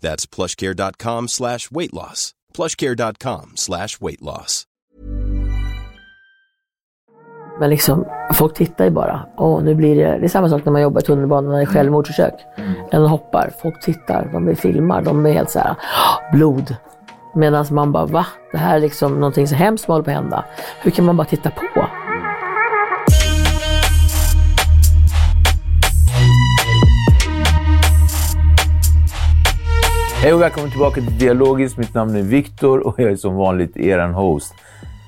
That's 0.00 0.26
plushcare.com 0.36 1.28
slash 1.28 1.58
weight 1.70 1.92
loss. 1.92 2.32
plushcare.com 2.56 3.52
slash 3.54 3.88
weight 4.00 4.20
loss. 4.20 4.64
Men 7.60 7.70
liksom, 7.70 8.04
folk 8.34 8.54
tittar 8.54 8.84
ju 8.84 8.90
bara. 8.90 9.26
Åh, 9.36 9.62
nu 9.62 9.74
blir 9.74 9.96
det, 9.96 10.18
det 10.18 10.24
är 10.24 10.28
samma 10.28 10.48
sak 10.48 10.64
när 10.64 10.72
man 10.72 10.82
jobbar 10.82 11.00
i 11.00 11.04
tunnelbanan 11.04 11.50
när 11.50 11.56
det 11.58 11.64
är 11.64 11.66
självmordsförsök. 11.66 12.34
När 12.92 13.00
de 13.00 13.10
hoppar, 13.10 13.52
folk 13.62 13.80
tittar, 13.80 14.30
de 14.32 14.56
filmar, 14.56 15.02
de 15.02 15.26
är 15.26 15.32
helt 15.32 15.50
så 15.50 15.58
här, 15.58 15.74
"Åh, 15.80 16.32
blod. 16.32 16.76
Medan 17.34 17.66
man 17.70 17.92
bara, 17.92 18.06
va? 18.06 18.26
Det 18.52 18.58
här 18.58 18.76
är 18.76 18.80
liksom 18.80 19.14
någonting 19.14 19.48
så 19.48 19.54
hemskt 19.54 19.84
som 19.84 19.92
håller 19.92 20.04
på 20.04 20.10
att 20.10 20.16
hända. 20.16 20.44
Hur 20.82 20.90
kan 20.90 21.04
man 21.04 21.16
bara 21.16 21.26
titta 21.26 21.50
på? 21.50 21.86
Hej 30.20 30.34
och 30.34 30.40
välkommen 30.40 30.70
tillbaka 30.70 31.00
till 31.00 31.18
Dialogiskt. 31.18 31.78
Mitt 31.78 31.94
namn 31.94 32.16
är 32.16 32.22
Viktor 32.22 32.86
och 32.86 33.00
jag 33.00 33.10
är 33.10 33.16
som 33.16 33.34
vanligt 33.34 33.76
er 33.76 33.98
host. 33.98 34.54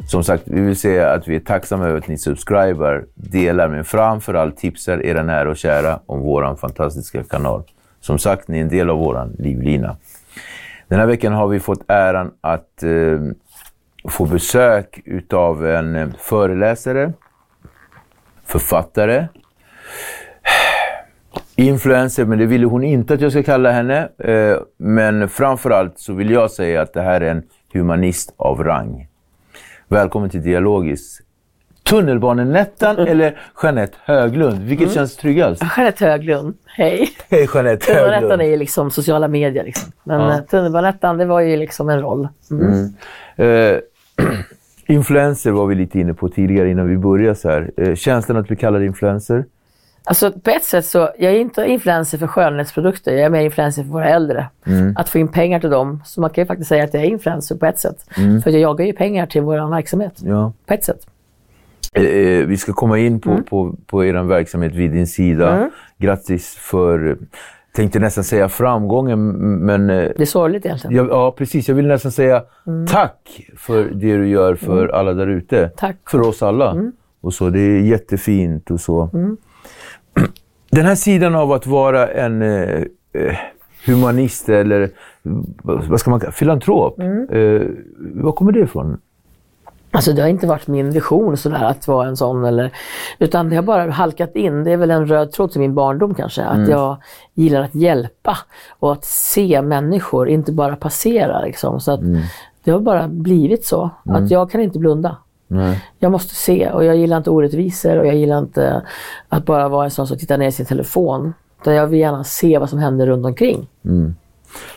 Som 0.07 0.25
sagt, 0.25 0.43
vi 0.47 0.61
vill 0.61 0.77
säga 0.77 1.13
att 1.13 1.29
vi 1.29 1.37
är 1.37 1.41
tacksamma 1.41 1.87
över 1.87 1.99
att 1.99 2.09
ni 2.09 2.19
subscribar, 2.19 3.05
delar, 3.15 3.69
men 3.69 3.85
framförallt 3.85 4.57
tipsar 4.57 5.07
era 5.07 5.23
nära 5.23 5.51
och 5.51 5.57
kära 5.57 6.01
om 6.07 6.21
vår 6.21 6.57
fantastiska 6.57 7.23
kanal. 7.23 7.63
Som 8.01 8.19
sagt, 8.19 8.49
ni 8.49 8.59
är 8.59 8.63
en 8.63 8.69
del 8.69 8.91
av 8.91 8.99
vår 8.99 9.31
livlina. 9.39 9.97
Den 10.89 10.99
här 10.99 11.07
veckan 11.07 11.33
har 11.33 11.49
vi 11.49 11.61
fått 11.61 11.85
äran 11.89 12.31
att 12.41 12.83
eh, 12.83 13.21
få 14.09 14.25
besök 14.25 15.01
utav 15.05 15.67
en 15.67 15.97
eh, 15.97 16.09
föreläsare, 16.19 17.13
författare, 18.47 19.27
influencer, 21.67 22.25
men 22.25 22.39
det 22.39 22.47
ville 22.47 22.67
hon 22.67 22.85
inte 22.85 23.15
att 23.15 23.21
jag 23.21 23.33
ska 23.33 23.43
kalla 23.43 23.71
henne. 23.71 24.09
Eh, 24.19 24.57
men 24.77 25.29
framförallt 25.29 25.99
så 25.99 26.13
vill 26.13 26.31
jag 26.31 26.51
säga 26.51 26.83
att 26.83 26.93
det 26.93 27.03
här 27.03 27.21
är 27.21 27.31
en 27.31 27.43
humanist 27.73 28.35
av 28.37 28.65
rang. 28.65 29.07
Välkommen 29.89 30.31
till 30.31 30.43
Dialogis. 30.43 31.21
Tunnelbanenettan 31.83 32.99
eller 32.99 33.41
Jeanette 33.63 33.97
Höglund? 34.05 34.63
Vilket 34.63 34.93
känns 34.93 35.17
tryggast? 35.17 35.63
Jeanette 35.77 36.05
Höglund, 36.07 36.55
hej. 36.67 37.09
Hej 37.31 37.49
Jeanette 37.55 37.87
Tunnelbanettan 37.87 38.23
är 38.23 38.29
Höglund. 38.31 38.51
ju 38.51 38.57
liksom 38.57 38.91
sociala 38.91 39.29
medier. 39.29 39.65
Liksom. 39.65 39.93
Men 40.05 40.21
Ja. 40.21 40.33
ja. 40.37 40.43
tunnelbanettan, 40.51 41.19
det 41.19 41.25
var 41.25 41.41
ju 41.41 41.57
liksom 41.57 41.89
en 41.89 42.01
roll. 42.01 42.29
Mm. 42.51 42.95
Eh, 43.37 43.79
influencer 44.87 45.51
var 45.51 45.67
vi 45.67 45.75
lite 45.75 46.01
inne 46.01 46.15
på 46.15 46.29
tidigare 46.29 46.71
innan 46.71 46.89
vi 46.89 46.97
började. 46.97 47.35
Så 47.35 47.49
här. 47.51 47.71
Eh, 47.77 47.95
känslan 47.95 48.37
att 48.39 48.47
bli 48.47 48.57
kallad 48.57 48.83
influencer? 48.83 49.45
Alltså 50.11 50.33
på 50.33 50.51
ett 50.51 50.65
sätt 50.65 50.87
så, 50.87 50.99
jag 51.19 51.33
är 51.33 51.39
inte 51.39 51.65
influencer 51.65 52.19
för 52.19 52.27
skönhetsprodukter, 52.27 53.13
jag 53.13 53.21
är 53.21 53.31
mer 53.31 53.41
influencer 53.41 53.83
för 53.83 53.91
våra 53.91 54.09
äldre. 54.09 54.47
Att 54.97 55.09
få 55.09 55.19
in 55.19 55.29
pengar 55.29 55.61
till 55.61 55.71
dem. 55.71 56.03
Så 56.05 56.21
man 56.21 56.31
kan 56.31 56.43
ju 56.43 56.47
faktiskt 56.47 56.69
säga 56.69 56.85
att 56.85 56.95
jag 56.95 57.03
är 57.03 57.07
influencer 57.07 57.57
på 57.57 57.67
ett 57.67 57.79
sätt. 57.79 58.07
För 58.45 58.51
jag 58.51 58.61
jagar 58.61 58.85
ju 58.85 58.93
pengar 58.93 59.27
till 59.27 59.43
vår 59.43 59.71
verksamhet. 59.71 60.13
Ja. 60.25 60.53
På 60.67 60.75
ett 60.75 60.85
sätt. 60.85 61.07
Eh, 61.93 62.05
eh, 62.05 62.47
vi 62.47 62.57
ska 62.57 62.73
komma 62.73 62.99
in 62.99 63.21
på, 63.21 63.43
på, 63.43 63.75
på 63.87 64.05
er 64.05 64.23
verksamhet 64.23 64.75
vid 64.75 64.91
din 64.91 65.07
sida. 65.07 65.71
Grattis 65.99 66.55
för, 66.55 67.19
tänkte 67.73 67.99
nästan 67.99 68.25
säga 68.25 68.49
framgången, 68.49 69.33
men 69.65 69.91
eh, 69.91 69.97
Det 69.97 70.23
är 70.23 70.27
sorgligt 70.27 70.67
egentligen. 70.67 70.97
Ja, 70.97 71.07
ja, 71.11 71.35
precis. 71.39 71.69
Jag 71.69 71.75
vill 71.75 71.87
nästan 71.87 72.13
säga 72.13 72.43
tack 72.89 73.47
för 73.57 73.85
det 73.85 74.17
du 74.17 74.29
gör 74.29 74.55
för 74.55 74.89
alla 74.89 75.15
där 75.15 75.27
ute. 75.27 75.71
Tack. 75.77 75.97
För 76.11 76.21
oss 76.21 76.43
alla. 76.43 76.91
Och 77.21 77.35
så, 77.35 77.51
det 77.51 77.61
är 77.61 77.81
jättefint 77.81 78.71
och 78.71 78.81
så. 78.81 79.11
Den 80.71 80.87
här 80.87 80.95
sidan 80.95 81.35
av 81.35 81.53
att 81.53 81.67
vara 81.67 82.09
en 82.09 82.43
eh, 82.43 82.83
eh, 83.13 83.37
humanist 83.87 84.49
eller 84.49 84.91
vad 85.63 86.01
ska 86.01 86.11
man 86.11 86.21
kalla 86.21 86.33
filantrop. 86.33 87.01
Eh, 87.01 87.63
var 87.99 88.33
kommer 88.33 88.53
det 88.53 88.61
ifrån? 88.61 88.99
Alltså 89.93 90.13
det 90.13 90.23
har 90.23 90.29
inte 90.29 90.47
varit 90.47 90.67
min 90.67 90.91
vision 90.91 91.37
sådär 91.37 91.65
att 91.65 91.89
vara 91.89 92.09
en 92.09 92.17
sån 92.17 92.45
eller 92.45 92.71
utan 93.19 93.49
det 93.51 93.57
har 93.57 93.63
bara 93.63 93.91
halkat 93.91 94.37
in. 94.37 94.65
Det 94.65 94.73
är 94.73 94.77
väl 94.77 94.91
en 94.91 95.07
röd 95.07 95.33
tråd 95.33 95.51
till 95.53 95.61
min 95.61 95.75
barndom 95.75 96.15
kanske. 96.15 96.43
Att 96.45 96.69
jag 96.69 96.97
gillar 97.35 97.61
att 97.61 97.75
hjälpa 97.75 98.39
och 98.79 98.93
att 98.93 99.05
se 99.05 99.63
människor, 99.63 100.29
inte 100.29 100.53
bara 100.53 100.77
passera 100.77 101.41
liksom. 101.41 101.81
Så 101.81 101.93
att 101.93 102.01
det 102.65 102.71
har 102.71 102.81
bara 102.81 103.09
blivit 103.09 103.65
så. 103.65 103.91
Att 104.05 104.31
jag 104.31 104.51
kan 104.51 104.61
inte 104.61 104.79
blunda. 104.79 105.17
Nej. 105.51 105.85
Jag 105.99 106.13
måste 106.13 106.35
se 106.35 106.71
och 106.71 106.85
jag 106.85 106.97
gillar 106.97 107.17
inte 107.17 107.31
orättvisor 107.31 107.97
och 107.99 108.07
jag 108.07 108.15
gillar 108.17 108.39
inte 108.39 108.83
att 109.29 109.45
bara 109.45 109.69
vara 109.69 109.85
en 109.85 109.91
sån 109.91 110.07
som 110.07 110.19
tittar 110.19 110.39
ner 110.39 110.49
i 110.49 110.53
sin 110.53 110.67
telefon. 110.67 111.35
Utan 111.61 111.75
jag 111.75 111.87
vill 111.87 112.01
gärna 112.01 112.25
se 112.25 112.59
vad 112.59 112.71
som 112.71 112.79
händer 112.79 113.07
runt 113.07 113.27
omkring. 113.27 113.69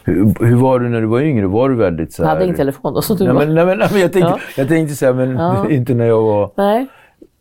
Hur, 0.04 0.46
hur 0.46 0.56
var 0.56 0.80
du 0.80 0.90
när 0.90 1.02
du 1.02 1.08
var 1.08 1.22
yngre? 1.22 1.48
Var 1.48 1.70
du 1.70 1.76
väldigt 1.76 2.14
så 2.14 2.22
Jag 2.22 2.28
här... 2.28 2.34
hade 2.34 2.46
ingen 2.46 2.58
telefon 2.58 2.94
då 2.94 3.02
som 3.02 3.18
Nej, 3.20 3.34
men, 3.34 3.56
nej, 3.56 3.66
men, 3.66 3.78
nej, 3.78 3.88
men 3.92 4.02
jag 4.02 4.14
tänkte, 4.14 4.32
Ja. 4.32 4.40
jag 4.58 4.68
tänkte 4.68 4.96
säga, 4.96 5.14
men 5.14 5.32
Ja. 5.36 5.70
inte 5.70 5.94
när 5.94 6.06
jag 6.06 6.22
var... 6.22 6.52
Nej. 6.56 6.88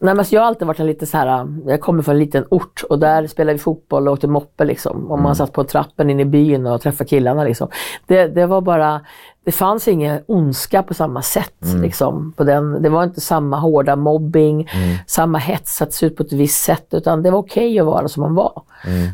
Nej 0.00 0.14
men 0.14 0.24
jag 0.30 0.40
har 0.40 0.46
alltid 0.46 0.66
varit 0.66 0.80
en 0.80 0.86
lite 0.86 1.06
så 1.06 1.16
här, 1.16 1.46
jag 1.66 1.80
kommer 1.80 2.02
från 2.02 2.12
en 2.14 2.18
liten 2.18 2.44
ort 2.50 2.82
och 2.88 2.98
där 2.98 3.26
spelade 3.26 3.52
vi 3.52 3.58
fotboll 3.58 4.08
och 4.08 4.14
åkte 4.14 4.28
moppe 4.28 4.64
liksom. 4.64 5.10
Och 5.10 5.18
man 5.18 5.36
satt 5.36 5.52
på 5.52 5.64
trappen 5.64 6.10
in 6.10 6.20
i 6.20 6.24
byn 6.24 6.66
och 6.66 6.80
träffade 6.80 7.08
killarna 7.08 7.44
liksom. 7.44 7.68
Det, 8.06 8.26
det 8.26 8.46
var 8.46 8.60
bara, 8.60 9.00
det 9.44 9.52
fanns 9.52 9.88
ingen 9.88 10.20
ondska 10.26 10.82
på 10.82 10.94
samma 10.94 11.22
sätt 11.22 11.54
liksom. 11.82 12.32
På 12.36 12.44
den, 12.44 12.82
det 12.82 12.88
var 12.88 13.04
inte 13.04 13.20
samma 13.20 13.58
hårda 13.58 13.96
mobbing, 13.96 14.68
samma 15.06 15.38
hets 15.38 15.82
att 15.82 15.92
se 15.92 16.06
ut 16.06 16.16
på 16.16 16.22
ett 16.22 16.32
visst 16.32 16.64
sätt 16.64 16.86
utan 16.90 17.22
det 17.22 17.30
var 17.30 17.38
okej 17.38 17.80
att 17.80 17.86
vara 17.86 18.08
som 18.08 18.22
man 18.22 18.34
var. 18.34 18.62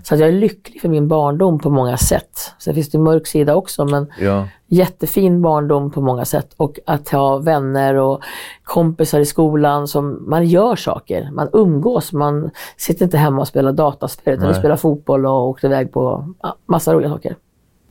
Så 0.05 0.15
att 0.15 0.21
jag 0.21 0.29
är 0.29 0.33
lycklig 0.33 0.81
för 0.81 0.89
min 0.89 1.09
barndom 1.09 1.59
på 1.59 1.71
många 1.71 1.97
sätt. 1.97 2.55
Sen 2.59 2.75
finns 2.75 2.91
det 2.91 2.99
en 2.99 3.05
mörk 3.05 3.27
sida 3.27 3.55
också 3.55 3.85
men 3.85 4.07
Ja. 4.21 4.49
jättefin 4.67 5.43
barndom 5.43 5.91
på 5.91 6.01
många 6.01 6.25
sätt 6.25 6.55
och 6.57 6.79
att 6.87 7.09
ha 7.09 7.39
vänner 7.39 7.95
och 7.95 8.23
kompisar 8.65 9.21
i 9.21 9.27
skolan 9.27 9.89
som 9.89 10.31
man 10.31 10.47
gör 10.47 10.77
saker. 10.77 11.31
Man 11.33 11.49
umgås, 11.53 12.13
man 12.13 12.51
sitter 12.77 13.05
inte 13.05 13.19
hemma 13.19 13.41
och 13.41 13.49
spelar 13.49 13.73
dataspel 13.73 14.35
utan 14.35 14.47
vi 14.47 14.53
Nej. 14.53 14.61
spelar 14.61 14.77
fotboll 14.77 15.27
och 15.27 15.49
åkte 15.49 15.67
iväg 15.67 15.93
på 15.93 16.35
ja, 16.43 16.57
massa 16.67 16.95
roliga 16.95 17.11
saker. 17.11 17.37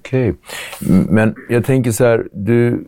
Okej. 0.08 0.28
M- 0.90 1.08
Men 1.10 1.36
jag 1.50 1.66
tänker 1.66 1.92
så 1.92 2.06
här, 2.06 2.28
du, 2.34 2.86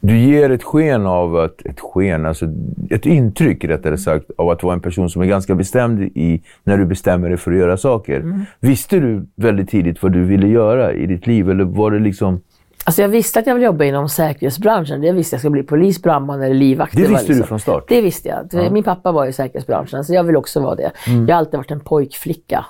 du 0.00 0.18
ger 0.18 0.50
ett 0.50 0.62
sken 0.62 1.06
av 1.06 1.36
att, 1.36 1.66
ett 1.66 1.80
sken, 1.80 2.26
alltså 2.26 2.46
ett 2.90 3.06
intryck 3.06 3.64
rättare 3.64 3.98
sagt, 3.98 4.24
av 4.38 4.48
att 4.50 4.62
vara 4.62 4.74
en 4.74 4.80
person 4.80 5.10
som 5.10 5.22
är 5.22 5.26
ganska 5.26 5.54
bestämd 5.54 6.02
i 6.02 6.42
när 6.64 6.78
du 6.78 6.84
bestämmer 6.86 7.28
dig 7.28 7.38
för 7.38 7.52
att 7.52 7.58
göra 7.58 7.76
saker. 7.76 8.44
Visste 8.60 9.00
du 9.00 9.26
väldigt 9.36 9.68
tidigt 9.70 10.02
vad 10.02 10.12
du 10.12 10.24
ville 10.24 10.48
göra 10.48 10.92
i 10.92 11.06
ditt 11.06 11.26
liv 11.26 11.50
eller 11.50 11.64
var 11.64 11.90
det 11.90 11.98
liksom 11.98 12.40
Alltså 12.84 13.02
jag 13.02 13.08
visste 13.08 13.38
att 13.38 13.46
jag 13.46 13.54
ville 13.54 13.66
jobba 13.66 13.84
inom 13.84 14.08
säkerhetsbranschen. 14.08 15.02
Jag 15.02 15.14
visste 15.14 15.36
att 15.36 15.38
jag 15.38 15.40
skulle 15.40 15.62
bli 15.62 15.62
polis, 15.62 16.02
brandman 16.02 16.42
eller 16.42 16.54
livvakt. 16.54 16.96
Det 16.96 17.02
var 17.02 17.08
visste 17.08 17.32
du 17.32 17.42
från 17.42 17.60
start? 17.60 17.84
Det 17.88 18.00
visste 18.00 18.28
jag. 18.52 18.72
Min 18.72 18.82
pappa 18.82 19.12
var 19.12 19.26
i 19.26 19.32
säkerhetsbranschen, 19.32 20.04
så 20.04 20.14
jag 20.14 20.24
vill 20.24 20.36
också 20.36 20.60
vara 20.60 20.74
det. 20.74 20.90
Mm. 21.08 21.26
Jag 21.26 21.34
har 21.34 21.38
alltid 21.38 21.56
varit 21.56 21.70
en 21.70 21.80
pojkflicka. 21.80 22.64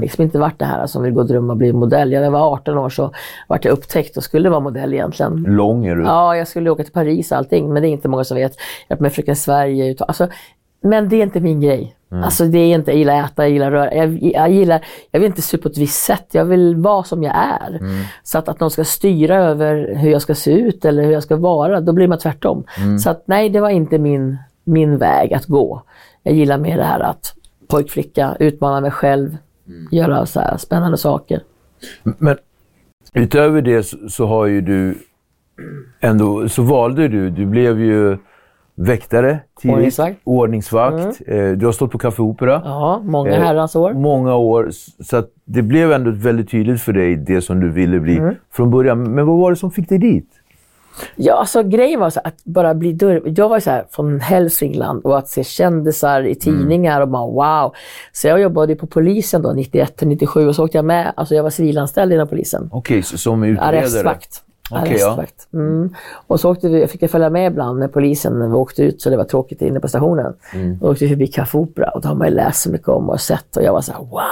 Liksom 0.00 0.22
inte 0.24 0.38
varit 0.38 0.58
det 0.58 0.64
här 0.64 0.86
som 0.86 1.02
vill 1.02 1.12
gå 1.12 1.20
och 1.20 1.26
drömma 1.26 1.52
och 1.52 1.56
bli 1.56 1.72
modell. 1.72 2.10
När 2.10 2.22
jag 2.22 2.30
var 2.30 2.52
18 2.52 2.78
år 2.78 2.88
så 2.90 3.10
vart 3.48 3.64
jag 3.64 3.72
upptäckt 3.72 4.16
och 4.16 4.22
skulle 4.24 4.48
vara 4.50 4.60
modell 4.60 4.94
egentligen. 4.94 5.44
Lång 5.48 5.86
är 5.86 5.96
du. 5.96 6.02
Ja, 6.02 6.36
jag 6.36 6.48
skulle 6.48 6.70
åka 6.70 6.82
till 6.84 6.92
Paris 6.92 7.32
och 7.32 7.38
allting, 7.38 7.72
men 7.72 7.82
det 7.82 7.88
är 7.88 7.90
inte 7.90 8.08
många 8.08 8.24
som 8.24 8.36
vet. 8.36 8.52
Jag 8.88 9.00
med 9.00 9.12
Fröken 9.12 9.36
Sverige. 9.36 9.90
ut- 9.90 10.00
Alltså, 10.02 10.28
men 10.82 11.08
det 11.08 11.16
är 11.16 11.22
inte 11.22 11.40
min 11.40 11.60
grej. 11.60 11.94
Alltså, 12.24 12.44
det 12.44 12.58
är 12.58 12.74
inte, 12.74 12.90
jag 12.90 12.98
gillar 12.98 13.20
att 13.22 13.30
äta, 13.32 13.42
jag 13.42 13.50
gillar 13.52 13.70
röra. 13.70 13.94
Jag, 13.94 14.18
jag, 14.22 14.50
gillar, 14.50 14.84
jag 15.10 15.20
vill 15.20 15.26
inte 15.26 15.42
se 15.42 15.58
på 15.58 15.68
ett 15.68 15.78
visst 15.78 16.02
sätt. 16.04 16.26
Jag 16.32 16.44
vill 16.44 16.76
vara 16.76 17.02
som 17.02 17.22
jag 17.22 17.34
är. 17.36 17.78
Så 18.22 18.38
att, 18.38 18.48
att 18.48 18.60
någon 18.60 18.70
ska 18.70 18.84
styra 18.84 19.36
över 19.36 19.94
hur 19.94 20.10
jag 20.10 20.22
ska 20.22 20.34
se 20.34 20.52
ut 20.52 20.84
eller 20.84 21.02
hur 21.04 21.12
jag 21.12 21.22
ska 21.22 21.36
vara, 21.36 21.80
då 21.80 21.92
blir 21.92 22.08
man 22.08 22.18
tvärtom. 22.18 22.64
Så 22.98 23.10
att 23.10 23.22
nej, 23.26 23.48
det 23.50 23.60
var 23.60 23.70
inte 23.70 23.98
min, 23.98 24.38
min 24.64 24.98
väg 24.98 25.34
att 25.34 25.46
gå. 25.46 25.82
Jag 26.22 26.34
gillar 26.34 26.58
mer 26.58 26.76
det 26.76 26.84
här 26.84 27.00
att 27.00 27.34
pojkflicka, 27.68 28.36
utmana 28.38 28.80
mig 28.80 28.90
själv, 28.90 29.36
göra 29.90 30.26
så 30.26 30.40
här 30.40 30.56
spännande 30.56 30.98
saker. 30.98 31.42
Men 32.02 32.36
utöver 33.14 33.62
det 33.62 33.82
så, 33.82 33.96
så 34.08 34.26
har 34.26 34.46
ju 34.46 34.60
du 34.60 34.94
ändå, 36.00 36.48
så 36.48 36.62
valde 36.62 37.08
du, 37.08 37.30
du 37.30 37.46
blev 37.46 37.80
ju 37.80 38.16
väktare 38.74 39.38
tidigt. 39.60 39.74
Ordningsvakt. 39.76 40.16
Ordningsvakt. 40.24 41.20
Eh, 41.26 41.50
Du 41.50 41.66
har 41.66 41.72
stått 41.72 41.90
på 41.92 41.98
Café 41.98 42.22
Opera. 42.22 42.62
Ja, 42.64 43.00
många 43.04 43.30
Eh, 43.30 43.42
herrans 43.42 43.76
år. 43.76 43.92
Många 43.92 44.34
år. 44.34 44.68
Så 45.04 45.16
att 45.16 45.30
det 45.44 45.62
blev 45.62 45.92
ändå 45.92 46.10
väldigt 46.10 46.50
tydligt 46.50 46.80
för 46.80 46.92
dig, 46.92 47.16
det 47.16 47.40
som 47.40 47.60
du 47.60 47.70
ville 47.70 48.00
bli 48.00 48.16
Mm. 48.18 48.34
från 48.52 48.70
början. 48.70 49.14
Men 49.14 49.26
vad 49.26 49.38
var 49.38 49.50
det 49.50 49.56
som 49.56 49.70
fick 49.70 49.88
dig 49.88 49.98
dit? 49.98 50.28
Ja, 51.16 51.34
alltså 51.34 51.62
grejen 51.62 52.00
var 52.00 52.10
så 52.10 52.20
att 52.24 52.44
bara 52.44 52.74
bli 52.74 52.92
dörr... 52.92 53.22
Jag 53.24 53.48
var 53.48 53.60
så 53.60 53.70
här 53.70 53.84
från 53.90 54.20
Hälsingland 54.20 55.04
och 55.04 55.18
att 55.18 55.28
se 55.28 55.44
kändisar 55.44 56.22
i 56.22 56.34
tidningar 56.34 57.00
och 57.00 57.08
bara 57.08 57.26
wow. 57.26 57.74
Så 58.12 58.28
jag 58.28 58.40
jobbade 58.40 58.76
på 58.76 58.86
polisen 58.86 59.42
då 59.42 59.52
91 59.52 59.96
till 59.96 60.08
97 60.08 60.48
och 60.48 60.54
så 60.54 60.64
åkte 60.64 60.78
jag 60.78 60.84
med. 60.84 61.12
Alltså 61.16 61.34
jag 61.34 61.42
var 61.42 61.50
civilanställd 61.50 62.12
inom 62.12 62.28
polisen. 62.28 62.68
Okej, 62.72 63.02
så 63.02 63.18
som 63.18 63.42
utredare? 63.42 63.78
Arrestvakt. 63.78 64.42
Okej, 64.70 65.02
Arrestvakt. 65.02 65.48
Mm. 65.52 65.94
Och 66.26 66.40
så 66.40 66.50
åkte 66.50 66.68
vi, 66.68 66.80
jag 66.80 66.90
fick 66.90 67.02
jag 67.02 67.10
följa 67.10 67.30
med 67.30 67.52
ibland 67.52 67.78
med 67.78 67.92
polisen 67.92 68.38
när 68.38 68.48
vi 68.48 68.54
åkte 68.54 68.82
ut 68.82 69.02
så 69.02 69.10
det 69.10 69.16
var 69.16 69.24
tråkigt 69.24 69.62
inne 69.62 69.80
på 69.80 69.88
stationen. 69.88 70.34
Mm. 70.52 70.78
Då 70.78 70.90
åkte 70.90 71.04
vi 71.04 71.08
förbi 71.08 71.26
Café 71.26 71.58
Opera 71.58 71.90
och 71.90 72.00
det 72.00 72.08
har 72.08 72.14
man 72.14 72.28
ju 72.28 72.34
läst 72.34 72.62
så 72.62 72.70
mycket 72.70 72.88
om 72.88 73.10
och 73.10 73.20
sett 73.20 73.56
och 73.56 73.62
jag 73.62 73.72
var 73.72 73.80
så 73.80 73.92
här 73.92 74.00
wow. 74.00 74.22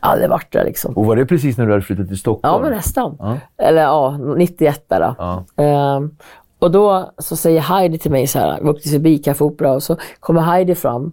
Aldrig 0.00 0.30
varit 0.30 0.52
där 0.52 0.64
liksom. 0.64 0.94
Och 0.94 1.06
var 1.06 1.16
det 1.16 1.26
precis 1.26 1.58
när 1.58 1.66
du 1.66 1.72
hade 1.72 1.84
flyttat 1.84 2.08
till 2.08 2.18
Stockholm? 2.18 2.54
Ja, 2.54 2.60
men 2.60 2.76
nästan. 2.76 3.38
Eller 3.56 3.82
ja, 3.82 4.18
91 4.36 4.84
där 4.88 5.00
då. 5.00 5.14
Ja. 5.18 5.44
Ehm, 5.64 6.10
och 6.58 6.70
då 6.70 7.10
så 7.18 7.36
säger 7.36 7.60
Heidi 7.60 7.98
till 7.98 8.10
mig 8.10 8.26
så 8.26 8.38
här, 8.38 8.58
vi 8.62 8.68
åkte 8.68 8.88
förbi 8.88 9.18
Café 9.18 9.44
Opera 9.44 9.72
och 9.72 9.82
så 9.82 9.96
kommer 10.20 10.40
Heidi 10.40 10.74
fram 10.74 11.12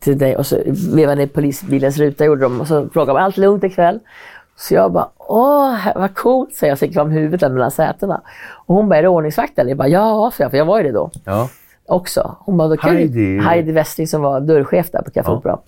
till 0.00 0.18
dig 0.18 0.36
och 0.36 0.46
så 0.46 0.58
vevade 0.94 1.22
i 1.22 1.26
polisbilens 1.26 1.98
ruta 1.98 2.24
gjorde 2.24 2.42
de 2.42 2.60
och 2.60 2.68
så 2.68 2.88
frågade 2.88 3.18
de, 3.18 3.24
allt 3.24 3.36
lugnt 3.36 3.64
ikväll? 3.64 4.00
Så 4.56 4.74
jag 4.74 4.92
bara, 4.92 5.08
åh 5.18 5.76
vad 5.94 6.14
coolt, 6.14 6.54
säger 6.54 6.70
jag, 6.70 6.78
så 6.78 6.84
gick 6.84 6.94
fram 6.94 7.10
huvudet 7.10 7.52
mellan 7.52 7.70
sätena. 7.70 8.20
Och 8.66 8.74
hon 8.74 8.88
bara, 8.88 8.96
är 8.98 9.02
du 9.02 9.08
ordningsvakt 9.08 9.58
eller? 9.58 9.70
Jag 9.70 9.78
bara, 9.78 9.88
ja, 9.88 10.30
för 10.30 10.44
jag, 10.44 10.50
för 10.50 10.58
jag 10.58 10.64
var 10.64 10.78
ju 10.78 10.84
det 10.84 10.92
då 10.92 11.10
Ja. 11.24 11.48
också. 11.88 12.36
Hon 12.40 12.56
bara, 12.56 12.68
då 12.68 12.76
kan 12.76 12.96
Heidi. 12.96 13.36
Du, 13.36 13.42
Heidi 13.42 13.72
Westring 13.72 14.06
som 14.08 14.22
var 14.22 14.40
dörrchef 14.40 14.90
där 14.90 15.02
på 15.02 15.10
Café 15.10 15.30
Ja. 15.30 15.36
Opera. 15.36 15.58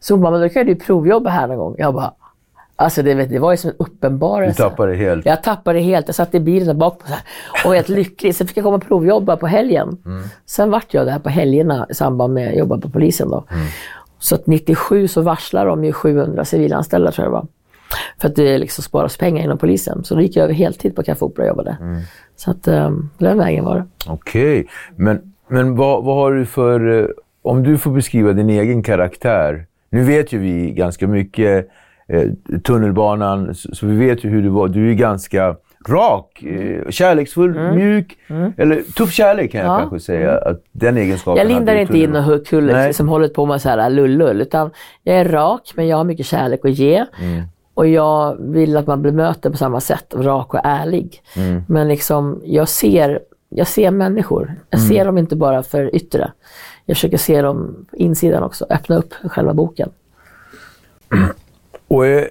Så 0.00 0.14
hon 0.14 0.20
bara, 0.20 0.30
men 0.30 0.40
då 0.40 0.48
kan 0.48 0.66
du 0.66 0.74
provjobba 0.76 1.30
här 1.30 1.46
någon 1.46 1.56
gång. 1.58 1.74
Jag 1.78 1.94
bara, 1.94 2.12
alltså 2.76 3.02
det, 3.02 3.14
vet, 3.14 3.30
det 3.30 3.38
var 3.38 3.50
ju 3.50 3.56
som 3.56 3.70
en 3.70 3.76
Du 3.78 3.84
uppenbarelse. 3.84 4.62
tappade 4.62 4.92
det 4.92 4.98
helt. 4.98 5.26
Jag 5.26 5.42
tappade 5.42 5.78
helt. 5.80 6.08
Jag 6.08 6.14
satt 6.14 6.34
i 6.34 6.40
bilen 6.40 6.66
där 6.66 6.74
bak 6.74 7.00
här, 7.04 7.18
och 7.64 7.68
var 7.68 7.74
helt 7.74 7.88
lycklig. 7.88 8.34
Sen 8.34 8.46
fick 8.46 8.56
jag 8.56 8.64
komma 8.64 8.76
och 8.76 8.86
provjobba 8.88 9.36
på 9.36 9.46
helgen. 9.46 9.98
Sen 10.46 10.70
vart 10.70 10.94
jag 10.94 11.06
där 11.06 11.18
på 11.18 11.28
helgerna 11.28 11.86
i 11.90 11.94
samband 11.94 12.34
med 12.34 12.48
att 12.48 12.56
jobba 12.58 12.78
på 12.78 12.88
polisen. 12.88 13.28
Då. 13.30 13.44
Så 14.18 14.34
att 14.34 14.46
97 14.46 15.08
så 15.08 15.20
varslade 15.20 15.70
de 15.70 15.84
ju 15.84 15.92
700 15.92 16.44
civilanställda 16.44 17.12
tror 17.12 17.24
jag 17.24 17.32
det 17.32 17.34
var. 17.38 17.46
För 18.20 18.28
att 18.28 18.36
det 18.36 18.58
liksom 18.58 18.82
sparas 18.84 19.16
pengar 19.16 19.44
inom 19.44 19.58
polisen. 19.58 20.04
Så 20.04 20.14
då 20.14 20.20
gick 20.20 20.36
jag 20.36 20.44
över 20.44 20.54
heltid 20.54 20.96
på 20.96 21.02
Café 21.02 21.24
Opera 21.24 21.42
och 21.42 21.48
jobbade. 21.48 21.76
Så 22.36 22.50
att 22.50 22.68
um, 22.68 23.10
den 23.18 23.38
vägen 23.38 23.64
var 23.64 23.76
det. 23.76 23.84
Okej, 24.06 24.66
men, 24.96 25.32
men 25.48 25.76
vad, 25.76 26.04
vad 26.04 26.16
har 26.16 26.32
du 26.32 26.46
för... 26.46 27.00
eh, 27.02 27.06
Om 27.42 27.62
du 27.62 27.78
får 27.78 27.90
beskriva 27.90 28.32
din 28.32 28.50
egen 28.50 28.82
karaktär. 28.82 29.66
Nu 29.90 30.02
vet 30.04 30.32
ju 30.32 30.38
vi 30.38 30.70
ganska 30.70 31.06
mycket 31.08 31.68
eh, 32.08 32.30
tunnelbanan, 32.64 33.54
så, 33.54 33.74
så 33.74 33.86
vi 33.86 33.96
vet 33.96 34.24
ju 34.24 34.28
hur 34.28 34.42
du 34.42 34.48
var. 34.48 34.68
Du 34.68 34.90
är 34.90 34.94
ganska 34.94 35.56
rak, 35.88 36.42
eh, 36.42 36.90
kärleksfull, 36.90 37.74
mjuk. 37.74 38.16
Eller 38.56 38.82
tuff 38.96 39.12
kärlek 39.12 39.52
kan 39.52 39.60
jag 39.60 39.68
Ja. 39.74 39.78
kanske 39.78 40.00
säga. 40.00 40.38
Att 40.38 40.62
den 40.72 40.96
egenskapen 40.96 41.38
Jag 41.38 41.48
lindar 41.56 41.74
inte 41.76 41.98
in 41.98 42.16
och 42.16 42.52
Nej. 42.62 42.94
som 42.94 43.08
håller 43.08 43.28
på 43.28 43.46
med 43.46 43.60
så 43.62 43.68
här 43.68 43.90
lullull. 43.90 44.40
Utan 44.40 44.70
jag 45.02 45.16
är 45.16 45.24
rak, 45.24 45.72
men 45.76 45.86
jag 45.88 45.96
har 45.96 46.04
mycket 46.04 46.26
kärlek 46.26 46.60
att 46.64 46.70
ge. 46.78 47.04
Och 47.74 47.86
jag 47.86 48.36
vill 48.40 48.76
att 48.76 48.86
man 48.86 49.02
bemöter 49.02 49.50
på 49.50 49.56
samma 49.56 49.80
sätt, 49.80 50.14
rak 50.14 50.54
och 50.54 50.60
ärlig. 50.64 51.22
Men 51.68 51.88
liksom, 51.88 52.40
jag 52.44 52.68
ser, 52.68 53.20
jag 53.48 53.66
ser 53.66 53.90
människor. 53.90 54.54
Jag 54.70 54.80
ser 54.80 55.04
dem 55.04 55.18
inte 55.18 55.36
bara 55.36 55.62
för 55.62 55.94
yttre. 55.96 56.32
Jag 56.86 56.96
försöker 56.96 57.16
se 57.16 57.42
dem 57.42 57.86
på 57.90 57.96
insidan 57.96 58.42
också, 58.42 58.66
öppna 58.70 58.96
upp 58.96 59.14
själva 59.24 59.54
boken. 59.54 59.88
Och 61.88 62.06
är, 62.06 62.28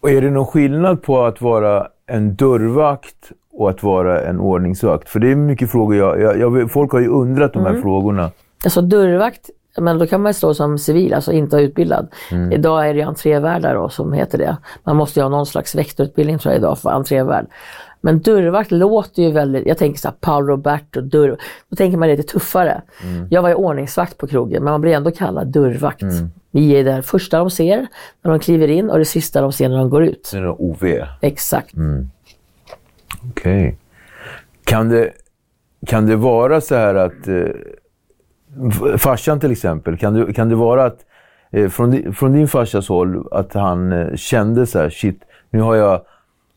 och 0.00 0.10
är 0.10 0.20
det 0.22 0.30
någon 0.30 0.46
skillnad 0.46 1.02
på 1.02 1.24
att 1.24 1.40
vara 1.40 1.88
en 2.06 2.34
dörrvakt 2.34 3.32
och 3.52 3.70
att 3.70 3.82
vara 3.82 4.22
en 4.22 4.40
ordningsvakt? 4.40 5.08
För 5.08 5.20
det 5.20 5.30
är 5.30 5.36
mycket 5.36 5.70
frågor 5.70 5.96
jag... 5.96 6.20
jag, 6.20 6.38
jag 6.38 6.70
folk 6.70 6.92
har 6.92 7.00
ju 7.00 7.08
undrat 7.08 7.52
de 7.52 7.62
här 7.62 7.70
Mm. 7.70 7.82
frågorna. 7.82 8.30
Alltså 8.64 8.80
dörrvakt, 8.80 9.50
men 9.78 9.98
då 9.98 10.06
kan 10.06 10.22
man 10.22 10.34
stå 10.34 10.54
som 10.54 10.78
civil, 10.78 11.14
alltså 11.14 11.32
inte 11.32 11.56
utbildad. 11.56 12.08
Idag 12.52 12.88
är 12.88 12.94
det 12.94 13.00
ju 13.00 13.06
entrévärdar 13.06 13.74
då, 13.74 13.88
som 13.88 14.12
heter 14.12 14.38
det. 14.38 14.56
Man 14.84 14.96
måste 14.96 15.20
ju 15.20 15.24
ha 15.24 15.30
någon 15.30 15.46
slags 15.46 15.74
väktarutbildning 15.74 16.38
tror 16.38 16.52
jag 16.52 16.60
idag 16.60 16.78
för 16.78 16.90
entrévärd. 16.90 17.46
Men 18.00 18.20
dörrvakt 18.20 18.70
låter 18.70 19.22
ju 19.22 19.30
väldigt, 19.30 19.66
jag 19.66 19.78
tänker 19.78 20.00
så 20.00 20.08
här 20.08 20.14
Paul 20.20 20.46
Roberto, 20.46 21.00
dörr, 21.00 21.36
då 21.68 21.76
tänker 21.76 21.98
man 21.98 22.08
lite 22.08 22.22
tuffare. 22.22 22.82
Jag 23.30 23.42
var 23.42 23.48
ju 23.48 23.54
ordningsvakt 23.54 24.18
på 24.18 24.26
krogen, 24.26 24.64
men 24.64 24.70
man 24.70 24.80
blir 24.80 24.92
ändå 24.92 25.10
kallad 25.10 25.46
dörrvakt. 25.46 26.02
Vi 26.50 26.70
är 26.70 26.84
det 26.84 27.02
första 27.02 27.38
de 27.38 27.50
ser 27.50 27.86
när 28.22 28.30
de 28.30 28.40
kliver 28.40 28.68
in 28.68 28.90
och 28.90 28.98
det 28.98 29.04
sista 29.04 29.40
de 29.40 29.52
ser 29.52 29.68
när 29.68 29.76
de 29.76 29.90
går 29.90 30.04
ut. 30.04 30.26
Sen 30.26 30.40
är 30.40 30.44
det 30.44 30.50
OV. 30.50 30.84
Exakt. 31.20 31.74
Okej. 33.30 33.78
Kan, 34.64 34.88
det, 34.88 35.12
kan 35.86 36.06
det 36.06 36.16
vara 36.16 36.60
så 36.60 36.74
här 36.74 36.94
att... 36.94 37.28
Eh, 37.28 37.44
farsan 38.98 39.40
till 39.40 39.52
exempel, 39.52 39.96
kan 39.98 40.14
det, 40.14 40.32
kan 40.32 40.48
det 40.48 40.54
vara 40.54 40.84
att 40.84 40.98
eh, 41.50 41.68
från, 41.68 41.90
di- 41.90 42.12
från 42.12 42.32
din 42.32 42.48
farsas 42.48 42.88
håll 42.88 43.28
att 43.30 43.54
han 43.54 43.92
eh, 43.92 44.14
kände 44.14 44.66
så 44.66 44.78
här, 44.78 44.90
shit, 44.90 45.22
nu 45.50 45.60
har 45.60 45.74
jag 45.74 46.00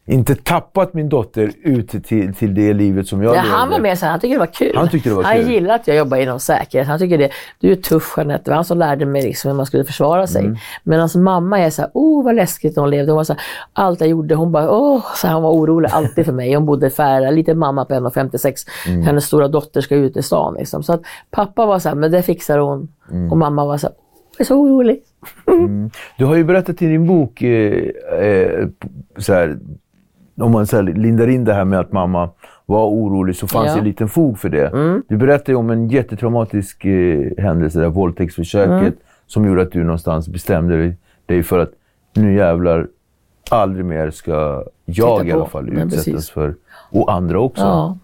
inte 0.10 0.36
tappat 0.36 0.94
min 0.94 1.10
dotter 1.10 1.52
ut 1.64 2.04
till, 2.06 2.34
till 2.34 2.54
det 2.54 2.74
livet 2.74 3.08
som 3.08 3.24
jag 3.24 3.36
Ja, 3.36 3.42
levde. 3.42 3.50
han 3.58 3.70
var 3.70 3.80
med 3.80 4.00
så 4.00 4.06
han 4.06 4.20
tyckte 4.20 4.36
det 4.36 4.40
var 4.40 4.46
kul. 4.54 4.72
Han 4.76 4.90
tyckte 4.90 5.10
det 5.10 5.16
var 5.16 5.24
han 5.24 5.36
kul. 5.36 5.52
gillade 5.52 5.74
att 5.74 5.88
jag 5.88 5.98
jobbar 5.98 6.18
inom 6.18 6.40
säkerhet. 6.40 6.88
Han 6.88 7.00
tycker 7.00 7.18
det, 7.18 7.30
du 7.60 7.72
är 7.72 7.76
tuff 7.76 8.14
Jeanette. 8.18 8.44
Det 8.44 8.50
var 8.52 8.56
han 8.56 8.66
som 8.66 8.78
lärde 8.78 9.06
mig 9.06 9.22
liksom 9.22 9.50
hur 9.52 9.56
man 9.58 9.66
skulle 9.66 9.84
försvara 9.84 10.28
sig. 10.28 10.42
Mm. 10.46 10.58
Men 10.84 11.00
hans 11.00 11.16
mamma 11.16 11.60
är 11.60 11.70
så 11.70 11.82
här, 11.82 11.92
oh 11.94 12.24
vad 12.26 12.36
läskigt 12.36 12.78
hon 12.78 12.90
levde. 12.90 13.12
Hon 13.12 13.18
var 13.18 13.24
så 13.24 13.34
här, 13.34 13.42
allt 13.74 14.02
jag 14.02 14.10
gjorde, 14.10 14.36
hon 14.36 14.52
bara, 14.52 14.72
åh, 14.72 15.06
så 15.16 15.28
här, 15.28 15.34
hon 15.34 15.44
var 15.44 15.52
orolig 15.52 15.90
alltid 15.92 16.26
för 16.26 16.34
mig. 16.34 16.54
Hon 16.54 16.66
bodde 16.66 16.88
i 16.88 16.90
Färila, 16.90 17.32
liten 17.32 17.60
mamma 17.60 17.86
på 17.86 17.94
1,56. 17.94 18.54
Mm. 18.88 19.02
Hennes 19.02 19.26
stora 19.26 19.48
dotter 19.48 19.82
ska 19.82 19.96
ut 19.96 20.18
i 20.18 20.22
stan 20.24 20.56
liksom. 20.60 20.84
Så 20.84 20.94
att 20.94 21.02
pappa 21.32 21.66
var 21.66 21.80
så 21.80 21.90
här, 21.90 21.96
men 21.96 22.12
det 22.12 22.22
fixar 22.22 22.58
hon. 22.58 22.88
Mm. 23.12 23.32
Och 23.32 23.38
mamma 23.38 23.66
var 23.66 23.78
så 23.78 23.88
här, 23.88 23.96
jag 24.38 24.42
är 24.42 24.46
så 24.46 24.56
orolig. 24.56 25.02
Du 26.18 26.26
har 26.26 26.36
ju 26.36 26.44
berättat 26.44 26.82
i 26.82 26.88
din 26.88 27.08
bok, 27.08 27.42
eh, 27.42 27.84
eh, 28.20 28.68
så 29.18 29.34
här, 29.34 29.58
om 30.42 30.52
man 30.52 30.68
så 30.68 30.82
lindar 30.82 31.28
in 31.28 31.46
det 31.46 31.54
här 31.54 31.66
med 31.66 31.80
att 31.80 31.92
mamma 31.92 32.30
var 32.66 32.86
orolig 32.86 33.36
så 33.36 33.48
fanns 33.48 33.68
Ja. 33.68 33.74
det 33.74 33.80
en 33.80 33.86
liten 33.86 34.10
fog 34.10 34.40
för 34.40 34.50
det. 34.50 35.02
Du 35.08 35.18
berättade 35.18 35.56
om 35.58 35.70
en 35.70 35.88
jättetraumatisk 35.90 36.86
eh, 36.86 37.32
händelse, 37.38 37.80
där 37.80 37.88
våldtäktsförsöket, 37.90 38.94
som 39.28 39.46
gjorde 39.48 39.62
att 39.62 39.72
du 39.72 39.84
någonstans 39.84 40.28
bestämde 40.28 40.96
dig- 41.26 41.44
för 41.44 41.60
att 41.60 41.72
nu 42.16 42.36
jävlar, 42.36 42.88
aldrig 43.52 43.86
mer 43.86 44.12
ska 44.12 44.64
jag 44.86 45.28
i 45.28 45.32
alla 45.32 45.46
fall 45.46 45.70
utsättas 45.70 46.30
för, 46.30 46.56
och 46.92 47.12
andra 47.14 47.40
också. 47.40 47.64
Ja. 47.64 47.98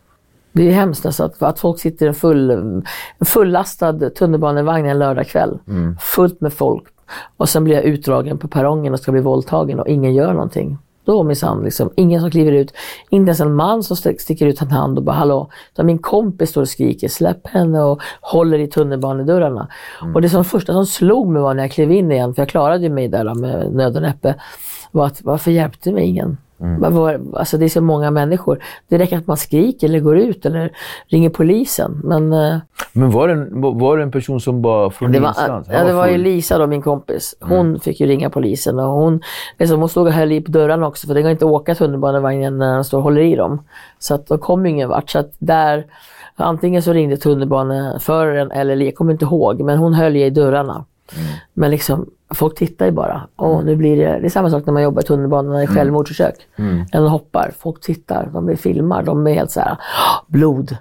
Det 0.51 0.61
är 0.61 0.65
ju 0.65 0.71
hemskt 0.71 1.05
alltså 1.05 1.23
att, 1.23 1.41
att 1.43 1.59
folk 1.59 1.79
sitter 1.79 2.05
i 2.05 2.09
en, 2.09 2.15
full, 2.15 2.83
fullastad 3.25 4.09
tunnelbanevagn 4.09 4.85
en 4.85 4.99
lördagkväll. 4.99 5.59
Fullt 5.99 6.41
med 6.41 6.53
folk. 6.53 6.83
Och 7.37 7.49
sen 7.49 7.63
blir 7.63 7.75
jag 7.75 7.83
utdragen 7.83 8.37
på 8.37 8.47
perrongen 8.47 8.93
och 8.93 8.99
ska 8.99 9.11
bli 9.11 9.21
våldtagen 9.21 9.79
och 9.79 9.87
ingen 9.87 10.13
gör 10.13 10.33
någonting. 10.33 10.77
Då 11.05 11.23
minsann, 11.23 11.63
liksom, 11.63 11.89
ingen 11.95 12.21
som 12.21 12.31
kliver 12.31 12.51
ut. 12.51 12.73
Inte 13.09 13.29
ens 13.29 13.39
en 13.39 13.55
man 13.55 13.83
som 13.83 13.93
st- 13.93 14.17
sticker 14.19 14.45
ut 14.47 14.61
en 14.61 14.71
hand 14.71 14.97
och 14.97 15.03
bara 15.03 15.15
hallå. 15.15 15.49
Utan 15.73 15.85
min 15.85 15.97
kompis 15.97 16.49
står 16.49 16.61
och 16.61 16.69
skriker 16.69 17.07
släpp 17.07 17.47
henne 17.47 17.81
och 17.83 18.01
håller 18.21 18.59
i 18.59 18.67
tunnelbanedörrarna. 18.67 19.67
Och 20.15 20.21
det 20.21 20.29
som 20.29 20.45
första 20.45 20.73
som 20.73 20.85
slog 20.85 21.27
mig 21.27 21.41
var 21.41 21.53
när 21.53 21.63
jag 21.63 21.71
klev 21.71 21.91
in 21.91 22.11
igen, 22.11 22.33
för 22.33 22.41
jag 22.41 22.49
klarade 22.49 22.83
ju 22.83 22.89
mig 22.89 23.07
där 23.07 23.35
med 23.35 23.71
nöd 23.73 23.95
och 23.95 24.01
näppe, 24.01 24.35
var 24.91 25.05
att 25.05 25.21
varför 25.23 25.51
hjälpte 25.51 25.91
mig 25.91 26.03
ingen? 26.03 26.37
Var- 26.57 27.21
Alltså 27.33 27.57
det 27.57 27.65
är 27.65 27.69
så 27.69 27.81
många 27.81 28.11
människor. 28.11 28.59
Det 28.87 28.97
räcker 28.97 29.17
att 29.17 29.27
man 29.27 29.37
skriker 29.37 29.87
eller 29.87 29.99
går 29.99 30.17
ut 30.17 30.45
eller 30.45 30.71
ringer 31.07 31.29
polisen. 31.29 32.01
Men 32.03 32.33
eh, 32.33 32.57
Men 32.93 33.11
var 33.11 33.27
det, 33.27 33.33
en, 33.33 33.61
var 33.61 33.97
det 33.97 34.03
en 34.03 34.11
person 34.11 34.39
som 34.41 34.61
var 34.61 34.89
från 34.89 35.11
det 35.11 35.19
var, 35.19 35.25
ingenstans? 35.27 35.67
Han 35.67 35.77
ja, 35.77 35.83
det 35.83 35.93
var 35.93 36.07
ju. 36.07 36.17
Lisa 36.17 36.57
då, 36.57 36.67
min 36.67 36.81
kompis. 36.81 37.35
Hon 37.41 37.67
Mm. 37.67 37.79
fick 37.79 37.99
ju 37.99 38.07
ringa 38.07 38.29
polisen 38.29 38.79
och 38.79 38.85
hon, 38.89 39.21
liksom, 39.59 39.79
hon 39.79 39.89
stod 39.89 40.07
och 40.07 40.13
höll 40.13 40.31
i 40.31 40.41
på 40.41 40.51
dörrarna 40.51 40.87
också 40.87 41.07
för 41.07 41.13
det 41.13 41.21
går 41.21 41.31
inte 41.31 41.45
att 41.45 41.51
åka 41.51 41.75
tunnelbanevagnen 41.75 42.57
när 42.57 42.73
den 42.75 42.83
står 42.83 42.97
och 42.97 43.03
håller 43.03 43.21
i 43.21 43.35
dem. 43.35 43.63
Så 43.99 44.15
att 44.15 44.27
de 44.27 44.37
kom 44.37 44.65
ju 44.65 44.71
ingen 44.71 44.89
vart. 44.89 45.09
Så 45.09 45.19
att 45.19 45.31
där, 45.39 45.85
antingen 46.35 46.81
så 46.81 46.93
ringde 46.93 47.17
tunnelbaneföraren 47.17 48.51
eller 48.51 48.75
jag 48.85 48.95
kommer 48.95 49.11
inte 49.11 49.25
ihåg, 49.25 49.61
men 49.61 49.77
hon 49.77 49.93
höll 49.93 50.15
i 50.15 50.29
dörrarna. 50.29 50.85
Mm. 51.15 51.27
Men 51.53 51.71
liksom, 51.71 52.09
folk 52.33 52.55
tittar 52.55 52.85
ju 52.85 52.91
bara. 52.91 53.27
Och 53.35 53.65
nu 53.65 53.75
blir 53.75 53.97
det, 53.97 54.19
det 54.19 54.25
är 54.25 54.29
samma 54.29 54.49
sak 54.49 54.65
när 54.65 54.73
man 54.73 54.83
jobbar 54.83 55.01
i 55.01 55.05
tunnelbanan 55.05 55.61
i 55.61 55.67
självmordsförsök. 55.67 56.35
Mm. 56.55 56.85
En 56.91 57.03
hoppar, 57.07 57.51
folk 57.59 57.81
tittar, 57.81 58.29
de 58.33 58.45
blir 58.45 58.55
filmar, 58.55 59.03
de 59.03 59.27
är 59.27 59.33
helt 59.33 59.51
så 59.51 59.59
här, 59.59 59.71
"Åh, 59.71 60.23
blod. 60.27 60.77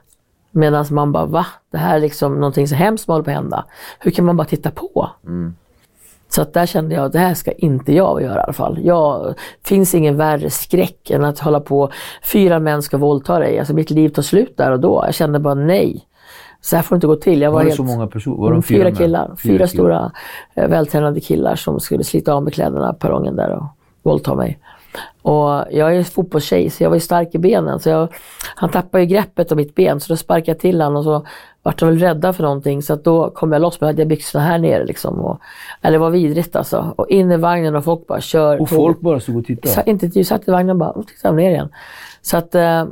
Medan 0.50 0.84
man 0.90 1.12
bara, 1.12 1.26
va? 1.26 1.46
Det 1.70 1.78
här 1.78 1.96
är 1.96 2.00
liksom 2.00 2.34
någonting 2.34 2.68
så 2.68 2.74
hemskt 2.74 3.04
som 3.04 3.12
håller 3.12 3.24
på 3.24 3.30
att 3.30 3.36
hända. 3.36 3.64
Hur 3.98 4.10
kan 4.10 4.24
man 4.24 4.36
bara 4.36 4.46
titta 4.46 4.70
på? 4.70 5.10
Så 6.28 6.42
att 6.42 6.52
där 6.52 6.66
kände 6.66 6.94
jag, 6.94 7.12
det 7.12 7.18
här 7.18 7.34
ska 7.34 7.52
inte 7.52 7.92
jag 7.92 8.22
göra 8.22 8.40
i 8.40 8.42
alla 8.42 8.52
fall. 8.52 8.78
Jag, 8.82 9.34
finns 9.64 9.94
ingen 9.94 10.16
värre 10.16 10.50
skräck 10.50 11.10
än 11.10 11.24
att 11.24 11.38
hålla 11.38 11.60
på, 11.60 11.90
fyra 12.24 12.58
män 12.58 12.82
ska 12.82 12.96
våldta 12.96 13.38
dig. 13.38 13.58
Alltså 13.58 13.74
mitt 13.74 13.90
liv 13.90 14.08
tar 14.08 14.22
slut 14.22 14.56
där 14.56 14.70
och 14.72 14.80
då. 14.80 15.02
Jag 15.06 15.14
kände 15.14 15.38
bara 15.38 15.54
nej. 15.54 16.06
Så 16.64 16.76
här 16.76 16.82
får 16.82 16.94
det 16.94 16.96
inte 16.96 17.06
gå 17.06 17.16
till. 17.16 17.42
Jag 17.42 17.50
var, 17.50 17.58
Var 17.58 17.64
det 17.64 17.70
helt, 17.70 17.76
så 17.76 17.82
många 17.84 18.06
personer? 18.06 18.36
Var 18.36 18.44
de 18.44 18.52
Mm, 18.52 18.62
fyra 18.62 18.84
fyra 18.84 18.96
killar. 18.96 19.26
Fyra 19.26 19.36
Fyra, 19.36 19.52
killar. 19.52 19.66
stora 19.66 20.12
eh, 20.54 20.68
vältränade 20.68 21.20
killar 21.20 21.56
som 21.56 21.80
skulle 21.80 22.04
slita 22.04 22.34
av 22.34 22.42
mig 22.42 22.52
kläderna 22.52 22.92
på 22.92 22.98
perrongen 22.98 23.36
där 23.36 23.50
och 23.50 23.64
våldta 24.02 24.34
mig. 24.34 24.58
Och 25.22 25.64
jag 25.70 25.96
är 25.96 26.02
fotbollstjej 26.02 26.70
så 26.70 26.82
jag 26.82 26.90
var 26.90 26.96
ju 26.96 27.00
stark 27.00 27.34
i 27.34 27.38
benen. 27.38 27.80
Så 27.80 27.88
jag, 27.88 28.08
han 28.54 28.70
tappade 28.70 29.04
ju 29.04 29.08
greppet 29.08 29.52
om 29.52 29.56
mitt 29.56 29.74
ben 29.74 30.00
så 30.00 30.12
då 30.12 30.16
sparkade 30.16 30.50
jag 30.50 30.58
till 30.58 30.80
honom 30.80 30.96
och 30.96 31.04
så 31.04 31.26
vart 31.62 31.78
de 31.78 31.88
väl 31.88 31.98
rädda 31.98 32.32
för 32.32 32.42
någonting. 32.42 32.82
Så 32.82 32.94
då 32.94 33.30
kom 33.30 33.52
jag 33.52 33.62
loss 33.62 33.80
med 33.80 33.90
att 33.90 33.98
jag 33.98 34.08
byxorna 34.08 34.44
här 34.44 34.58
nere 34.58 34.84
liksom. 34.84 35.20
Och, 35.20 35.38
eller 35.82 35.92
det 35.92 35.98
var 35.98 36.10
vidrigt 36.10 36.56
alltså. 36.56 36.94
Och 36.96 37.08
in 37.08 37.32
i 37.32 37.36
vagnen 37.36 37.76
och 37.76 37.84
folk 37.84 38.06
bara 38.06 38.20
kör. 38.20 38.60
Och 38.60 38.68
folk 38.68 39.00
bara 39.00 39.20
stod 39.20 39.36
och 39.36 39.44
tittade? 39.44 39.68
Sa, 39.68 39.82
inte 39.82 40.10
jag 40.14 40.26
satt 40.26 40.48
i 40.48 40.50
vagnen 40.50 40.70
och 40.70 40.76
bara, 40.76 40.90
och 40.90 41.06
tittade 41.06 41.36
ner 41.36 41.50
igen. 41.50 41.68
Så 42.22 42.36
att 42.36 42.54
eh, 42.54 42.84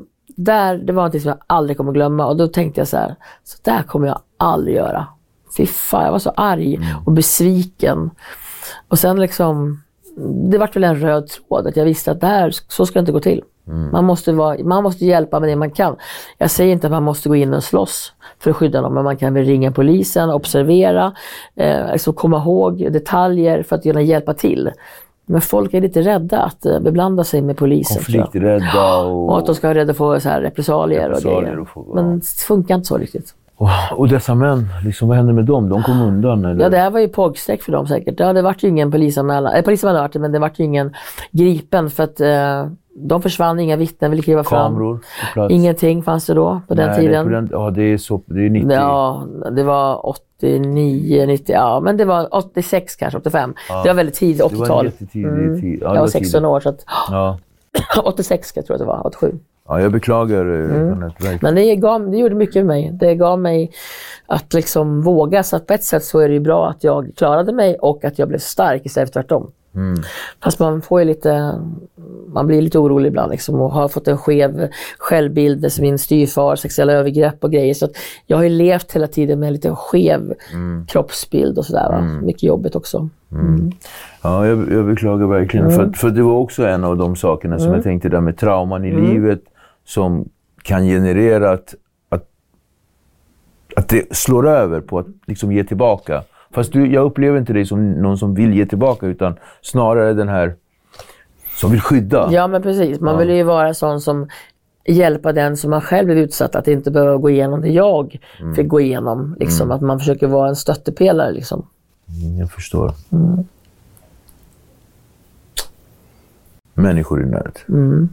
där, 0.45 0.77
det 0.79 0.93
var 0.93 1.03
något 1.03 1.23
som 1.23 1.29
jag 1.29 1.39
aldrig 1.47 1.77
kommer 1.77 1.93
glömma 1.93 2.27
och 2.27 2.37
då 2.37 2.49
tänkte 2.49 2.81
jag 2.81 2.89
så 2.89 2.97
här, 2.97 3.17
så 3.45 3.59
där 3.63 3.83
kommer 3.83 4.07
jag 4.07 4.19
aldrig 4.37 4.77
göra. 4.77 5.07
Fy 5.57 5.67
fan, 5.67 6.05
jag 6.05 6.13
var 6.13 6.19
så 6.19 6.33
arg 6.37 6.79
och 7.07 7.13
besviken. 7.13 8.11
Och 8.89 8.99
sen 8.99 9.21
liksom, 9.21 9.83
det 10.51 10.59
vart 10.59 10.77
väl 10.77 10.85
en 10.85 11.01
röd 11.01 11.29
tråd 11.29 11.67
att 11.67 11.77
jag 11.77 11.85
visste 11.85 12.11
att 12.11 12.21
det 12.21 12.27
här, 12.27 12.51
så 12.69 12.87
ska 12.87 12.95
det 12.95 13.01
inte 13.01 13.13
gå 13.13 13.21
till. 13.21 13.43
Man, 13.93 14.05
måste 14.05 14.33
vara, 14.33 14.65
man 14.65 14.83
måste 14.83 15.07
hjälpa 15.07 15.41
med 15.41 15.49
det 15.49 15.57
man 15.57 15.71
kan. 15.71 15.97
Jag 16.39 16.51
säger 16.51 16.73
inte 16.73 16.87
att 16.87 16.91
man 16.91 17.03
måste 17.03 17.29
gå 17.29 17.37
in 17.37 17.55
och 17.55 17.65
slåss 17.65 18.13
för 18.39 18.51
att 18.51 18.57
skydda 18.57 18.81
någon, 18.81 18.95
men 18.95 19.05
man 19.05 19.17
kan 19.17 19.35
väl 19.35 19.45
ringa 19.45 19.73
polisen, 19.73 20.31
observera, 20.31 21.13
eh, 21.55 21.91
alltså 21.91 22.13
komma 22.13 22.39
ihåg 22.39 22.93
detaljer 22.93 23.63
för 23.63 23.77
att 23.77 23.83
kunna 23.83 24.03
hjälpa 24.03 24.35
till. 24.35 24.71
Men 25.33 25.41
folk 25.41 25.75
är 25.75 25.81
lite 25.81 26.01
rädda 26.03 26.39
att 26.43 26.67
eh, 26.67 26.81
beblanda 26.81 27.25
sig 27.25 27.43
med 27.43 27.57
polisen. 27.57 27.97
Konflikträdda 27.97 28.97
och... 28.97 29.29
Och 29.29 29.39
att 29.39 29.47
de 29.47 29.55
ska 29.55 29.67
vara 29.69 29.79
rädda 29.79 29.95
för 29.95 30.19
så 30.19 30.29
här 30.29 30.41
repressalier, 30.41 31.09
Repressalier 31.09 31.37
och 31.39 31.43
grejer. 31.43 31.59
och 31.61 31.69
få- 31.69 31.95
Men 31.95 32.19
det 32.19 32.27
funkar 32.47 32.75
inte 32.75 32.87
så 32.87 32.99
riktigt. 32.99 33.35
Och, 33.63 33.99
och 33.99 34.09
dessa 34.09 34.35
män, 34.35 34.69
liksom, 34.85 35.09
vad 35.09 35.17
hände 35.17 35.33
med 35.33 35.45
dem? 35.45 35.69
De 35.69 35.83
kom 35.83 36.01
undan 36.03 36.45
eller? 36.45 36.63
Ja, 36.63 36.69
det 36.69 36.77
här 36.79 36.91
var 36.91 37.01
ju 37.01 37.09
pågsträck 37.09 37.63
för 37.63 37.73
dem 37.73 37.87
säkert. 37.87 38.21
Ja, 38.21 38.33
det 38.33 38.43
vart 38.43 38.63
ju 38.63 38.69
ingen 38.69 38.91
polisanmälan. 38.91 39.55
Eh, 39.55 39.63
polisanmälan 39.63 40.03
vart 40.03 40.13
det, 40.13 40.19
men 40.19 40.33
det 40.33 40.39
vart 40.39 40.59
ju 40.59 40.65
ingen 40.65 40.95
gripen 41.31 41.91
för 41.91 42.03
att 42.03 42.21
eh, 42.21 42.67
de 42.95 43.23
försvann, 43.23 43.61
inga 43.61 43.77
vittnen 43.77 44.11
ville 44.11 44.23
kliva 44.23 44.45
fram. 44.45 44.73
Kameror 44.73 44.97
på 44.97 45.33
plats? 45.33 45.53
Ingenting 45.55 46.03
fanns 46.03 46.27
det 46.27 46.35
då 46.35 46.61
på 46.69 46.75
den 46.75 46.89
Nej, 46.91 47.01
tiden. 47.01 47.27
Det 47.27 47.35
den, 47.35 47.49
ja, 47.53 47.71
det 47.71 47.83
är, 47.83 47.99
så, 47.99 48.23
det 48.27 48.47
är 48.47 48.51
90. 48.51 48.73
Ja, 48.73 49.27
det 49.57 49.63
var 49.63 50.07
89, 50.07 51.27
90, 51.27 51.53
ja 51.55 51.81
men 51.81 51.97
det 51.97 52.05
var 52.05 52.29
86 52.35 52.97
kanske, 52.97 53.19
85. 53.19 53.55
Det 53.85 53.89
var 53.89 53.95
väldigt 53.95 54.15
tidigt, 54.15 54.51
det 54.51 54.57
var 54.57 54.65
80-tal. 54.67 54.85
jättetidig 54.85 55.61
tid. 55.61 55.79
Ja, 55.83 55.89
det 55.89 55.95
jag 55.95 55.95
var 55.95 56.01
var 56.01 56.07
16 56.07 56.31
tidigt. 56.39 56.45
år 56.47 56.61
så 56.61 56.69
att, 56.69 56.85
Ja. 57.11 57.39
86 58.05 58.49
ska 58.49 58.59
jag 58.59 58.67
tror 58.67 58.75
att 58.75 58.81
det 58.81 58.87
var, 58.87 59.07
87. 59.07 59.33
Ja, 59.73 59.81
jag 59.81 59.93
beklagar 59.93 60.47
eh, 60.47 60.83
Mm. 60.83 61.11
Men 61.43 61.55
det, 61.55 61.77
gav, 61.77 62.11
det 62.11 62.17
gjorde 62.17 62.35
mycket 62.35 62.55
med 62.55 62.67
mig. 62.67 62.91
Det 62.93 63.15
gav 63.15 63.39
mig 63.39 63.71
att 64.27 64.55
liksom 64.55 65.03
våga. 65.03 65.43
Så 65.43 65.57
att 65.57 65.67
på 65.67 65.75
ett 65.75 65.85
sätt 65.85 66.05
så 66.05 66.19
är 66.19 66.29
det 66.29 66.35
ju 66.35 66.41
bra 66.41 66.69
att 66.69 66.85
jag 66.85 67.11
klarade 67.17 67.53
mig 67.53 67.77
och 67.81 68.05
att 68.05 68.19
jag 68.19 68.29
blev 68.29 68.39
stark 68.39 68.87
istället 68.87 69.09
för 69.13 69.21
tvärtom. 69.23 69.51
Fast 70.45 70.59
man 70.59 70.83
får 70.83 71.05
lite, 71.05 71.55
man 72.33 72.47
blir 72.47 72.63
lite 72.63 72.79
orolig 72.79 73.09
ibland 73.09 73.31
liksom 73.31 73.61
och 73.61 73.73
har 73.73 73.89
fått 73.89 74.09
en 74.09 74.19
skev 74.19 74.69
självbild 74.99 75.73
som 75.73 75.83
min 75.83 75.99
styvfar, 75.99 76.57
sexuella 76.57 76.93
övergrepp 76.93 77.45
och 77.45 77.53
grejer. 77.53 77.75
Så 77.75 77.85
att 77.85 77.91
jag 78.27 78.37
har 78.37 78.45
ju 78.45 78.49
levt 78.51 78.93
hela 78.93 79.07
tiden 79.07 79.41
med 79.41 79.47
en 79.47 79.53
lite 79.53 79.71
skev 79.75 80.35
kroppsbild 80.89 81.59
och 81.59 81.65
sådär. 81.65 81.89
va. 81.91 82.01
Mycket 82.23 82.43
jobbigt 82.43 82.77
också. 82.77 83.09
Ja, 84.23 84.47
jag, 84.47 84.73
jag 84.73 84.87
beklagar 84.87 85.27
verkligen. 85.27 85.67
Mm. 85.67 85.77
För, 85.79 85.99
för 85.99 86.11
det 86.11 86.23
var 86.23 86.33
också 86.35 86.67
en 86.67 86.85
av 86.85 86.97
de 86.97 87.17
sakerna 87.17 87.59
som 87.59 87.73
jag 87.73 87.83
tänkte 87.83 88.09
där 88.09 88.21
med 88.21 88.37
trauman 88.39 88.85
i 88.85 88.91
Mm. 88.91 89.11
livet 89.11 89.41
som 89.85 90.29
kan 90.63 90.85
generera 90.85 91.51
att, 91.51 91.75
att, 92.09 92.29
att 93.77 93.89
det 93.89 94.17
slår 94.17 94.49
över 94.49 94.81
på 94.81 94.99
att 94.99 95.07
liksom 95.27 95.53
ge 95.53 95.65
tillbaka. 95.65 96.23
Fast 96.51 96.73
du, 96.73 96.93
jag 96.93 97.05
upplever 97.05 97.39
inte 97.39 97.53
dig 97.53 97.67
som 97.67 97.91
någon 97.93 98.19
som 98.19 98.35
vill 98.35 98.55
ge 98.55 98.67
tillbaka 98.67 99.07
utan 99.07 99.37
snarare 99.63 100.13
den 100.15 100.29
här 100.29 100.55
som 101.57 101.71
vill 101.71 101.81
skydda. 101.81 102.29
Ja 102.33 102.47
men 102.47 102.63
precis, 102.63 103.01
man 103.01 103.19
vill 103.19 103.31
ju 103.31 103.43
vara 103.43 103.75
sån 103.75 104.01
som 104.01 104.29
hjälpa 104.85 105.33
den 105.33 105.57
som 105.57 105.71
man 105.71 105.81
själv 105.81 106.07
blev 106.07 106.19
utsatt 106.19 106.55
att 106.55 106.69
inte 106.69 106.91
behöva 106.91 107.17
gå 107.17 107.31
igenom 107.31 107.61
det 107.61 107.69
jag 107.69 108.19
fick 108.57 108.69
gå 108.69 108.81
igenom. 108.81 109.37
Liksom, 109.41 109.71
Att 109.71 109.81
man 109.81 109.99
försöker 109.99 110.27
vara 110.27 110.49
en 110.49 110.57
stöttepelare. 110.57 111.33
Liksom. 111.33 111.67
Mm, 112.23 112.39
Jag 112.39 112.51
förstår. 112.51 112.93
Mm. 113.13 113.45
Människor 116.75 117.23
i 117.23 117.27
nöd. 117.27 117.59
Mm. 117.69 118.09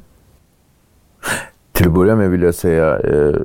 Till 1.79 1.88
att 1.88 1.93
börja 1.93 2.15
med 2.15 2.31
vill 2.31 2.41
jag 2.41 2.55
säga 2.55 3.00
eh, 3.00 3.36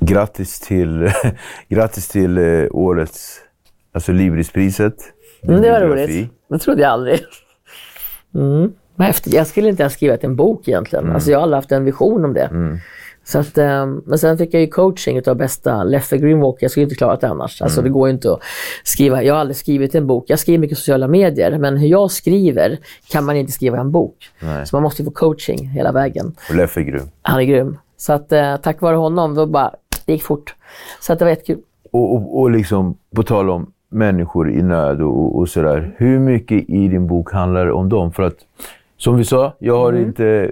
grattis 0.00 0.60
till, 0.60 1.10
grattis 1.68 2.08
till 2.08 2.38
eh, 2.38 2.66
årets 2.70 3.40
alltså 3.92 4.12
Librispriset. 4.12 4.94
Mm, 5.42 5.62
det 5.62 5.70
var 5.70 5.80
roligt. 5.80 6.30
Det 6.48 6.58
trodde 6.58 6.82
jag 6.82 6.90
aldrig. 6.90 7.20
Mm. 8.34 8.72
Jag 9.24 9.46
skulle 9.46 9.68
inte 9.68 9.82
ha 9.82 9.90
skrivit 9.90 10.24
en 10.24 10.36
bok 10.36 10.68
egentligen. 10.68 11.12
Alltså, 11.12 11.30
jag 11.30 11.38
har 11.38 11.42
aldrig 11.42 11.56
haft 11.56 11.72
en 11.72 11.84
vision 11.84 12.24
om 12.24 12.34
det. 12.34 12.48
Så 13.30 13.38
att, 13.38 13.58
eh, 13.58 13.86
men 13.86 14.18
sen 14.18 14.38
fick 14.38 14.54
jag 14.54 14.60
ju 14.60 14.66
coaching 14.66 15.22
av 15.26 15.36
bästa 15.36 15.84
Leffe 15.84 16.18
Greenwalker. 16.18 16.64
Jag 16.64 16.70
skulle 16.70 16.84
inte 16.84 16.96
klarat 16.96 17.20
det 17.20 17.28
annars. 17.28 17.62
Alltså, 17.62 17.82
det 17.82 17.88
går 17.88 18.08
ju 18.08 18.14
inte 18.14 18.32
att 18.32 18.40
skriva. 18.84 19.22
Jag 19.22 19.34
har 19.34 19.40
aldrig 19.40 19.56
skrivit 19.56 19.94
en 19.94 20.06
bok. 20.06 20.24
Jag 20.26 20.38
skriver 20.38 20.58
mycket 20.58 20.78
sociala 20.78 21.08
medier. 21.08 21.58
Men 21.58 21.76
hur 21.76 21.88
jag 21.88 22.10
skriver 22.10 22.78
kan 23.10 23.24
man 23.24 23.36
inte 23.36 23.52
skriva 23.52 23.78
en 23.78 23.90
bok. 23.90 24.16
Nej. 24.40 24.66
Så 24.66 24.76
man 24.76 24.82
måste 24.82 25.02
ju 25.02 25.06
få 25.06 25.10
coaching 25.10 25.68
hela 25.68 25.92
vägen. 25.92 26.34
Och 26.48 26.54
Leffe 26.56 26.80
är 26.80 26.84
grym. 26.84 27.08
Han 27.22 27.40
är 27.40 27.44
grym. 27.44 27.78
Så 27.96 28.12
att, 28.12 28.32
eh, 28.32 28.56
tack 28.56 28.80
vare 28.80 28.96
honom, 28.96 29.34
då 29.34 29.46
bara, 29.46 29.74
det 30.06 30.12
gick 30.12 30.22
fort. 30.22 30.54
Så 31.00 31.12
att 31.12 31.18
det 31.18 31.24
var 31.24 31.30
jättekul. 31.30 31.58
Och, 31.90 32.14
och, 32.14 32.40
och 32.40 32.50
liksom, 32.50 32.96
på 33.16 33.22
tal 33.22 33.50
om 33.50 33.72
människor 33.88 34.50
i 34.50 34.62
nöd 34.62 35.02
och, 35.02 35.38
och 35.38 35.48
sådär. 35.48 35.94
Hur 35.96 36.18
mycket 36.18 36.70
i 36.70 36.88
din 36.88 37.06
bok 37.06 37.32
handlar 37.32 37.70
om 37.70 37.88
dem? 37.88 38.12
För 38.12 38.22
att, 38.22 38.36
som 38.96 39.16
vi 39.16 39.24
sa, 39.24 39.52
jag 39.58 39.78
har 39.78 39.92
inte 39.92 40.50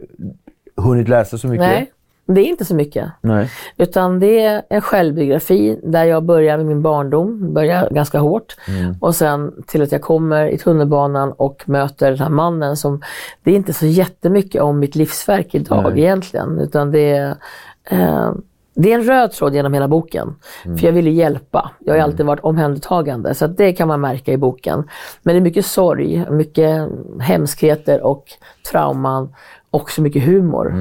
hunnit 0.77 1.09
läsa 1.09 1.39
så 1.39 1.49
mycket. 1.49 1.67
Mm. 1.67 1.75
Nej, 1.77 1.93
det 2.35 2.41
är 2.41 2.45
inte 2.45 2.65
så 2.65 2.75
mycket. 2.75 3.11
Nej. 3.21 3.51
Utan 3.77 4.21
det 4.21 4.41
är 4.41 4.63
en 4.71 4.81
självbiografi 4.81 5.81
där 5.83 6.05
jag 6.05 6.23
börjar 6.23 6.57
med 6.57 6.67
min 6.67 6.83
barndom, 6.83 7.55
börjar 7.55 7.91
ganska 7.91 8.19
hårt. 8.19 8.57
Och 9.01 9.15
sen 9.15 9.53
till 9.67 9.83
att 9.83 9.93
jag 9.93 10.03
kommer 10.03 10.47
i 10.47 10.59
tunnelbanan 10.59 11.33
och 11.33 11.63
möter 11.67 12.11
den 12.11 12.21
här 12.21 12.29
mannen 12.29 12.77
som, 12.77 13.03
det 13.43 13.51
är 13.51 13.55
inte 13.55 13.73
så 13.73 13.87
jättemycket 13.87 14.63
om 14.63 14.79
mitt 14.79 14.95
livsverk 14.95 15.55
idag 15.55 15.93
Nej. 15.93 16.03
egentligen. 16.03 16.59
Utan 16.59 16.91
det 16.91 17.11
är, 17.11 17.37
eh, 17.85 18.33
det 18.75 18.93
är 18.93 18.95
en 18.95 19.05
röd 19.05 19.33
tråd 19.33 19.55
genom 19.55 19.75
hela 19.75 19.89
boken. 19.89 20.35
För 20.63 20.87
jag 20.87 20.93
ville 20.93 21.11
hjälpa. 21.11 21.71
Jag 21.79 21.93
har 21.93 21.97
ju 21.97 22.03
alltid 22.03 22.27
varit 22.27 22.45
omhändertagande. 22.45 23.35
Så 23.35 23.45
att 23.45 23.57
det 23.57 23.73
kan 23.73 23.89
man 23.89 24.01
märka 24.01 24.33
i 24.33 24.37
boken. 24.37 24.89
Men 25.23 25.35
det 25.35 25.39
är 25.39 25.43
mycket 25.43 25.67
sorg, 25.67 26.27
mycket 26.31 26.89
hemskheter 27.21 28.03
och 28.03 28.25
trauman. 28.71 29.35
Och 29.71 29.91
så 29.91 30.03
mycket 30.03 30.25
humor. 30.25 30.75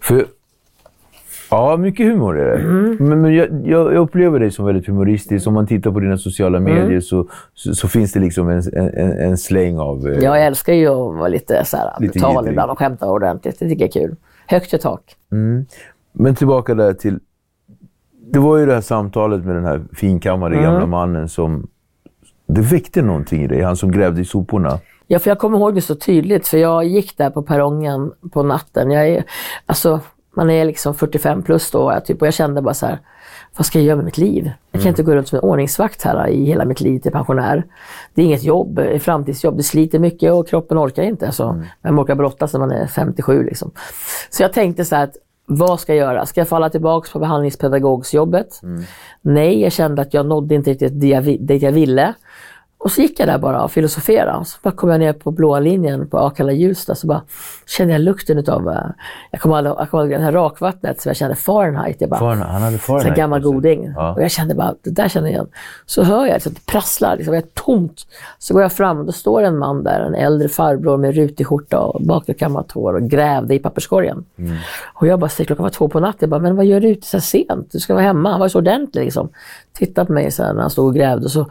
För, 0.00 0.24
ja, 1.50 1.76
mycket 1.76 2.06
humor 2.06 2.38
är 2.38 2.44
det. 2.56 2.62
Mm. 2.62 2.96
Men, 3.00 3.20
men 3.20 3.34
jag, 3.34 3.48
jag, 3.66 3.94
upplever 3.94 4.40
dig 4.40 4.50
som 4.50 4.64
väldigt 4.66 4.86
humoristisk. 4.86 5.46
Om 5.46 5.54
man 5.54 5.66
tittar 5.66 5.90
på 5.92 6.00
dina 6.00 6.18
sociala 6.18 6.58
Mm. 6.58 6.74
medier 6.74 7.00
så, 7.00 7.28
så, 7.54 7.74
så 7.74 7.88
finns 7.88 8.12
det 8.12 8.20
liksom 8.20 8.48
en, 8.48 8.62
en, 8.76 9.12
en 9.18 9.38
släng 9.38 9.78
av... 9.78 10.08
eh, 10.08 10.18
Jag 10.18 10.46
älskar 10.46 10.72
ju 10.72 10.86
att 10.88 10.94
vara 11.18 11.28
lite, 11.28 11.64
så 11.64 11.76
här, 11.76 11.90
Lite 12.00 12.12
brutal 12.18 12.48
ibland 12.48 12.70
och 12.70 12.78
skämta 12.78 13.10
ordentligt. 13.10 13.58
Det 13.58 13.68
tycker 13.68 13.84
jag 13.84 13.96
är 13.96 14.06
kul. 14.08 14.16
Högt 14.46 14.74
i 14.74 14.78
tak. 14.78 15.16
Men 16.12 16.34
tillbaka 16.34 16.74
där 16.74 16.92
till... 16.92 17.18
Det 18.32 18.38
var 18.38 18.56
ju 18.58 18.66
det 18.66 18.74
här 18.74 18.80
samtalet 18.80 19.44
med 19.44 19.54
den 19.54 19.64
här 19.64 19.82
finkammade 19.92 20.56
Mm. 20.56 20.70
gamla 20.70 20.86
mannen 20.86 21.28
som... 21.28 21.66
Det 22.46 22.60
väckte 22.60 23.02
någonting 23.02 23.42
i 23.42 23.46
dig, 23.46 23.62
han 23.62 23.76
som 23.76 23.90
grävde 23.90 24.20
i 24.20 24.24
soporna. 24.24 24.78
Ja, 25.12 25.18
för 25.18 25.30
jag 25.30 25.38
kommer 25.38 25.58
ihåg 25.58 25.74
det 25.74 25.80
så 25.80 25.94
tydligt 25.94 26.48
för 26.48 26.58
jag 26.58 26.84
gick 26.84 27.16
där 27.16 27.30
på 27.30 27.42
perrongen 27.42 28.12
på 28.32 28.42
natten. 28.42 28.90
Jag 28.90 29.08
är, 29.08 29.24
alltså, 29.66 30.00
man 30.36 30.50
är 30.50 30.64
liksom 30.64 30.94
45 30.94 31.42
plus 31.42 31.70
då 31.70 32.00
typ, 32.04 32.20
och 32.20 32.26
jag 32.26 32.34
kände 32.34 32.62
bara 32.62 32.74
så 32.74 32.86
här, 32.86 32.98
vad 33.56 33.66
ska 33.66 33.78
jag 33.78 33.86
göra 33.86 33.96
med 33.96 34.04
mitt 34.04 34.18
liv? 34.18 34.44
Jag 34.44 34.80
kan 34.80 34.80
mm. 34.80 34.88
inte 34.88 35.02
gå 35.02 35.14
runt 35.14 35.28
som 35.28 35.38
en 35.38 35.44
ordningsvakt 35.44 36.02
här 36.02 36.28
i 36.28 36.44
hela 36.44 36.64
mitt 36.64 36.80
liv 36.80 36.98
till 36.98 37.12
pensionär. 37.12 37.64
Det 38.14 38.22
är 38.22 38.26
inget 38.26 38.44
jobb, 38.44 38.78
ett 38.78 39.02
framtidsjobb. 39.02 39.56
Det 39.56 39.62
sliter 39.62 39.98
mycket 39.98 40.32
och 40.32 40.48
kroppen 40.48 40.78
orkar 40.78 41.02
inte. 41.02 41.32
Så 41.32 41.48
mm. 41.48 41.66
Man 41.82 42.00
orkar 42.00 42.14
brottas 42.14 42.52
när 42.52 42.60
man 42.60 42.72
är 42.72 42.86
57. 42.86 43.44
Liksom. 43.44 43.70
Så 44.30 44.42
jag 44.42 44.52
tänkte 44.52 44.84
så 44.84 44.96
här 44.96 45.04
att 45.04 45.16
vad 45.46 45.80
ska 45.80 45.94
jag 45.94 46.06
göra? 46.06 46.26
Ska 46.26 46.40
jag 46.40 46.48
falla 46.48 46.70
tillbaka 46.70 47.08
på 47.12 47.18
behandlingspedagogsjobbet? 47.18 48.62
Mm. 48.62 48.82
Nej, 49.20 49.62
jag 49.62 49.72
kände 49.72 50.02
att 50.02 50.14
jag 50.14 50.26
nådde 50.26 50.54
inte 50.54 50.70
riktigt 50.70 51.00
dit 51.46 51.62
jag 51.62 51.72
ville. 51.72 52.14
Och 52.82 52.92
så 52.92 53.00
gick 53.00 53.20
jag 53.20 53.28
där 53.28 53.38
bara 53.38 53.62
och 53.62 53.72
filosoferade. 53.72 54.44
Så 54.44 54.58
bara 54.62 54.74
kom 54.74 54.90
jag 54.90 55.00
ner 55.00 55.12
på 55.12 55.30
blåa 55.30 55.60
linjen 55.60 56.08
på 56.08 56.18
Akalla 56.18 56.52
Hjulsta 56.52 56.94
så 56.94 57.06
bara 57.06 57.22
kände 57.66 57.94
jag 57.94 58.00
lukten 58.00 58.38
utav, 58.38 58.68
uh, 58.68 58.74
jag 59.30 59.40
kommer 59.40 59.66
ihåg, 59.66 60.12
jag 60.12 60.20
det 60.20 60.24
här 60.24 60.32
rakvattnet 60.32 61.00
som 61.00 61.10
jag 61.10 61.16
kände 61.16 61.34
Fahrenheit. 61.34 61.96
Jag 61.98 62.10
bara, 62.10 62.20
Fahrenheit 62.20 62.48
han 62.48 62.62
hade 62.62 62.78
Fahrenheit. 62.78 63.10
En 63.10 63.16
gammal 63.16 63.40
goding. 63.40 63.92
Ja. 63.96 64.14
Och 64.14 64.22
jag 64.22 64.30
kände 64.30 64.54
bara, 64.54 64.74
det 64.82 64.90
där 64.90 65.08
känner 65.08 65.26
jag 65.26 65.32
igen. 65.32 65.46
Så 65.86 66.02
hör 66.02 66.26
jag 66.26 66.34
liksom, 66.34 66.52
det 66.52 66.66
prasslar, 66.66 67.16
liksom, 67.16 67.32
det 67.32 67.38
är 67.38 67.44
tomt. 67.54 68.06
Så 68.38 68.54
går 68.54 68.62
jag 68.62 68.72
fram 68.72 68.98
och 68.98 69.04
då 69.04 69.12
står 69.12 69.42
en 69.42 69.58
man 69.58 69.84
där, 69.84 70.00
en 70.00 70.14
äldre 70.14 70.48
farbror 70.48 70.96
med 70.96 71.14
rutig 71.14 71.46
skjorta 71.46 71.80
och 71.80 72.02
bakåtkammat 72.02 72.72
hår 72.72 72.94
och 72.94 73.02
grävde 73.02 73.54
i 73.54 73.58
papperskorgen. 73.58 74.24
Mm. 74.38 74.56
Och 74.94 75.06
jag 75.06 75.18
bara, 75.18 75.28
klockan 75.28 75.62
var 75.62 75.70
två 75.70 75.88
på 75.88 76.00
natten, 76.00 76.18
jag 76.20 76.30
bara, 76.30 76.40
men 76.40 76.56
vad 76.56 76.64
gör 76.64 76.80
du 76.80 76.88
ute 76.88 77.06
så 77.06 77.20
sent? 77.20 77.72
Du 77.72 77.80
ska 77.80 77.94
vara 77.94 78.04
hemma. 78.04 78.30
Han 78.30 78.40
var 78.40 78.48
så 78.48 78.58
ordentlig 78.58 79.04
liksom. 79.04 79.28
Tittade 79.72 80.06
på 80.06 80.12
mig 80.12 80.30
så 80.30 80.42
här, 80.42 80.54
när 80.54 80.60
han 80.60 80.70
stod 80.70 80.86
och 80.86 80.94
grävde 80.94 81.24
och 81.24 81.30
så 81.30 81.46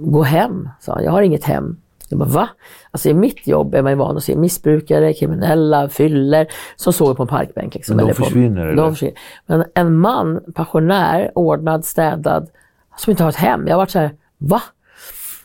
gå 0.00 0.22
hem, 0.22 0.68
sa 0.80 0.94
han. 0.94 1.04
Jag 1.04 1.12
har 1.12 1.22
inget 1.22 1.44
hem. 1.44 1.76
Jag 2.08 2.18
bara, 2.18 2.28
va? 2.28 2.48
Alltså 2.90 3.08
i 3.08 3.14
mitt 3.14 3.46
jobb 3.46 3.74
är 3.74 3.82
man 3.82 3.92
ju 3.92 3.98
van 3.98 4.16
att 4.16 4.24
se 4.24 4.36
missbrukare, 4.36 5.12
kriminella, 5.12 5.88
fyller 5.88 6.46
som 6.76 6.92
sover 6.92 7.14
på 7.14 7.22
en 7.22 7.28
parkbänk. 7.28 7.74
Liksom, 7.74 7.96
de 7.96 8.14
försvinner? 8.14 8.74
På, 8.74 8.82
de 8.82 8.92
försvinner. 8.92 9.18
Men 9.46 9.64
en 9.74 9.96
man, 9.96 10.40
pensionär, 10.54 11.32
ordnad, 11.34 11.84
städad, 11.84 12.48
som 12.96 13.10
inte 13.10 13.22
har 13.22 13.30
ett 13.30 13.36
hem. 13.36 13.66
Jag 13.66 13.74
har 13.74 13.78
varit 13.78 13.90
så 13.90 13.98
här, 13.98 14.10
va? 14.38 14.62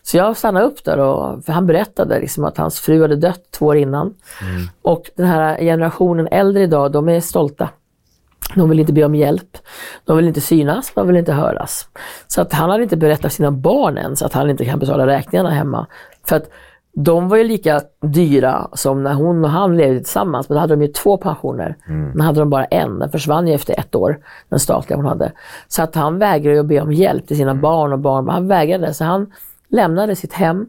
Så 0.03 0.17
jag 0.17 0.37
stannade 0.37 0.65
upp 0.65 0.83
där 0.83 0.97
och 0.97 1.45
för 1.45 1.53
han 1.53 1.67
berättade 1.67 2.19
liksom 2.19 2.45
att 2.45 2.57
hans 2.57 2.79
fru 2.79 3.01
hade 3.01 3.15
dött 3.15 3.51
två 3.51 3.65
år 3.65 3.77
innan. 3.77 4.13
Mm. 4.41 4.67
Och 4.81 5.11
den 5.15 5.27
här 5.27 5.57
generationen 5.57 6.27
äldre 6.31 6.63
idag, 6.63 6.91
de 6.91 7.09
är 7.09 7.19
stolta. 7.19 7.69
De 8.55 8.69
vill 8.69 8.79
inte 8.79 8.93
be 8.93 9.05
om 9.05 9.15
hjälp. 9.15 9.57
De 10.05 10.17
vill 10.17 10.27
inte 10.27 10.41
synas, 10.41 10.91
de 10.95 11.07
vill 11.07 11.17
inte 11.17 11.33
höras. 11.33 11.87
Så 12.27 12.41
att 12.41 12.53
han 12.53 12.69
hade 12.69 12.83
inte 12.83 12.97
berättat 12.97 13.21
för 13.21 13.29
sina 13.29 13.51
barn 13.51 13.97
ens 13.97 14.21
att 14.21 14.33
han 14.33 14.49
inte 14.49 14.65
kan 14.65 14.79
betala 14.79 15.07
räkningarna 15.07 15.49
hemma. 15.49 15.87
För 16.27 16.35
att 16.35 16.49
de 16.93 17.29
var 17.29 17.37
ju 17.37 17.43
lika 17.43 17.81
dyra 18.01 18.67
som 18.73 19.03
när 19.03 19.13
hon 19.13 19.43
och 19.43 19.49
han 19.49 19.77
levde 19.77 19.99
tillsammans, 19.99 20.49
men 20.49 20.55
då 20.55 20.59
hade 20.59 20.75
de 20.75 20.81
ju 20.81 20.87
två 20.87 21.17
pensioner. 21.17 21.77
Mm. 21.87 22.09
Men 22.09 22.21
hade 22.21 22.39
de 22.39 22.49
bara 22.49 22.65
en, 22.65 22.99
den 22.99 23.09
försvann 23.09 23.47
ju 23.47 23.53
efter 23.53 23.79
ett 23.79 23.95
år, 23.95 24.19
den 24.49 24.59
statliga 24.59 24.97
hon 24.97 25.05
hade. 25.05 25.31
Så 25.67 25.83
att 25.83 25.95
han 25.95 26.19
vägrade 26.19 26.59
att 26.59 26.65
be 26.65 26.81
om 26.81 26.93
hjälp 26.93 27.27
till 27.27 27.37
sina 27.37 27.51
mm. 27.51 27.61
barn 27.61 27.93
och 27.93 27.99
barn. 27.99 28.29
Han 28.29 28.47
vägrade, 28.47 28.93
så 28.93 29.03
han 29.03 29.31
lämnade 29.69 30.15
sitt 30.15 30.33
hem 30.33 30.65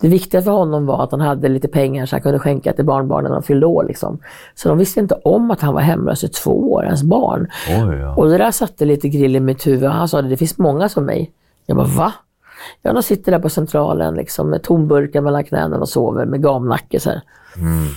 det 0.00 0.08
viktiga 0.08 0.42
för 0.42 0.50
honom 0.50 0.86
var 0.86 1.04
att 1.04 1.10
han 1.10 1.20
hade 1.20 1.48
lite 1.48 1.68
pengar 1.68 2.06
så 2.06 2.16
han 2.16 2.22
kunde 2.22 2.38
skänka 2.38 2.72
till 2.72 2.84
barnbarnen 2.84 3.30
när 3.30 3.36
de 3.36 3.42
fyllde 3.42 3.66
år. 3.66 3.84
Liksom. 3.84 4.18
Så 4.54 4.68
de 4.68 4.78
visste 4.78 5.00
inte 5.00 5.14
om 5.14 5.50
att 5.50 5.60
han 5.60 5.74
var 5.74 5.80
hemlös 5.80 6.24
i 6.24 6.28
två 6.28 6.72
år, 6.72 6.84
ens 6.84 7.02
barn. 7.02 7.46
Oj, 7.68 7.96
ja. 7.96 8.14
Och 8.14 8.28
det 8.28 8.38
där 8.38 8.50
satte 8.50 8.84
lite 8.84 9.08
grill 9.08 9.36
i 9.36 9.40
mitt 9.40 9.66
huvud. 9.66 9.90
Han 9.90 10.08
sa 10.08 10.18
att 10.18 10.28
det 10.28 10.36
finns 10.36 10.58
många 10.58 10.88
som 10.88 11.04
mig. 11.04 11.32
Jag 11.66 11.76
bara, 11.76 11.86
va? 11.86 12.12
Ja, 12.82 12.92
de 12.92 13.02
sitter 13.02 13.32
där 13.32 13.38
på 13.38 13.48
centralen 13.48 14.14
liksom, 14.14 14.50
med 14.50 14.62
tomburkar 14.62 15.20
mellan 15.20 15.44
knäna 15.44 15.78
och 15.78 15.88
sover 15.88 16.26
med 16.26 16.42
gamnacke. 16.42 17.00
Så 17.00 17.10
mm. 17.56 17.88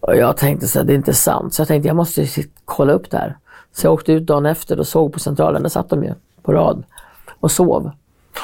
Och 0.00 0.16
jag 0.16 0.36
tänkte 0.36 0.68
så 0.68 0.78
här, 0.78 0.86
det 0.86 0.92
är 0.92 0.96
inte 0.96 1.14
sant. 1.14 1.54
Så 1.54 1.60
jag 1.60 1.68
tänkte 1.68 1.88
jag 1.88 1.96
måste 1.96 2.26
kolla 2.64 2.92
upp 2.92 3.10
det 3.10 3.16
här. 3.16 3.36
Så 3.72 3.86
jag 3.86 3.94
åkte 3.94 4.12
ut 4.12 4.26
dagen 4.26 4.46
efter 4.46 4.78
och 4.78 4.86
såg 4.86 5.12
på 5.12 5.18
centralen. 5.18 5.62
Där 5.62 5.68
satt 5.68 5.90
de 5.90 6.04
ju 6.04 6.14
på 6.42 6.52
rad 6.52 6.84
och 7.40 7.50
sov. 7.50 7.90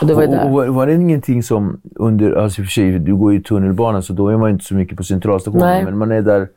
Och 0.01 0.07
det 0.07 0.15
var, 0.15 0.45
och, 0.45 0.69
och, 0.69 0.75
var, 0.75 0.87
det 0.87 0.95
ingenting 0.95 1.43
som 1.43 1.81
under, 1.95 2.33
alltså 2.33 2.63
för 2.63 2.69
sig, 2.69 2.99
du 2.99 3.17
går 3.17 3.33
ju 3.33 3.43
tunnelbanan 3.43 4.03
så 4.03 4.13
då 4.13 4.29
är 4.29 4.37
man 4.37 4.51
inte 4.51 4.65
så 4.65 4.75
mycket 4.75 4.97
på 4.97 5.05
centralstationen, 5.05 5.85
men 5.85 5.99
man 5.99 6.13
är 6.13 6.23
där 6.23 6.49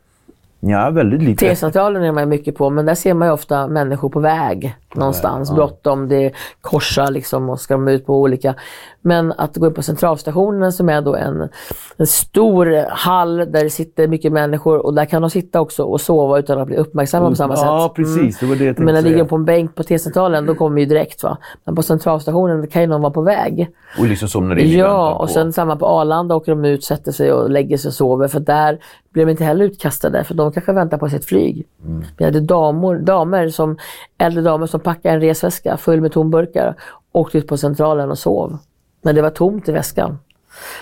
Ja, 0.66 0.90
väldigt 0.90 1.22
lite. 1.22 1.48
T-centralen 1.48 2.02
är 2.02 2.12
man 2.12 2.28
mycket 2.28 2.54
på, 2.56 2.70
men 2.70 2.86
där 2.86 2.94
ser 2.94 3.14
man 3.14 3.28
ju 3.28 3.32
ofta 3.32 3.66
människor 3.66 4.08
på 4.08 4.20
väg 4.20 4.76
någonstans. 4.94 5.48
Ja. 5.48 5.54
Bråttom, 5.54 6.08
det 6.08 6.32
korsar 6.60 7.10
liksom 7.10 7.50
och 7.50 7.60
ska 7.60 7.74
de 7.74 7.88
ut 7.88 8.06
på 8.06 8.20
olika. 8.20 8.54
Men 9.00 9.32
att 9.32 9.56
gå 9.56 9.66
in 9.66 9.74
på 9.74 9.82
centralstationen 9.82 10.72
som 10.72 10.88
är 10.88 11.00
då 11.00 11.14
en, 11.14 11.48
en 11.96 12.06
stor 12.06 12.90
hall 12.90 13.36
där 13.36 13.64
det 13.64 13.70
sitter 13.70 14.08
mycket 14.08 14.32
människor 14.32 14.86
och 14.86 14.94
där 14.94 15.04
kan 15.04 15.22
de 15.22 15.30
sitta 15.30 15.60
också 15.60 15.82
och 15.82 16.00
sova 16.00 16.38
utan 16.38 16.60
att 16.60 16.66
bli 16.66 16.76
uppmärksamma 16.76 17.28
på 17.28 17.34
samma 17.34 17.56
sätt. 17.56 17.66
Ja, 17.66 17.92
precis. 17.96 18.16
Mm. 18.16 18.34
Det 18.40 18.46
var 18.46 18.56
det 18.56 18.64
jag 18.64 18.78
Men 18.78 18.94
när 18.94 19.02
de 19.02 19.10
ligger 19.10 19.24
på 19.24 19.36
en 19.36 19.44
bänk 19.44 19.74
på 19.74 19.82
T-centralen, 19.82 20.46
då 20.46 20.54
kommer 20.54 20.80
ju 20.80 20.86
direkt. 20.86 21.22
Va? 21.22 21.38
Men 21.64 21.74
på 21.76 21.82
centralstationen 21.82 22.66
kan 22.66 22.82
ju 22.82 22.88
någon 22.88 23.00
vara 23.00 23.12
på 23.12 23.22
väg. 23.22 23.68
Och 23.98 24.06
liksom 24.06 24.28
somnar 24.28 24.56
in 24.56 24.78
Ja, 24.78 25.14
och 25.14 25.30
sen 25.30 25.52
samma 25.52 25.76
på 25.76 25.86
Arlanda 25.86 26.36
åker 26.36 26.52
de 26.52 26.64
ut, 26.64 26.84
sätter 26.84 27.12
sig 27.12 27.32
och 27.32 27.50
lägger 27.50 27.76
sig 27.76 27.88
och 27.88 27.94
sover. 27.94 28.28
För 28.28 28.40
där 28.40 28.78
de 29.20 29.28
inte 29.28 29.44
heller 29.44 29.64
utkastade, 29.64 30.24
för 30.24 30.34
de 30.34 30.52
kanske 30.52 30.72
väntar 30.72 30.98
på 30.98 31.08
sitt 31.08 31.24
flyg. 31.24 31.66
Mm. 31.84 32.04
Vi 32.18 32.24
hade 32.24 32.40
damer, 32.40 32.98
damer 32.98 33.48
som, 33.48 33.78
äldre 34.18 34.42
damer 34.42 34.66
som 34.66 34.80
packade 34.80 35.14
en 35.14 35.20
resväska 35.20 35.76
full 35.76 36.00
med 36.00 36.12
tomburkar 36.12 36.74
och 37.12 37.20
åkte 37.20 37.38
ut 37.38 37.46
på 37.46 37.56
centralen 37.56 38.10
och 38.10 38.18
sov. 38.18 38.58
Men 39.02 39.14
det 39.14 39.22
var 39.22 39.30
tomt 39.30 39.68
i 39.68 39.72
väskan. 39.72 40.18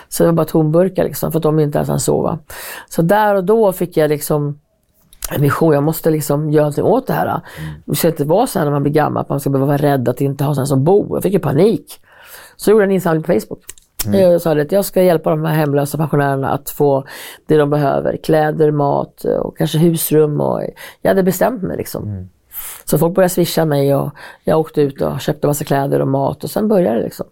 Så 0.09 0.23
det 0.23 0.29
var 0.29 0.35
bara 0.35 0.47
tomburkar 0.47 1.05
liksom, 1.05 1.33
för 1.33 1.39
att 1.39 1.43
de 1.43 1.61
inte 1.61 1.79
ens 1.79 1.89
hann 1.89 2.01
sova. 2.01 2.39
Så 2.89 3.03
där 3.03 3.35
och 3.35 3.45
då 3.45 3.73
fick 3.73 3.97
jag 3.97 4.09
liksom 4.09 4.59
en 5.31 5.43
vision. 5.43 5.75
Jag 5.75 5.83
måste 5.83 6.11
liksom 6.11 6.51
göra 6.51 6.63
någonting 6.63 6.85
åt 6.85 7.07
det 7.07 7.13
här. 7.13 7.27
Mm. 7.27 7.43
Det 7.85 7.95
ska 7.95 8.09
inte 8.09 8.25
vara 8.25 8.47
så 8.47 8.59
här 8.59 8.67
när 8.67 8.73
man 8.73 8.83
blir 8.83 8.93
gammal, 8.93 9.21
att 9.21 9.29
man 9.29 9.41
ska 9.41 9.51
behöva 9.51 9.67
vara 9.67 9.77
rädd 9.77 10.09
att 10.09 10.21
inte 10.21 10.45
ha 10.45 10.55
någon 10.55 10.67
som 10.67 10.85
bor. 10.85 11.17
Jag 11.17 11.23
fick 11.23 11.33
ju 11.33 11.39
panik. 11.39 12.01
Så 12.57 12.71
jag 12.71 12.75
gjorde 12.75 12.85
en 12.85 12.91
insamling 12.91 13.23
på 13.23 13.33
Facebook. 13.33 13.65
Mm. 14.07 14.21
Jag 14.21 14.43
sa 14.43 14.61
att 14.61 14.73
jag 14.73 14.85
ska 14.85 15.03
hjälpa 15.03 15.31
de 15.31 15.45
här 15.45 15.55
hemlösa 15.55 15.99
pensionärerna 15.99 16.51
att 16.51 16.71
få 16.71 17.05
det 17.47 17.57
de 17.57 17.71
behöver. 17.71 18.17
Kläder, 18.17 18.71
mat 18.71 19.25
och 19.25 19.57
kanske 19.57 19.79
husrum. 19.79 20.41
Och 20.41 20.63
jag 21.03 21.11
hade 21.11 21.23
bestämt 21.23 21.63
mig 21.63 21.77
liksom. 21.77 22.05
Mm. 22.05 22.29
Så 22.85 22.99
folk 22.99 23.15
började 23.15 23.35
swisha 23.35 23.65
mig 23.65 23.95
och 23.95 24.11
jag 24.45 24.61
åkte 24.61 24.81
ut 24.81 25.03
och 25.03 25.21
köpte 25.21 25.47
massa 25.47 25.65
kläder 25.65 26.01
och 26.01 26.09
mat 26.09 26.45
och 26.45 26.51
sen 26.51 26.69
började 26.69 26.99
det 26.99 27.05
liksom. 27.05 27.27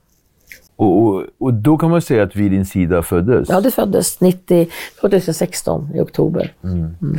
Och, 0.76 1.02
och, 1.02 1.24
och, 1.38 1.54
då 1.54 1.78
kan 1.78 1.90
man 1.90 2.02
säga 2.02 2.22
att 2.22 2.36
Vid 2.36 2.50
din 2.50 2.66
sida 2.66 3.02
föddes? 3.02 3.48
Ja, 3.48 3.60
det 3.60 3.70
föddes 3.70 4.20
90, 4.20 4.68
2016 5.00 5.88
i 5.94 6.00
oktober. 6.00 6.52
Mm. 6.64 6.78
Mm. 6.78 7.18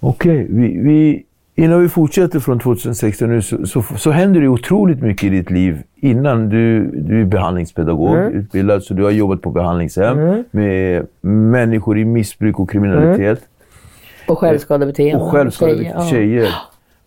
Okej, 0.00 0.44
okay. 0.44 0.46
vi, 0.56 0.78
vi, 0.78 1.24
innan 1.58 1.82
vi 1.82 1.88
fortsätter 1.88 2.40
från 2.40 2.58
2016 2.58 3.28
nu 3.28 3.42
så, 3.42 3.66
så, 3.66 3.82
så 3.82 4.10
händer 4.10 4.40
det 4.40 4.48
otroligt 4.48 5.02
mycket 5.02 5.24
i 5.24 5.28
ditt 5.28 5.50
liv 5.50 5.82
innan. 5.96 6.48
Du, 6.48 6.90
du 6.90 7.20
är 7.20 7.24
behandlingspedagog, 7.24 8.16
mm. 8.16 8.32
utbildad, 8.32 8.82
så 8.82 8.94
du 8.94 9.04
har 9.04 9.10
jobbat 9.10 9.42
på 9.42 9.50
behandlingshem 9.50 10.18
mm. 10.18 10.44
med 10.50 11.06
människor 11.20 11.98
i 11.98 12.04
missbruk 12.04 12.58
och 12.58 12.70
kriminalitet. 12.70 13.38
Mm. 13.38 14.28
Och 14.28 14.38
självskadebeteende. 14.38 15.24
Och 15.24 15.30
självskadebeteende. 15.30 16.04
Tjejer. 16.04 16.38
tjejer. 16.38 16.54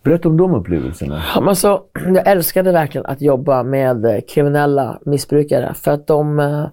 Berätta 0.02 0.28
om 0.28 0.36
de 0.36 0.54
upplevelserna. 0.54 1.22
Ja, 1.34 1.40
men 1.40 1.56
så, 1.56 1.82
jag 1.94 2.26
älskade 2.26 2.72
verkligen 2.72 3.06
att 3.06 3.20
jobba 3.20 3.62
med 3.62 4.22
kriminella 4.28 4.98
missbrukare. 5.04 5.74
För 5.74 5.90
att 5.90 6.06
de, 6.06 6.40
eh, 6.40 6.64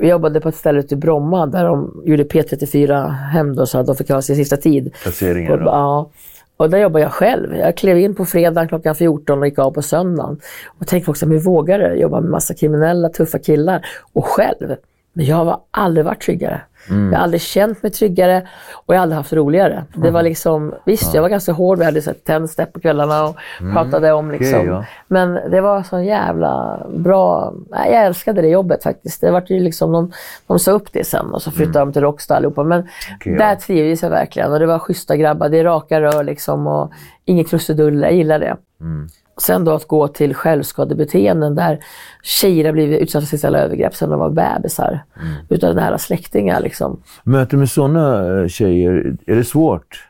vi 0.00 0.08
jobbade 0.08 0.40
på 0.40 0.48
ett 0.48 0.54
ställe 0.54 0.80
ute 0.80 0.94
i 0.94 0.98
Bromma 0.98 1.46
där 1.46 1.64
de 1.64 2.02
gjorde 2.04 2.24
P34 2.24 3.08
hem 3.08 3.56
då, 3.56 3.66
så 3.66 3.78
att 3.78 3.86
de 3.86 3.96
fick 3.96 4.10
ha 4.10 4.22
sin 4.22 4.36
sista 4.36 4.56
tid. 4.56 4.94
Placeringar? 5.02 5.62
Ja. 5.64 6.10
Och 6.56 6.70
där 6.70 6.78
jobbade 6.78 7.04
jag 7.04 7.12
själv. 7.12 7.56
Jag 7.56 7.76
klev 7.76 7.98
in 7.98 8.14
på 8.14 8.24
fredagen 8.24 8.68
klockan 8.68 8.94
14 8.94 9.38
och 9.38 9.46
gick 9.46 9.58
av 9.58 9.70
på 9.70 9.82
söndagen. 9.82 10.40
Och 10.78 10.86
tänkte 10.86 11.10
också, 11.10 11.26
hur 11.26 11.38
vågar 11.38 11.78
du 11.78 11.94
jobba 11.94 12.20
med 12.20 12.30
massa 12.30 12.54
kriminella, 12.54 13.08
tuffa 13.08 13.38
killar. 13.38 13.86
Och 14.12 14.26
själv. 14.26 14.76
Men 15.12 15.26
jag 15.26 15.36
har 15.36 15.60
aldrig 15.70 16.06
varit 16.06 16.22
tryggare. 16.22 16.60
Mm. 16.90 17.12
Jag 17.12 17.18
har 17.18 17.24
aldrig 17.24 17.40
känt 17.40 17.82
mig 17.82 17.92
tryggare 17.92 18.48
och 18.72 18.94
jag 18.94 18.98
har 18.98 19.02
aldrig 19.02 19.16
haft 19.16 19.32
roligare. 19.32 19.84
Det 19.94 20.10
var 20.10 20.22
liksom, 20.22 20.74
visst 20.84 21.14
jag 21.14 21.22
var 21.22 21.28
ganska 21.28 21.52
hård, 21.52 21.78
vi 21.78 21.84
hade 21.84 22.02
sett 22.02 22.24
Ten-step 22.24 22.72
på 22.72 22.80
kvällarna 22.80 23.24
och 23.24 23.36
mm. 23.60 23.72
pratade 23.72 24.12
om 24.12 24.30
liksom. 24.30 24.60
Okay, 24.60 24.66
ja. 24.66 24.84
Men 25.08 25.50
det 25.50 25.60
var 25.60 25.82
så 25.82 26.00
jävla 26.00 26.82
bra, 26.96 27.54
jag 27.70 28.04
älskade 28.04 28.42
det 28.42 28.48
jobbet 28.48 28.82
faktiskt. 28.82 29.20
Det 29.20 29.30
var 29.30 29.42
ju 29.46 29.60
liksom, 29.60 29.92
de, 29.92 30.12
de 30.46 30.58
sa 30.58 30.70
upp 30.70 30.92
det 30.92 31.04
sen 31.04 31.34
och 31.34 31.42
så 31.42 31.50
flyttade 31.50 31.78
mm. 31.78 31.88
de 31.88 31.92
till 31.92 32.02
Rockstar 32.02 32.36
allihopa. 32.36 32.64
Men 32.64 32.88
okay, 33.16 33.36
där 33.36 33.50
ja. 33.50 33.56
trivdes 33.56 34.02
jag 34.02 34.10
verkligen 34.10 34.52
och 34.52 34.58
det 34.58 34.66
var 34.66 34.78
schyssta 34.78 35.16
grabbar, 35.16 35.48
det 35.48 35.58
är 35.58 35.64
raka 35.64 36.00
rör 36.00 36.24
liksom 36.24 36.66
och 36.66 36.92
inget 37.24 37.50
krusiduller, 37.50 38.08
jag 38.08 38.16
gillar 38.16 38.38
det. 38.38 38.56
Mm. 38.80 39.08
Sen 39.36 39.64
då 39.64 39.72
att 39.72 39.88
gå 39.88 40.08
till 40.08 40.34
självskadebeteenden 40.34 41.54
där 41.54 41.78
tjejer 42.22 42.64
har 42.64 42.72
blivit 42.72 43.00
utsatta 43.00 43.20
för 43.20 43.28
sexuella 43.28 43.58
övergrepp 43.58 43.94
sedan 43.94 44.10
de 44.10 44.18
var 44.18 44.30
bebisar. 44.30 45.04
Mm. 45.20 45.34
Utav 45.48 45.74
nära 45.74 45.98
släktingar. 45.98 46.60
Liksom. 46.60 47.02
Möter 47.22 47.56
med 47.56 47.70
sådana 47.70 48.40
eh, 48.40 48.48
tjejer, 48.48 49.16
är 49.26 49.36
det 49.36 49.44
svårt? 49.44 50.08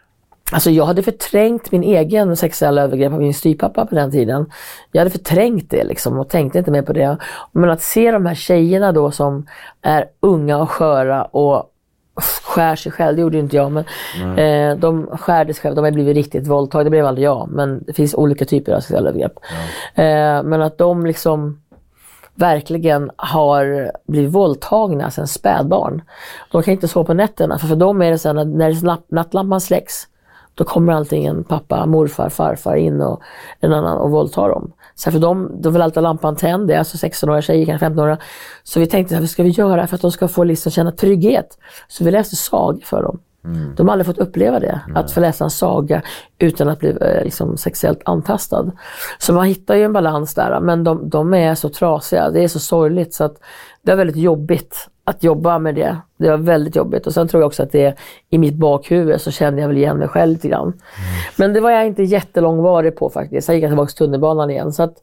Alltså 0.53 0.71
jag 0.71 0.87
hade 0.87 1.03
förträngt 1.03 1.73
min 1.73 1.83
egen 1.83 2.37
sexuella 2.37 2.83
övergrepp 2.83 3.13
av 3.13 3.21
min 3.21 3.35
styvpappa 3.35 3.87
på 3.87 3.95
den 3.95 4.11
tiden. 4.11 4.47
Jag 4.93 5.01
hade 5.01 5.11
förträngt 5.11 5.71
det 5.71 5.85
liksom 5.85 6.19
och 6.19 6.29
tänkte 6.29 6.59
inte 6.59 6.71
mer 6.71 6.83
på 6.83 6.93
det. 6.93 7.19
Men 7.53 7.71
att 7.71 7.83
se 7.83 8.11
de 8.11 8.27
här 8.27 8.35
tjejerna 8.35 8.93
då 8.93 9.11
som 9.11 9.47
är 9.83 10.05
unga 10.21 10.59
och 10.59 10.71
sköra 10.71 11.25
och 11.25 11.71
skär 12.43 12.77
sig 12.77 12.93
själv, 12.93 13.17
det 13.17 13.23
gjorde 13.23 13.39
inte 13.39 13.57
jag. 13.57 13.73
Men, 13.73 13.85
eh, 14.39 14.77
de 14.77 15.07
skärde 15.07 15.55
sig 15.55 15.63
själva, 15.63 15.75
de 15.75 15.85
har 15.85 15.91
blivit 15.93 16.17
riktigt 16.17 16.47
våldtagna. 16.47 16.85
Det 16.85 16.91
blev 16.91 17.07
aldrig 17.07 17.27
jag, 17.27 17.49
men 17.51 17.85
det 17.87 17.93
finns 17.93 18.15
olika 18.15 18.45
typer 18.45 18.73
av 18.73 18.81
sexuella 18.81 19.09
övergrepp. 19.09 19.33
Eh, 19.95 20.43
men 20.43 20.63
att 20.63 20.79
de 20.79 21.07
liksom 21.07 21.61
verkligen 22.35 23.11
har 23.17 23.91
blivit 24.07 24.31
våldtagna 24.31 25.11
sedan 25.11 25.27
spädbarn. 25.27 26.03
De 26.53 26.63
kan 26.63 26.73
inte 26.75 26.89
sova 26.89 27.07
på 27.07 27.15
nätterna, 27.15 27.59
för 27.59 27.67
för 27.67 27.77
dem 27.77 28.03
är 28.03 28.11
det 28.11 28.19
så 28.19 28.29
här, 28.29 28.35
när, 28.35 28.45
när 28.45 28.73
natt- 28.73 29.07
nattlampan 29.09 29.61
släcks, 29.61 29.95
då 30.55 30.65
kommer 30.65 30.93
alltid 30.93 31.19
en 31.27 31.45
pappa, 31.45 31.87
morfar, 31.87 32.29
farfar 32.29 32.77
in 32.77 33.01
och 33.01 33.21
en 33.61 33.73
annan 33.73 33.99
och 33.99 34.11
våldtar 34.11 34.49
dem. 34.49 34.73
Så 34.95 35.11
för 35.11 35.19
dem, 35.19 35.51
de 35.61 35.73
vill 35.73 35.83
alltid 35.83 35.97
ha 35.97 36.03
lampan 36.03 36.37
tänd, 36.37 36.69
det 36.69 36.75
är 36.75 36.79
alltså 36.79 37.07
16-åriga 37.07 37.43
tjejer, 37.43 37.67
kanske 37.67 37.87
15-åriga. 37.87 38.19
Så 38.63 38.81
vi 38.81 38.87
tänkte, 38.87 39.09
så 39.09 39.15
här, 39.15 39.23
vad 39.23 39.31
ska 39.31 39.43
vi 39.43 39.49
göra 39.49 39.87
för 39.87 39.95
att 39.95 40.03
de 40.03 40.13
ska 40.13 40.29
få 40.29 40.45
liksom 40.45 40.73
känna 40.73 40.93
trygghet? 40.93 41.59
Så 41.89 42.05
vi 42.05 42.11
läste 42.11 42.37
sagor 42.37 42.81
för 42.85 43.03
dem. 43.03 43.21
De 43.77 43.89
har 43.89 43.93
aldrig 43.93 44.07
fått 44.07 44.19
uppleva 44.19 44.61
det, 44.61 44.81
att 44.95 45.11
få 45.11 45.21
läsa 45.21 45.45
en 45.45 45.51
saga 45.51 46.03
utan 46.39 46.69
att 46.69 46.79
bli 46.79 46.97
eh, 47.01 47.25
liksom, 47.25 47.57
sexuellt 47.57 48.01
antastad. 48.05 48.71
Så 49.19 49.33
man 49.33 49.47
hittar 49.47 49.75
ju 49.75 49.83
en 49.83 49.93
balans 49.93 50.35
där, 50.35 50.61
men 50.61 50.85
de, 50.85 51.09
de 51.09 51.35
är 51.35 51.55
så 51.55 51.69
trasiga, 51.69 52.31
det 52.31 52.45
är 52.45 52.49
så 52.49 52.59
sorgligt 52.59 53.15
så 53.15 53.25
att 53.25 53.37
det 53.83 53.93
är 53.93 53.97
väldigt 53.97 54.17
jobbigt 54.17 54.89
att 55.05 55.23
jobba 55.23 55.59
med 55.59 55.75
det. 55.75 55.97
Det 56.17 56.31
var 56.31 56.37
väldigt 56.37 56.77
jobbigt 56.77 57.07
och 57.07 57.15
sen 57.15 57.29
tror 57.29 57.43
jag 57.43 57.47
också 57.47 57.63
att 57.63 57.73
det 57.73 57.85
är 57.85 57.95
i 58.31 58.39
mitt 58.39 58.55
bakhuvud 58.55 59.21
så 59.21 59.31
kände 59.31 59.61
jag 59.61 59.69
väl 59.69 59.77
igen 59.77 59.99
mig 59.99 60.09
själv 60.09 60.33
lite 60.33 60.49
grann. 60.49 60.73
Men 61.37 61.53
det 61.53 61.61
var 61.61 61.71
jag 61.71 61.87
inte 61.87 62.03
jättelångvarig 62.03 62.97
på 62.97 63.11
faktiskt. 63.11 63.47
Sen 63.47 63.55
gick 63.55 63.65
jag 63.65 63.71
tillbaka 63.71 63.89
till 63.89 63.97
tunnelbanan 63.97 64.51
igen. 64.51 64.73
Så 64.73 64.83
att 64.83 64.95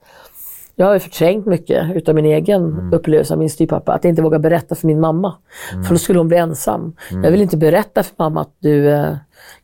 jag 0.81 0.87
har 0.87 0.93
ju 0.93 0.99
förträngt 0.99 1.45
mycket 1.45 1.95
utav 1.95 2.15
min 2.15 2.25
egen 2.25 2.89
upplevelse 2.93 3.33
av 3.33 3.39
min 3.39 3.49
styvpappa. 3.49 3.93
Att 3.93 4.03
jag 4.03 4.11
inte 4.11 4.21
vågar 4.21 4.39
berätta 4.39 4.75
för 4.75 4.87
min 4.87 4.99
mamma. 4.99 5.33
För 5.87 5.93
då 5.93 5.97
skulle 5.97 6.19
hon 6.19 6.27
bli 6.27 6.37
ensam. 6.37 6.95
Jag 7.23 7.31
vill 7.31 7.41
inte 7.41 7.57
berätta 7.57 8.03
för 8.03 8.13
mamma 8.17 8.41
att 8.41 8.55
du, 8.59 8.89
eh, 8.89 9.15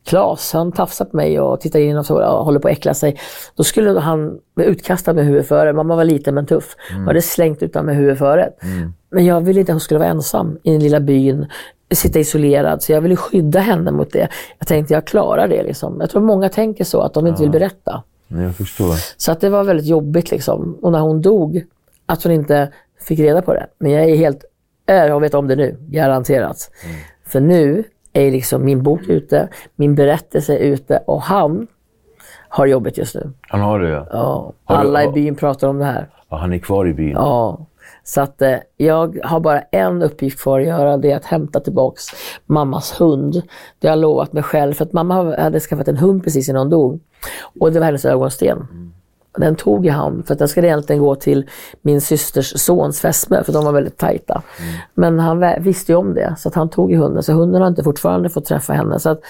Klas, 0.06 0.52
han 0.52 0.72
tafsar 0.72 1.04
på 1.04 1.16
mig 1.16 1.40
och 1.40 1.60
tittar 1.60 1.78
in 1.80 1.96
och, 1.96 2.06
så, 2.06 2.22
och 2.22 2.44
håller 2.44 2.60
på 2.60 2.68
att 2.68 2.72
äckla 2.72 2.94
sig. 2.94 3.16
Då 3.56 3.64
skulle 3.64 4.00
han 4.00 4.38
bli 4.56 4.64
utkastad 4.64 5.12
med 5.12 5.24
huvudet 5.24 5.48
före. 5.48 5.72
Mamma 5.72 5.96
var 5.96 6.04
liten 6.04 6.34
men 6.34 6.46
tuff. 6.46 6.76
Mm. 6.90 7.06
hade 7.06 7.22
slängt 7.22 7.62
ut 7.62 7.74
honom 7.74 7.86
med 7.86 7.96
huvudet 7.96 8.18
före. 8.18 8.50
Men 9.10 9.24
jag 9.24 9.40
ville 9.40 9.60
inte 9.60 9.72
att 9.72 9.74
hon 9.74 9.80
skulle 9.80 9.98
vara 9.98 10.08
ensam 10.08 10.58
i 10.62 10.70
den 10.70 10.80
lilla 10.80 11.00
byn. 11.00 11.46
Sitta 11.90 12.18
isolerad. 12.18 12.82
Så 12.82 12.92
jag 12.92 13.00
ville 13.00 13.16
skydda 13.16 13.60
henne 13.60 13.90
mot 13.90 14.12
det. 14.12 14.28
Jag 14.58 14.68
tänkte 14.68 14.94
jag 14.94 15.06
klarar 15.06 15.48
det. 15.48 15.62
Liksom. 15.62 15.96
Jag 16.00 16.10
tror 16.10 16.22
många 16.22 16.48
tänker 16.48 16.84
så, 16.84 17.00
att 17.00 17.14
de 17.14 17.26
inte 17.26 17.42
vill 17.42 17.50
berätta. 17.50 18.02
Jag 18.28 18.54
förstår. 18.56 18.94
Så 19.16 19.32
att 19.32 19.40
det 19.40 19.50
var 19.50 19.64
väldigt 19.64 19.86
jobbigt 19.86 20.30
liksom. 20.30 20.78
Och 20.82 20.92
när 20.92 21.00
hon 21.00 21.22
dog, 21.22 21.64
att 22.06 22.22
hon 22.22 22.32
inte 22.32 22.72
fick 23.00 23.18
reda 23.18 23.42
på 23.42 23.54
det. 23.54 23.66
Men 23.78 23.90
jag 23.92 24.04
är 24.04 24.16
helt 24.16 24.44
är 24.86 25.12
och 25.14 25.22
vet 25.22 25.34
om 25.34 25.48
det 25.48 25.56
nu, 25.56 25.76
garanterat. 25.88 26.70
För 27.26 27.40
nu 27.40 27.84
är 28.12 28.30
liksom 28.30 28.64
min 28.64 28.82
bok 28.82 29.00
ute, 29.08 29.48
min 29.76 29.94
berättelse 29.94 30.56
ute 30.58 31.02
och 31.06 31.22
han 31.22 31.66
har 32.48 32.66
jobbet 32.66 32.98
just 32.98 33.14
nu. 33.14 33.30
Han 33.40 33.60
har 33.60 33.80
det 33.80 33.88
ja. 33.88 34.06
Ja, 34.12 34.52
Har 34.64 34.82
du- 34.82 34.88
alla 34.88 35.04
i 35.04 35.08
byn 35.08 35.34
pratar 35.36 35.68
om 35.68 35.78
det 35.78 35.84
här. 35.84 36.08
ja. 36.28 36.36
Han 36.36 36.52
är 36.52 36.58
kvar 36.58 36.88
i 36.88 36.94
byn. 36.94 37.10
Ja. 37.12 37.66
Så 38.04 38.20
att 38.20 38.42
eh, 38.42 38.56
jag 38.76 39.18
har 39.24 39.40
bara 39.40 39.60
en 39.60 40.02
uppgift 40.02 40.40
kvar 40.42 40.60
att 40.60 40.66
göra, 40.66 40.96
det 40.96 41.10
är 41.12 41.16
att 41.16 41.24
hämta 41.24 41.60
tillbaks 41.60 42.04
mammas 42.46 43.00
hund. 43.00 43.42
Det 43.78 43.88
har 43.88 43.92
jag 43.92 43.98
lovat 44.00 44.32
mig 44.32 44.42
själv, 44.42 44.74
för 44.74 44.84
att 44.84 44.92
mamma 44.92 45.36
hade 45.40 45.60
skaffat 45.60 45.88
en 45.88 45.96
hund 45.96 46.24
precis 46.24 46.48
innan 46.48 46.60
hon 46.60 46.70
dog. 46.70 47.00
Och 47.60 47.72
det 47.72 47.78
var 47.78 47.86
hennes 47.86 48.04
ögonsten. 48.04 48.66
Den 49.38 49.56
tog 49.56 49.86
i 49.86 49.88
hand, 49.88 50.26
för 50.26 50.32
att 50.32 50.38
den 50.38 50.48
skulle 50.48 50.66
egentligen 50.66 51.02
gå 51.02 51.14
till 51.14 51.48
min 51.82 52.00
systers 52.00 52.60
sons 52.60 53.00
fästmö, 53.00 53.44
för 53.44 53.52
de 53.52 53.64
var 53.64 53.72
väldigt 53.72 53.96
tajta. 53.96 54.42
Men 54.94 55.18
han 55.18 55.44
visste 55.60 55.92
ju 55.92 55.96
om 55.96 56.14
det, 56.14 56.34
så 56.38 56.48
att 56.48 56.54
han 56.54 56.68
tog 56.68 56.92
i 56.92 56.94
hunden. 56.94 57.22
Så 57.22 57.32
hunden 57.32 57.60
har 57.62 57.68
inte 57.68 57.82
fortfarande 57.82 58.28
fått 58.28 58.44
träffa 58.44 58.72
henne. 58.72 58.98
Så 58.98 59.10
att 59.10 59.20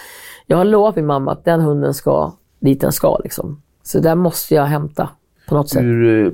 jag 0.46 0.57
har 0.57 0.64
lovat 0.64 0.96
min 0.96 1.07
mamma 1.07 1.33
att 1.33 1.44
den 1.44 1.61
hunden 1.61 1.94
ska 1.94 2.33
dit 2.61 2.81
den 2.81 2.92
ska. 2.92 3.18
Liksom. 3.18 3.62
Så 3.83 4.01
där 4.01 4.14
måste 4.14 4.55
jag 4.55 4.64
hämta 4.64 5.09
på 5.48 5.55
något 5.55 5.68
sätt. 5.68 5.83
Hur, 5.83 6.27
eh, 6.27 6.33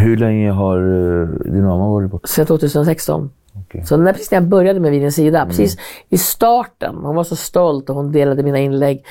hur 0.00 0.16
länge 0.16 0.50
har 0.50 0.78
eh, 0.78 1.28
din 1.52 1.64
mamma 1.64 1.88
varit 1.88 2.10
borta? 2.10 2.26
Sedan 2.26 2.46
2016. 2.46 3.30
Okej. 3.60 3.84
Så 3.84 3.96
när, 3.96 4.12
precis 4.12 4.30
när 4.30 4.38
jag 4.38 4.48
började 4.48 4.80
med 4.80 4.90
Vinens 4.90 5.14
sida, 5.14 5.46
precis 5.46 5.76
i 6.08 6.18
starten, 6.18 6.94
hon 6.94 7.16
var 7.16 7.24
så 7.24 7.36
stolt 7.36 7.90
och 7.90 7.96
hon 7.96 8.12
delade 8.12 8.42
mina 8.42 8.58
inlägg. 8.58 9.04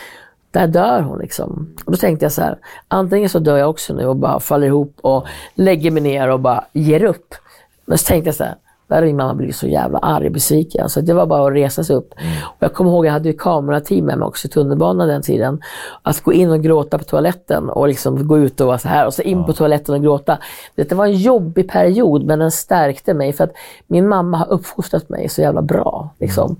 Där 0.53 0.67
dör 0.67 1.01
hon 1.01 1.19
liksom. 1.19 1.75
Och 1.85 1.91
då 1.91 1.97
tänkte 1.97 2.25
jag 2.25 2.31
så 2.31 2.41
här, 2.41 2.57
antingen 2.87 3.29
så 3.29 3.39
dör 3.39 3.57
jag 3.57 3.69
också 3.69 3.93
nu 3.93 4.05
och 4.05 4.15
bara 4.15 4.39
faller 4.39 4.67
ihop 4.67 4.97
och 5.01 5.27
lägger 5.55 5.91
mig 5.91 6.03
ner 6.03 6.29
och 6.29 6.39
bara 6.39 6.63
ger 6.73 7.03
upp. 7.03 7.35
Men 7.85 7.97
så 7.97 8.05
tänkte 8.05 8.27
jag 8.27 8.35
så 8.35 8.43
här, 8.43 8.55
där 8.87 8.95
hade 8.95 9.07
min 9.07 9.15
mamma 9.15 9.33
blivit 9.33 9.55
så 9.55 9.67
jävla 9.67 9.97
arg 9.97 10.25
och 10.25 10.33
besviken. 10.33 10.89
Så 10.89 11.01
det 11.01 11.13
var 11.13 11.25
bara 11.25 11.47
att 11.47 11.53
resa 11.53 11.83
sig 11.83 11.95
upp. 11.95 12.13
Och 12.41 12.57
jag 12.59 12.73
kommer 12.73 12.91
ihåg, 12.91 13.05
jag 13.05 13.11
hade 13.11 13.29
ju 13.29 13.37
kamerateam 13.37 14.05
med 14.05 14.17
mig 14.17 14.25
också 14.25 14.47
i 14.47 14.51
tunnelbanan 14.51 15.07
den 15.07 15.21
tiden. 15.21 15.61
Att 16.01 16.23
gå 16.23 16.33
in 16.33 16.49
och 16.49 16.63
gråta 16.63 16.97
på 16.97 17.03
toaletten 17.03 17.69
och 17.69 17.87
liksom 17.87 18.27
gå 18.27 18.39
ut 18.39 18.61
och 18.61 18.67
vara 18.67 18.77
så 18.77 18.87
här 18.87 19.05
och 19.05 19.13
så 19.13 19.21
in 19.21 19.45
på 19.45 19.53
toaletten 19.53 19.95
och 19.95 20.01
gråta. 20.01 20.37
Det 20.75 20.91
var 20.91 21.05
en 21.05 21.17
jobbig 21.17 21.69
period 21.69 22.25
men 22.25 22.39
den 22.39 22.51
stärkte 22.51 23.13
mig 23.13 23.33
för 23.33 23.43
att 23.43 23.53
min 23.87 24.07
mamma 24.07 24.37
har 24.37 24.51
uppfostrat 24.51 25.09
mig 25.09 25.29
så 25.29 25.41
jävla 25.41 25.61
bra. 25.61 26.09
Liksom. 26.19 26.55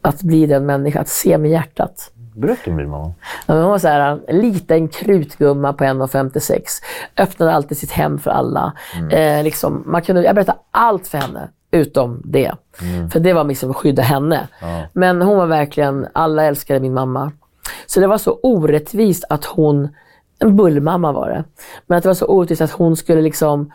Att 0.00 0.22
bli 0.22 0.46
den 0.46 0.66
människa, 0.66 1.00
att 1.00 1.08
se 1.08 1.38
med 1.38 1.50
hjärtat. 1.50 2.10
Om 2.66 2.76
din 2.76 2.90
mamma. 2.90 3.12
Ja, 3.46 3.54
Hon 3.54 3.70
var 3.70 3.78
så 3.78 3.88
här, 3.88 4.20
en 4.28 4.38
liten 4.40 4.88
krutgumma 4.88 5.72
på 5.72 5.84
1,56. 5.84 6.60
Öppnade 7.18 7.52
alltid 7.52 7.78
sitt 7.78 7.90
hem 7.90 8.18
för 8.18 8.30
alla. 8.30 8.72
Eh, 9.10 9.42
liksom, 9.44 9.82
man 9.86 10.02
kunde, 10.02 10.22
jag 10.22 10.34
berättade 10.34 10.58
allt 10.70 11.06
för 11.08 11.18
henne, 11.18 11.48
utom 11.70 12.22
det. 12.24 12.52
För 13.12 13.20
det 13.20 13.32
var 13.32 13.44
liksom 13.44 13.70
att 13.70 13.76
skydda 13.76 14.02
henne. 14.02 14.48
Men 14.92 15.22
hon 15.22 15.36
var 15.36 15.46
verkligen, 15.46 16.06
alla 16.12 16.44
älskade 16.44 16.80
min 16.80 16.94
mamma. 16.94 17.32
Så 17.86 18.00
det 18.00 18.06
var 18.06 18.18
så 18.18 18.38
orättvist 18.42 19.24
att 19.28 19.44
hon, 19.44 19.88
en 20.38 20.56
bullmamma 20.56 21.12
var 21.12 21.28
det, 21.28 21.44
men 21.86 21.96
att 21.98 22.02
det 22.02 22.08
var 22.08 22.14
så 22.14 22.26
orättvist 22.26 22.62
att 22.62 22.70
hon 22.70 22.96
skulle 22.96 23.20
liksom 23.22 23.72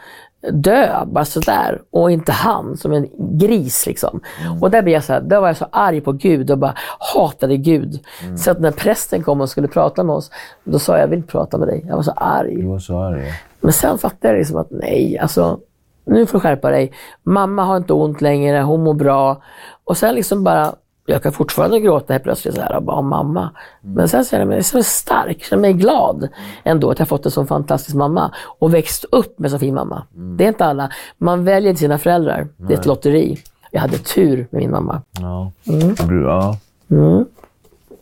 dö 0.52 1.06
bara 1.06 1.26
sådär 1.26 1.82
och 1.92 2.12
inte 2.12 2.32
han 2.32 2.78
som 2.78 2.94
en 2.94 3.08
gris 3.38 3.86
liksom. 3.86 4.22
Och 4.62 4.72
där, 4.72 4.82
blev 4.82 4.94
jag 4.94 5.04
så 5.04 5.14
här, 5.14 5.22
där 5.22 5.40
var 5.40 5.48
jag 5.48 5.58
så 5.58 5.68
arg 5.72 6.02
på 6.02 6.12
Gud 6.12 6.52
och 6.52 6.58
bara 6.58 6.74
hatade 7.14 7.58
Gud. 7.58 8.00
Så 8.38 8.52
att 8.52 8.60
när 8.60 8.72
prästen 8.72 9.24
kom 9.24 9.42
och 9.42 9.50
skulle 9.50 9.68
prata 9.68 10.04
med 10.04 10.16
oss, 10.16 10.32
då 10.64 10.80
sa 10.80 10.94
jag, 10.94 11.02
jag 11.02 11.08
vill 11.08 11.18
inte 11.18 11.32
prata 11.32 11.58
med 11.58 11.68
dig. 11.68 11.86
Jag 11.88 11.96
var 11.96 12.04
så 12.04 12.12
arg. 12.12 12.56
Du 12.56 12.68
var 12.68 12.80
så 12.80 13.00
arg. 13.00 13.34
Men 13.62 13.74
sen 13.74 13.98
fattade 13.98 14.28
jag 14.28 14.38
liksom 14.38 14.58
att 14.58 14.72
nej, 14.72 15.20
alltså 15.20 15.60
nu 16.06 16.26
får 16.26 16.38
du 16.38 16.42
skärpa 16.42 16.70
dig. 16.70 16.92
Mamma 17.24 17.64
har 17.64 17.78
inte 17.78 17.94
ont 17.94 18.22
längre, 18.22 18.62
hon 18.62 18.84
mår 18.84 18.94
bra. 18.94 19.42
Och 19.84 19.98
sen 19.98 20.16
liksom 20.16 20.44
bara, 20.44 20.74
jag 21.10 21.24
kan 21.24 21.32
fortfarande 21.32 21.80
gråta 21.80 22.14
helt 22.14 22.24
plötsligt 22.24 22.56
så 22.56 22.62
här, 22.62 22.76
och 22.76 22.84
bara 22.84 23.02
mamma. 23.02 23.50
Men 23.82 24.10
sen 24.10 24.24
känner 24.24 24.42
jag 24.42 24.50
mig 24.50 24.64
så 24.64 24.84
stark, 24.84 25.44
känner 25.44 25.62
mig 25.62 25.74
glad 25.74 26.28
ändå 26.64 26.92
att 26.92 27.00
jag 27.00 27.08
fått 27.08 27.26
en 27.26 27.32
så 27.32 27.46
fantastisk 27.46 27.96
mamma. 27.96 28.32
Och 28.60 28.74
växt 28.74 29.06
upp 29.12 29.40
med 29.40 29.52
så 29.52 29.60
fin 29.60 29.76
mamma. 29.76 30.04
Det 30.12 30.44
är 30.44 30.48
inte 30.48 30.66
alla. 30.66 30.90
Man 31.18 31.44
väljer 31.44 31.70
inte 31.70 31.80
sina 31.80 31.98
föräldrar. 31.98 32.48
Det 32.58 32.74
är 32.74 32.78
ett 32.80 32.86
lotteri. 32.86 33.40
Jag 33.72 33.82
hade 33.82 33.98
tur 33.98 34.48
med 34.52 34.62
min 34.62 34.72
mamma. 34.72 35.02
Ja. 35.20 35.52
Mm. 35.68 35.96
Du, 36.08 36.22
ja. 36.22 36.58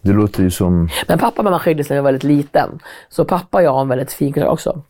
Det 0.07 0.13
låter 0.13 0.43
ju 0.43 0.51
som... 0.51 0.89
Men 1.07 1.19
pappa 1.19 1.37
och 1.37 1.43
mamma 1.43 1.59
skildes 1.59 1.89
när 1.89 1.95
jag 1.95 2.03
var 2.03 2.11
väldigt 2.11 2.23
liten. 2.23 2.79
Så 3.09 3.25
pappa 3.25 3.57
och 3.57 3.63
jag 3.63 3.71
har 3.71 3.81
en 3.81 3.87
väldigt 3.87 4.13
fin 4.13 4.33
kontakt 4.33 4.51
också. 4.51 4.81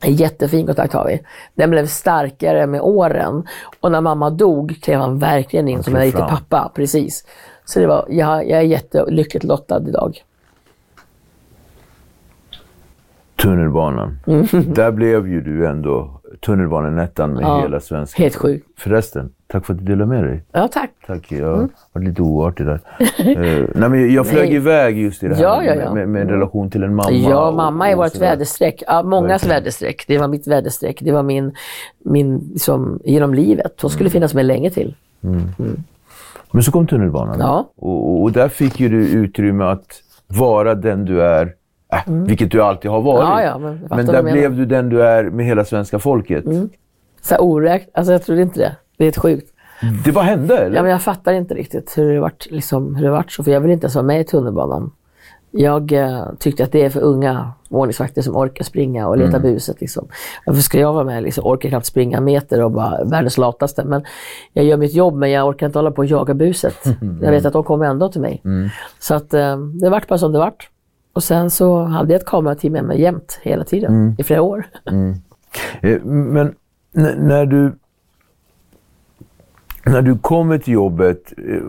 En 0.00 0.14
jättefin 0.14 0.66
kontakt 0.66 0.92
har 0.92 1.06
vi. 1.06 1.20
Den 1.54 1.70
blev 1.70 1.86
starkare 1.86 2.66
med 2.66 2.80
åren. 2.80 3.46
Och 3.80 3.92
när 3.92 4.00
mamma 4.00 4.30
dog 4.30 4.76
klev 4.82 5.00
han 5.00 5.18
verkligen 5.18 5.68
in 5.68 5.82
som 5.82 5.96
en 5.96 6.12
fram. 6.12 6.28
pappa. 6.28 6.72
Precis. 6.74 7.26
Så 7.64 7.80
det 7.80 7.86
var, 7.86 8.06
jag, 8.08 8.48
jag 8.48 8.58
är 8.58 8.62
jättelyckligt 8.62 9.44
lottad 9.44 9.82
idag. 9.88 10.24
Tunnelbanan. 13.42 14.18
Där 14.66 14.90
blev 14.92 15.28
ju 15.28 15.40
du 15.40 15.66
ändå 15.66 16.20
tunnelbanenettan 16.40 17.32
med 17.32 17.42
Ja, 17.42 17.60
hela 17.60 17.80
svenska. 17.80 18.22
Helt 18.22 18.36
sjukt. 18.36 18.66
Förresten, 18.80 19.32
tack 19.50 19.66
för 19.66 19.72
att 19.72 19.78
du 19.78 19.84
delade 19.84 20.06
med 20.10 20.24
dig. 20.24 20.42
Ja, 20.52 20.68
tack. 20.68 20.90
Tack, 21.06 21.32
jag 21.32 21.46
har 21.56 21.68
varit 21.92 22.08
lite 22.08 22.22
oartig 22.22 22.66
där. 22.66 22.80
Eh, 23.18 23.64
nej, 23.74 23.88
men 23.88 24.14
jag 24.14 24.26
flög 24.26 24.48
Nej. 24.48 24.56
iväg 24.56 24.98
just 24.98 25.22
i 25.22 25.28
det 25.28 25.34
här 25.34 25.42
Ja, 25.42 25.64
ja, 25.64 25.74
ja. 25.74 25.94
Med, 25.94 26.08
med 26.08 26.30
relation 26.30 26.70
till 26.70 26.82
en 26.82 26.94
mamma. 26.94 27.10
Ja, 27.10 27.48
och- 27.48 27.54
mamma 27.54 27.88
är 27.90 27.94
och 27.96 28.04
vårt 28.04 28.16
väderstreck. 28.16 28.82
Ja, 28.86 29.02
mångas 29.02 29.46
väderstreck. 29.46 30.04
Det 30.06 30.18
var 30.18 30.28
mitt 30.28 30.46
väderstreck. 30.46 30.98
Det 31.00 31.12
var 31.12 31.22
min, 31.22 31.54
min 32.04 32.38
liksom, 32.52 33.00
genom 33.04 33.34
livet. 33.34 33.72
Hon 33.82 33.90
skulle 33.90 34.10
finnas 34.10 34.34
med 34.34 34.46
länge 34.46 34.70
till. 34.70 34.94
Men 36.50 36.62
så 36.62 36.72
kom 36.72 36.86
tunnelbanan. 36.86 37.36
Ja. 37.38 37.70
Och, 37.76 38.22
och 38.22 38.32
där 38.32 38.48
fick 38.48 38.80
ju 38.80 38.88
du 38.88 39.08
utrymme 39.08 39.64
att 39.64 40.02
vara 40.26 40.74
den 40.74 41.04
du 41.04 41.22
är. 41.22 41.54
Äh, 41.92 42.12
Vilket 42.12 42.50
du 42.50 42.62
alltid 42.62 42.90
har 42.90 43.00
varit. 43.00 43.24
Mm. 43.24 43.38
Ja, 43.38 43.42
ja, 43.42 43.58
men 43.58 43.86
men 43.90 44.06
där 44.06 44.22
blev 44.22 44.56
du 44.56 44.66
den 44.66 44.88
du 44.88 45.02
är 45.02 45.24
med 45.24 45.46
hela 45.46 45.64
svenska 45.64 45.98
folket. 45.98 46.44
Så 47.22 47.34
här 47.34 47.42
oräknat. 47.42 47.90
Alltså 47.94 48.12
jag 48.12 48.22
trodde 48.22 48.42
inte 48.42 48.60
det. 48.60 48.76
Det 49.00 49.04
är 49.04 49.06
helt 49.06 49.18
sjukt. 49.18 49.52
Det 50.04 50.12
bara 50.12 50.24
hände, 50.24 50.58
eller? 50.58 50.76
Ja, 50.76 50.82
men 50.82 50.90
jag 50.90 51.02
fattar 51.02 51.32
inte 51.32 51.54
riktigt 51.54 51.98
hur 51.98 52.12
det 52.12 52.20
vart, 52.20 52.46
liksom, 52.50 52.94
hur 52.94 53.04
det 53.04 53.10
vart 53.10 53.32
så. 53.32 53.44
För 53.44 53.50
jag 53.50 53.60
vill 53.60 53.70
inte 53.70 53.84
ens 53.84 53.94
vara 53.94 54.06
med 54.06 54.20
i 54.20 54.24
tunnelbanan. 54.24 54.90
Jag 55.50 55.92
eh, 55.92 56.24
tyckte 56.38 56.64
att 56.64 56.72
det 56.72 56.84
är 56.84 56.90
för 56.90 57.00
unga 57.00 57.52
ordningsvakter 57.68 58.22
som 58.22 58.36
orkar 58.36 58.64
springa 58.64 59.08
och 59.08 59.18
leta 59.18 59.38
buset. 59.38 59.80
Liksom. 59.80 60.08
Varför 60.46 60.60
ska 60.62 60.80
jag 60.80 60.92
vara 60.92 61.04
med? 61.04 61.22
Liksom, 61.22 61.44
orkar 61.46 61.68
knappt 61.68 61.86
springa 61.86 62.18
en 62.18 62.24
meter 62.24 62.62
och 62.62 62.72
vara 62.72 63.04
världens 63.04 63.38
lataste. 63.38 63.84
Men 63.84 64.04
jag 64.52 64.64
gör 64.64 64.76
mitt 64.76 64.94
jobb 64.94 65.14
men 65.14 65.30
jag 65.30 65.48
orkar 65.48 65.66
inte 65.66 65.78
hålla 65.78 65.90
på 65.90 65.98
och 65.98 66.06
jaga 66.06 66.34
buset. 66.34 66.84
Jag 67.22 67.30
vet 67.30 67.44
att 67.44 67.52
de 67.52 67.64
kommer 67.64 67.86
ändå 67.86 68.08
till 68.08 68.20
mig. 68.20 68.42
Så 68.98 69.14
att 69.14 69.34
eh, 69.34 69.58
det 69.58 69.90
vart 69.90 70.08
bara 70.08 70.18
som 70.18 70.32
det 70.32 70.38
vart. 70.38 70.68
Och 71.12 71.22
sen 71.22 71.50
så 71.50 71.82
hade 71.82 72.12
jag 72.12 72.20
ett 72.20 72.26
kamerateam 72.26 72.72
med 72.72 72.84
mig 72.84 73.00
jämt, 73.00 73.38
hela 73.42 73.64
tiden, 73.64 74.16
i 74.18 74.22
flera 74.22 74.42
år. 74.42 74.66
Eh, 75.80 76.00
Men 76.04 76.54
när 77.16 77.46
du, 77.46 77.72
när 79.86 80.02
du 80.02 80.18
kommer 80.18 80.58
till 80.58 80.74
jobbet 80.74 81.32
eh, 81.38 81.62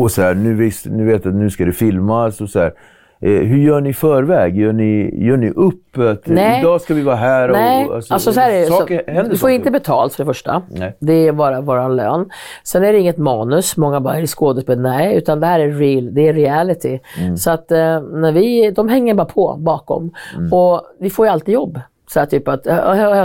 och 0.00 0.10
så 0.10 0.22
här, 0.22 0.34
nu, 0.34 0.54
visst, 0.54 0.86
nu 0.86 1.04
vet 1.04 1.24
jag 1.24 1.32
att 1.34 1.38
nu 1.40 1.50
ska 1.50 1.64
det 1.64 1.72
filmas 1.72 2.40
och 2.40 2.48
så 2.48 2.58
här. 2.58 2.72
eh, 3.20 3.30
Hur 3.30 3.58
gör 3.58 3.80
ni 3.80 3.88
i 3.88 3.92
förväg? 3.92 4.56
Gör 4.58 4.72
ni, 4.72 5.24
gör 5.26 5.36
ni 5.36 5.50
upp 5.50 5.98
att 5.98 6.28
eh, 6.28 6.34
Nej. 6.34 6.60
idag 6.60 6.80
ska 6.80 6.94
vi 6.94 7.02
vara 7.02 7.16
här? 7.16 7.48
Och, 7.48 7.56
Nej, 7.56 7.86
och- 7.86 7.94
alltså, 7.94 8.32
så 8.32 8.40
här 8.40 8.52
är 8.52 8.60
det. 8.60 8.66
saker, 8.66 9.22
Så, 9.24 9.28
du 9.30 9.36
får 9.38 9.50
inte 9.50 9.70
betalt 9.70 10.14
för 10.14 10.24
det 10.24 10.28
första. 10.28 10.62
Nej. 10.70 10.96
Det 11.00 11.12
är 11.28 11.32
bara 11.32 11.60
vår 11.60 11.88
lön. 11.88 12.30
Sen 12.64 12.84
är 12.84 12.92
det 12.92 12.98
inget 12.98 13.16
manus. 13.18 13.76
Många 13.76 14.00
bara, 14.00 14.16
är 14.16 14.20
det 14.20 14.26
skådespel? 14.26 14.80
Nej, 14.80 15.16
utan 15.16 15.40
det 15.40 15.46
här 15.46 15.60
är 15.60 15.68
real. 15.72 16.14
Det 16.14 16.28
är 16.28 16.32
reality. 16.32 16.98
Mm. 17.20 17.36
Så 17.36 17.50
att 17.50 17.70
när 17.70 18.32
vi, 18.32 18.70
de 18.70 18.88
hänger 18.88 19.14
bara 19.14 19.24
på 19.26 19.56
bakom. 19.58 20.10
Mm. 20.36 20.52
Och 20.52 20.82
vi 21.00 21.10
får 21.10 21.26
ju 21.26 21.32
alltid 21.32 21.54
jobb. 21.54 21.80
Så 22.12 22.18
här, 22.20 22.26
typ 22.26 22.48
att, 22.48 22.62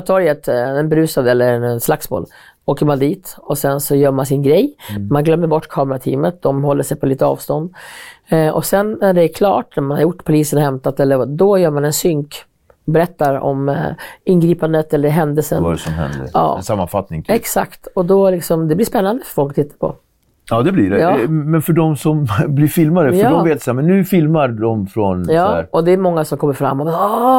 torget, 0.06 0.48
eh, 0.48 0.70
en 0.70 0.90
brusad 0.90 1.28
eller 1.28 1.54
en, 1.54 1.64
en 1.64 1.80
slagsmål. 1.80 2.26
Åker 2.66 2.86
man 2.86 3.00
dit 3.00 3.36
och 3.40 3.58
sen 3.58 3.82
så 3.82 3.96
gör 3.96 4.12
man 4.12 4.26
sin 4.26 4.42
grej. 4.44 4.76
Mm. 4.90 5.08
Man 5.12 5.24
glömmer 5.24 5.48
bort 5.48 5.68
kamerateamet. 5.68 6.42
De 6.42 6.64
håller 6.64 6.84
sig 6.84 6.98
på 6.98 7.06
lite 7.06 7.26
avstånd. 7.26 7.74
Eh, 8.28 8.50
och 8.50 8.66
sen 8.66 8.98
när 9.02 9.14
det 9.14 9.24
är 9.24 9.28
klart, 9.34 9.76
när 9.76 9.84
man 9.84 9.98
har 9.98 10.02
gjort 10.02 10.24
polisen 10.24 10.60
hämtat, 10.62 11.00
eller 11.00 11.26
då 11.26 11.58
gör 11.58 11.72
man 11.72 11.86
en 11.86 11.94
synk. 11.94 12.36
Berättar 12.86 13.40
om 13.40 13.70
eh, 13.70 13.76
ingripandet 14.24 14.94
eller 14.94 15.10
händelsen. 15.10 15.64
Vad 15.64 15.80
som 15.80 15.94
händer? 15.94 16.30
Ja. 16.34 16.58
En 16.58 16.64
sammanfattning. 16.64 17.24
Typ. 17.24 17.36
Exakt, 17.36 17.88
och 17.96 18.06
då 18.06 18.30
liksom, 18.30 18.68
det 18.68 18.76
blir 18.76 18.86
spännande 18.86 19.24
för 19.26 19.34
folk 19.34 19.50
att 19.52 19.56
titta 19.56 19.78
på. 19.80 19.96
Ja, 20.50 20.62
det 20.62 20.72
blir 20.72 20.90
det. 20.90 21.00
Ja. 21.00 21.20
Eh, 21.20 21.30
Men 21.30 21.62
för 21.62 21.74
de 21.74 21.96
som 21.98 22.28
blir 22.48 22.68
filmade, 22.68 23.10
för 23.10 23.18
Ja. 23.20 23.30
de 23.30 23.44
vet 23.50 23.62
så 23.62 23.72
här, 23.72 23.76
men 23.76 23.88
nu 23.88 24.04
filmar 24.06 24.48
de 24.48 24.88
från 24.88 25.26
så 25.26 25.34
Ja, 25.34 25.64
och 25.72 25.84
det 25.84 25.92
är 25.92 25.98
många 25.98 26.26
som 26.26 26.38
kommer 26.38 26.54
fram 26.54 26.80
och 26.80 26.86
bara, 26.86 26.96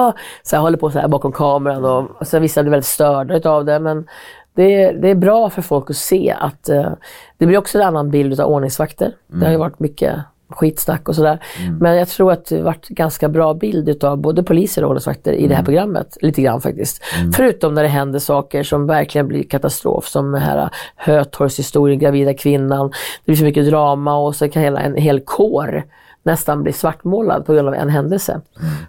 "Åh!" 0.06 0.12
så 0.42 0.56
här, 0.56 0.62
håller 0.62 0.78
på 0.78 0.90
så 0.90 0.98
här 0.98 1.08
bakom 1.08 1.32
kameran. 1.32 1.84
Och, 1.84 2.20
och 2.20 2.26
sen 2.26 2.42
vissa 2.42 2.62
blir 2.62 2.70
väldigt 2.70 2.86
störda 2.86 3.50
av 3.50 3.64
det. 3.64 3.78
Men 3.78 4.06
det 4.56 4.82
är, 4.82 4.92
det 4.92 5.08
är 5.08 5.14
bra 5.14 5.50
för 5.50 5.62
folk 5.62 5.90
att 5.90 5.96
se 5.96 6.34
att 6.38 6.68
eh, 6.68 6.92
det 7.38 7.46
blir 7.46 7.58
också 7.58 7.78
en 7.78 7.86
annan 7.86 8.10
bild 8.10 8.40
av 8.40 8.50
ordningsvakter. 8.50 9.12
Det 9.26 9.44
har 9.44 9.52
ju 9.52 9.58
varit 9.58 9.78
mycket 9.78 10.14
skitsnack 10.48 11.08
och 11.08 11.16
sådär. 11.16 11.38
Men 11.80 11.96
jag 11.96 12.08
tror 12.08 12.32
att 12.32 12.46
det 12.46 12.62
varit 12.62 12.88
ganska 12.88 13.28
bra 13.28 13.54
bild 13.54 14.04
av 14.04 14.18
både 14.18 14.42
poliser 14.42 14.84
och 14.84 14.88
ordningsvakter 14.88 15.32
i 15.32 15.46
det 15.46 15.54
här 15.54 15.64
programmet. 15.64 16.16
Lite 16.20 16.42
grann 16.42 16.60
faktiskt. 16.60 17.02
Förutom 17.36 17.74
när 17.74 17.82
det 17.82 17.88
händer 17.88 18.18
saker 18.18 18.62
som 18.62 18.86
verkligen 18.86 19.28
blir 19.28 19.42
katastrof. 19.42 20.06
Som 20.06 20.32
den 20.32 20.42
här 20.42 20.70
Hötorgshistorien, 20.96 21.98
gravida 21.98 22.34
kvinnan. 22.34 22.88
Det 22.88 23.24
blir 23.24 23.36
så 23.36 23.44
mycket 23.44 23.66
drama 23.66 24.16
och 24.16 24.36
så 24.36 24.48
kan 24.48 24.62
hela 24.62 24.80
en 24.80 24.94
hel 24.94 25.20
kår 25.20 25.84
nästan 26.22 26.62
bli 26.62 26.72
svartmålad 26.72 27.46
på 27.46 27.52
grund 27.52 27.68
av 27.68 27.74
en 27.74 27.88
händelse. 27.88 28.40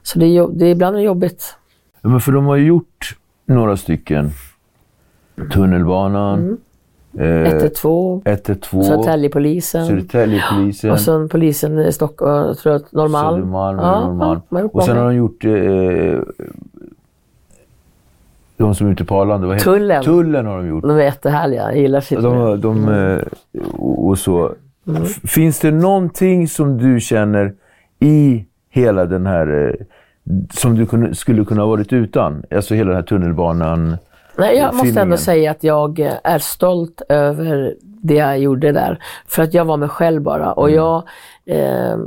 Så 0.03 0.19
det 0.19 0.25
är, 0.25 0.47
det 0.51 0.65
är 0.65 0.71
ibland 0.71 1.01
jobbigt. 1.01 1.55
Ja, 2.01 2.09
men 2.09 2.21
för 2.21 2.31
de 2.31 2.45
har 2.45 2.55
ju 2.55 2.65
gjort 2.65 3.17
några 3.45 3.77
stycken. 3.77 4.31
Tunnelbanan, 5.53 6.57
Mm. 7.19 7.45
eh, 7.45 7.51
112, 7.53 8.21
112, 8.25 8.83
Södertäljepolisen. 8.83 9.87
Södertäljepolisen, 9.87 10.91
Och 10.91 10.99
sen 10.99 11.29
polisen 11.29 11.79
i 11.79 11.91
Stockholm, 11.91 12.55
tror 12.55 12.73
jag, 12.73 12.81
Norrmalm. 12.91 13.35
Södermalm, 13.37 13.77
Ja, 13.79 13.99
Norrmalm. 14.07 14.41
och 14.73 14.83
sen 14.83 14.97
har 14.97 15.05
de 15.05 15.15
gjort 15.15 15.45
eh, 15.45 16.19
de 18.57 18.75
som 18.75 18.87
är 18.87 18.91
ute 18.91 19.05
på 19.05 19.15
Arlanda. 19.21 19.47
Vad 19.47 19.55
heter- 19.55 19.71
Tullen. 19.73 20.03
Tullen 20.03 20.45
har 20.45 20.57
de 20.57 20.67
gjort. 20.67 20.81
De 20.83 20.91
är 20.91 21.01
jättehärliga, 21.03 21.61
jag 21.71 21.77
gillar 21.77 22.01
sitt 22.01 22.21
De, 22.21 22.61
de, 22.61 22.89
eh, 22.89 23.21
och 23.79 24.17
så. 24.19 24.51
Mm. 24.87 25.05
Finns 25.05 25.59
det 25.59 25.71
någonting 25.71 26.47
som 26.47 26.77
du 26.77 26.99
känner 26.99 27.53
i 27.99 28.45
hela 28.69 29.05
den 29.05 29.25
här, 29.25 29.67
eh, 29.79 29.85
som 30.53 30.75
du 30.75 31.13
skulle 31.15 31.45
kunna 31.45 31.61
ha 31.61 31.67
varit 31.69 31.93
utan? 31.93 32.43
Alltså 32.55 32.73
hela 32.75 32.87
den 32.87 32.95
här 32.95 33.03
tunnelbanan. 33.03 33.97
Nej, 34.37 34.57
jag 34.57 34.75
måste 34.75 35.01
ändå 35.01 35.17
säga 35.17 35.51
att 35.51 35.63
jag 35.63 35.99
eh, 35.99 36.13
är 36.23 36.39
stolt 36.39 37.01
över 37.09 37.75
det 37.81 38.13
jag 38.15 38.39
gjorde 38.39 38.71
där. 38.71 38.99
För 39.27 39.43
att 39.43 39.53
jag 39.53 39.65
var 39.65 39.77
mig 39.77 39.89
själv 39.89 40.21
bara. 40.21 40.53
Och 40.53 40.71
jag, 40.71 41.03
eh, 41.45 41.97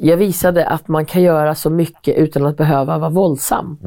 jag 0.00 0.16
visade 0.16 0.66
att 0.66 0.88
man 0.88 1.04
kan 1.04 1.22
göra 1.22 1.54
så 1.54 1.70
mycket 1.70 2.16
utan 2.16 2.46
att 2.46 2.56
behöva 2.56 2.98
vara 2.98 3.10
våldsam. 3.10 3.78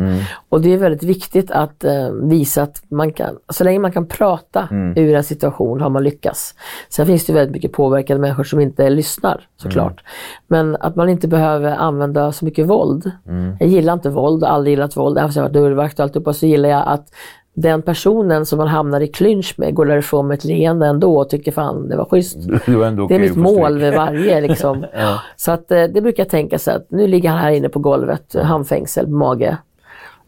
Och 0.50 0.62
det 0.62 0.74
är 0.74 0.78
väldigt 0.78 1.04
viktigt 1.04 1.52
att 1.52 1.84
eh, 1.84 2.10
visa 2.24 2.64
att 2.64 2.84
man 2.90 3.14
kan, 3.14 3.38
så 3.50 3.64
länge 3.64 3.80
man 3.80 3.92
kan 3.92 4.08
prata 4.08 4.68
ur 4.96 5.16
en 5.16 5.24
situation 5.24 5.82
har 5.82 5.90
man 5.90 6.04
lyckats. 6.04 6.56
Sen 6.90 7.06
finns 7.06 7.26
det 7.26 7.34
väldigt 7.34 7.54
mycket 7.54 7.72
påverkade 7.72 8.20
människor 8.20 8.44
som 8.44 8.60
inte 8.60 8.90
lyssnar 8.90 9.48
såklart. 9.58 10.04
Men 10.48 10.76
att 10.76 10.96
man 10.96 11.10
inte 11.10 11.28
behöver 11.28 11.76
använda 11.76 12.32
så 12.32 12.46
mycket 12.46 12.66
våld. 12.68 13.12
Jag 13.60 13.70
gillar 13.70 13.94
inte 13.94 14.10
våld, 14.10 14.44
aldrig 14.44 14.72
gillat 14.72 14.98
våld. 14.98 15.18
Även 15.18 15.28
om 15.30 15.32
jag 15.36 15.42
har 15.44 15.50
varit 15.50 15.54
dörrvakt 15.54 16.00
och 16.00 16.04
alltihopa 16.04 16.34
så 16.34 16.46
gillar 16.46 16.70
jag 16.70 16.84
att 16.88 17.08
den 17.54 17.82
personen 17.82 18.46
som 18.46 18.58
man 18.58 18.68
hamnar 18.68 19.02
i 19.02 19.08
clinch 19.08 19.54
med 19.58 19.76
går 19.76 19.86
därifrån 19.86 20.28
med 20.28 20.38
ett 20.38 20.44
leende 20.44 20.88
ändå 20.88 21.20
och 21.20 21.30
tycker 21.30 21.52
fan 21.52 21.90
det 21.90 21.98
var 21.98 22.06
schysst. 22.06 22.38
Det 22.66 22.76
var 22.76 22.86
ändå 22.86 23.08
Det 23.08 23.16
är 23.16 23.20
mitt 23.20 23.36
mål 23.36 23.80
med 23.80 23.94
varje. 23.94 24.42
Liksom. 24.42 24.86
Så 25.36 25.52
att, 25.52 25.72
eh, 25.72 25.84
det 25.84 26.02
brukar 26.02 26.24
jag 26.24 26.30
tänka 26.30 26.60
så 26.60 26.72
att 26.72 26.92
nu 26.92 27.08
ligger 27.08 27.30
han 27.30 27.40
här 27.40 27.52
inne 27.52 27.70
på 27.70 27.80
golvet, 27.80 28.36
handfängsel 28.44 29.06
på 29.06 29.12
mage. 29.12 29.58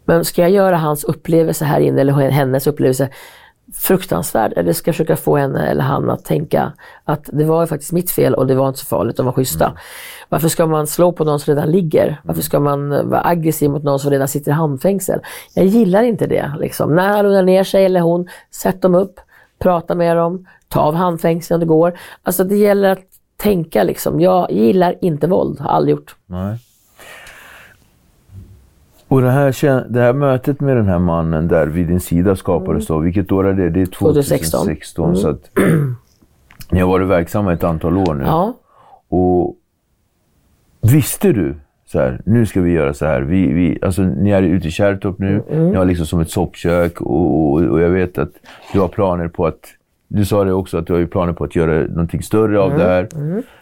Men 0.05 0.25
ska 0.25 0.41
jag 0.41 0.51
göra 0.51 0.77
hans 0.77 1.03
upplevelse 1.03 1.65
här 1.65 1.79
inne, 1.79 2.01
eller 2.01 2.13
hennes 2.13 2.67
upplevelse, 2.67 3.09
fruktansvärd? 3.73 4.53
Eller 4.55 4.73
ska 4.73 4.89
jag 4.89 4.95
försöka 4.95 5.15
få 5.15 5.37
henne 5.37 5.67
eller 5.67 5.83
han 5.83 6.09
att 6.09 6.25
tänka 6.25 6.73
att 7.03 7.29
det 7.33 7.43
var 7.43 7.65
faktiskt 7.65 7.91
mitt 7.91 8.11
fel 8.11 8.33
och 8.33 8.47
det 8.47 8.55
var 8.55 8.67
inte 8.67 8.79
så 8.79 8.85
farligt, 8.85 9.17
de 9.17 9.25
var 9.25 9.33
schyssta. 9.33 9.73
Varför 10.33 10.47
ska 10.47 10.65
man 10.65 10.87
slå 10.87 11.11
på 11.11 11.23
någon 11.23 11.39
som 11.39 11.55
redan 11.55 11.71
ligger? 11.71 12.21
Varför 12.23 12.41
ska 12.41 12.59
man 12.59 12.91
eh, 12.91 13.03
vara 13.03 13.21
aggressiv 13.25 13.69
mot 13.69 13.83
någon 13.83 13.99
som 13.99 14.11
redan 14.11 14.27
sitter 14.27 14.51
i 14.51 14.53
handfängsel? 14.53 15.19
Jag 15.53 15.65
gillar 15.65 16.03
inte 16.03 16.27
det. 16.27 16.51
Liksom. 16.59 16.95
När 16.95 17.09
han 17.09 17.25
lugnar 17.25 17.43
ner 17.43 17.63
sig 17.63 17.85
eller 17.85 17.99
hon, 17.99 18.27
sätt 18.51 18.81
dem 18.81 18.95
upp, 18.95 19.19
prata 19.59 19.95
med 19.95 20.17
dem, 20.17 20.47
ta 20.67 20.79
av 20.79 20.95
handfängseln 20.95 21.55
om 21.55 21.59
det 21.59 21.65
går. 21.65 21.93
Alltså 22.23 22.43
det 22.43 22.55
gäller 22.55 22.89
att 22.89 23.05
tänka 23.37 23.83
liksom. 23.83 24.21
Jag 24.21 24.51
gillar 24.51 24.95
inte 25.01 25.27
våld, 25.27 25.59
har 25.59 25.69
aldrig 25.69 25.95
gjort. 25.95 26.15
Nej. 26.25 26.57
Och 29.07 29.21
det 29.21 29.31
här, 29.31 29.89
det 29.89 29.99
här 29.99 30.13
mötet 30.13 30.59
med 30.59 30.77
den 30.77 30.87
här 30.87 30.99
mannen 30.99 31.47
där 31.47 31.67
vid 31.67 31.87
din 31.87 31.99
sida 31.99 32.35
skapades 32.35 32.87
då, 32.87 32.99
vilket 32.99 33.31
år 33.31 33.47
är 33.47 33.53
det? 33.53 33.69
Det 33.69 33.81
är 33.81 33.85
2016. 33.85 34.59
2016. 34.59 35.15
Så 35.15 35.29
att, 35.29 35.49
ni 36.71 36.79
har 36.79 36.87
varit 36.87 37.07
verksamma 37.07 37.53
ett 37.53 37.63
antal 37.63 37.97
år 37.97 38.13
nu. 38.13 38.23
Ja. 38.23 38.53
Och 39.09 39.57
visste 40.83 41.31
du 41.33 41.55
så 41.85 41.99
här, 41.99 42.21
nu 42.25 42.45
ska 42.45 42.61
vi 42.61 42.71
göra 42.71 42.93
så 42.93 43.05
här. 43.05 43.21
Vi, 43.21 43.47
vi, 43.53 43.79
alltså, 43.81 44.01
ni 44.01 44.29
är 44.29 44.41
ute 44.41 44.67
i 44.67 44.71
Kärrtorp 44.71 45.19
nu. 45.19 45.43
Ni 45.49 45.75
har 45.75 45.85
liksom 45.85 46.05
som 46.05 46.19
ett 46.19 46.29
soppkök 46.29 47.01
och, 47.01 47.51
och, 47.51 47.61
och 47.61 47.81
jag 47.81 47.89
vet 47.89 48.17
att 48.17 48.31
du 48.73 48.79
har 48.79 48.87
planer 48.87 49.27
på 49.27 49.45
att 49.45 49.59
du 50.07 50.25
sa 50.25 50.43
det 50.43 50.53
också 50.53 50.77
att 50.77 50.87
du 50.87 50.93
har 50.93 50.99
ju 50.99 51.07
planer 51.07 51.33
på 51.33 51.43
att 51.43 51.55
göra 51.55 51.87
någonting 51.87 52.21
större 52.23 52.59
av 52.59 52.77
det 52.77 52.83
här. 52.83 53.07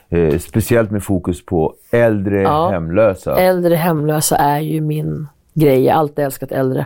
Eh, 0.10 0.38
speciellt 0.38 0.92
med 0.92 1.04
fokus 1.04 1.46
på 1.46 1.74
äldre 1.92 2.42
Ja. 2.42 2.70
hemlösa. 2.70 3.36
Äldre 3.40 3.76
hemlösa 3.76 4.36
är 4.36 4.60
ju 4.60 4.82
min 4.82 5.28
grej. 5.54 5.84
Jag 5.84 5.94
har 5.94 6.00
alltid 6.00 6.26
älskat 6.26 6.52
äldre. 6.52 6.86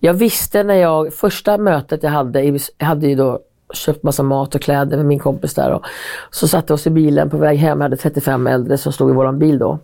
Jag 0.00 0.14
visste 0.14 0.62
när 0.62 0.74
jag, 0.74 1.12
första 1.14 1.58
mötet 1.58 2.02
jag 2.02 2.10
hade, 2.10 2.44
jag 2.44 2.86
hade 2.86 3.06
ju 3.06 3.14
då 3.14 3.40
köpt 3.72 4.02
massa 4.02 4.22
mat 4.22 4.54
och 4.54 4.60
kläder 4.60 4.96
med 4.96 5.06
min 5.06 5.18
kompis 5.18 5.54
där. 5.54 5.72
Och 5.72 5.82
så 6.30 6.48
satte 6.48 6.72
vi 6.72 6.74
oss 6.74 6.86
i 6.86 6.90
bilen 6.90 7.30
på 7.30 7.36
väg 7.36 7.58
hem. 7.58 7.78
Jag 7.78 7.84
hade 7.84 7.96
35 7.96 8.46
äldre 8.46 8.78
som 8.78 8.92
stod 8.92 9.10
i 9.10 9.12
våran 9.12 9.38
bil 9.38 9.58
då. 9.58 9.78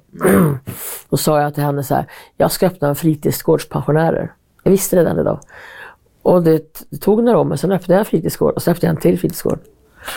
då 1.11 1.17
sa 1.17 1.41
jag 1.41 1.55
till 1.55 1.63
henne 1.63 1.83
så 1.83 1.95
här, 1.95 2.05
jag 2.37 2.53
ska 2.53 2.67
öppna 2.67 2.89
en 2.89 2.97
fritidsgårdspensionärer. 2.97 4.33
Jag 4.63 4.71
visste 4.71 4.97
det 4.97 5.03
den 5.03 5.19
idag. 5.19 5.41
Och 6.23 6.43
det, 6.43 6.85
det 6.91 6.97
tog 6.97 7.23
några 7.23 7.39
år, 7.39 7.45
men 7.45 7.59
sen 7.59 7.73
öppnade 7.73 7.95
jag 7.95 7.99
en 7.99 8.05
fritidsgård 8.05 8.55
och 8.55 8.63
så 8.63 8.71
öppnade 8.71 8.87
jag 8.87 8.97
en 8.97 9.01
till 9.01 9.19
fritidsgård. 9.19 9.59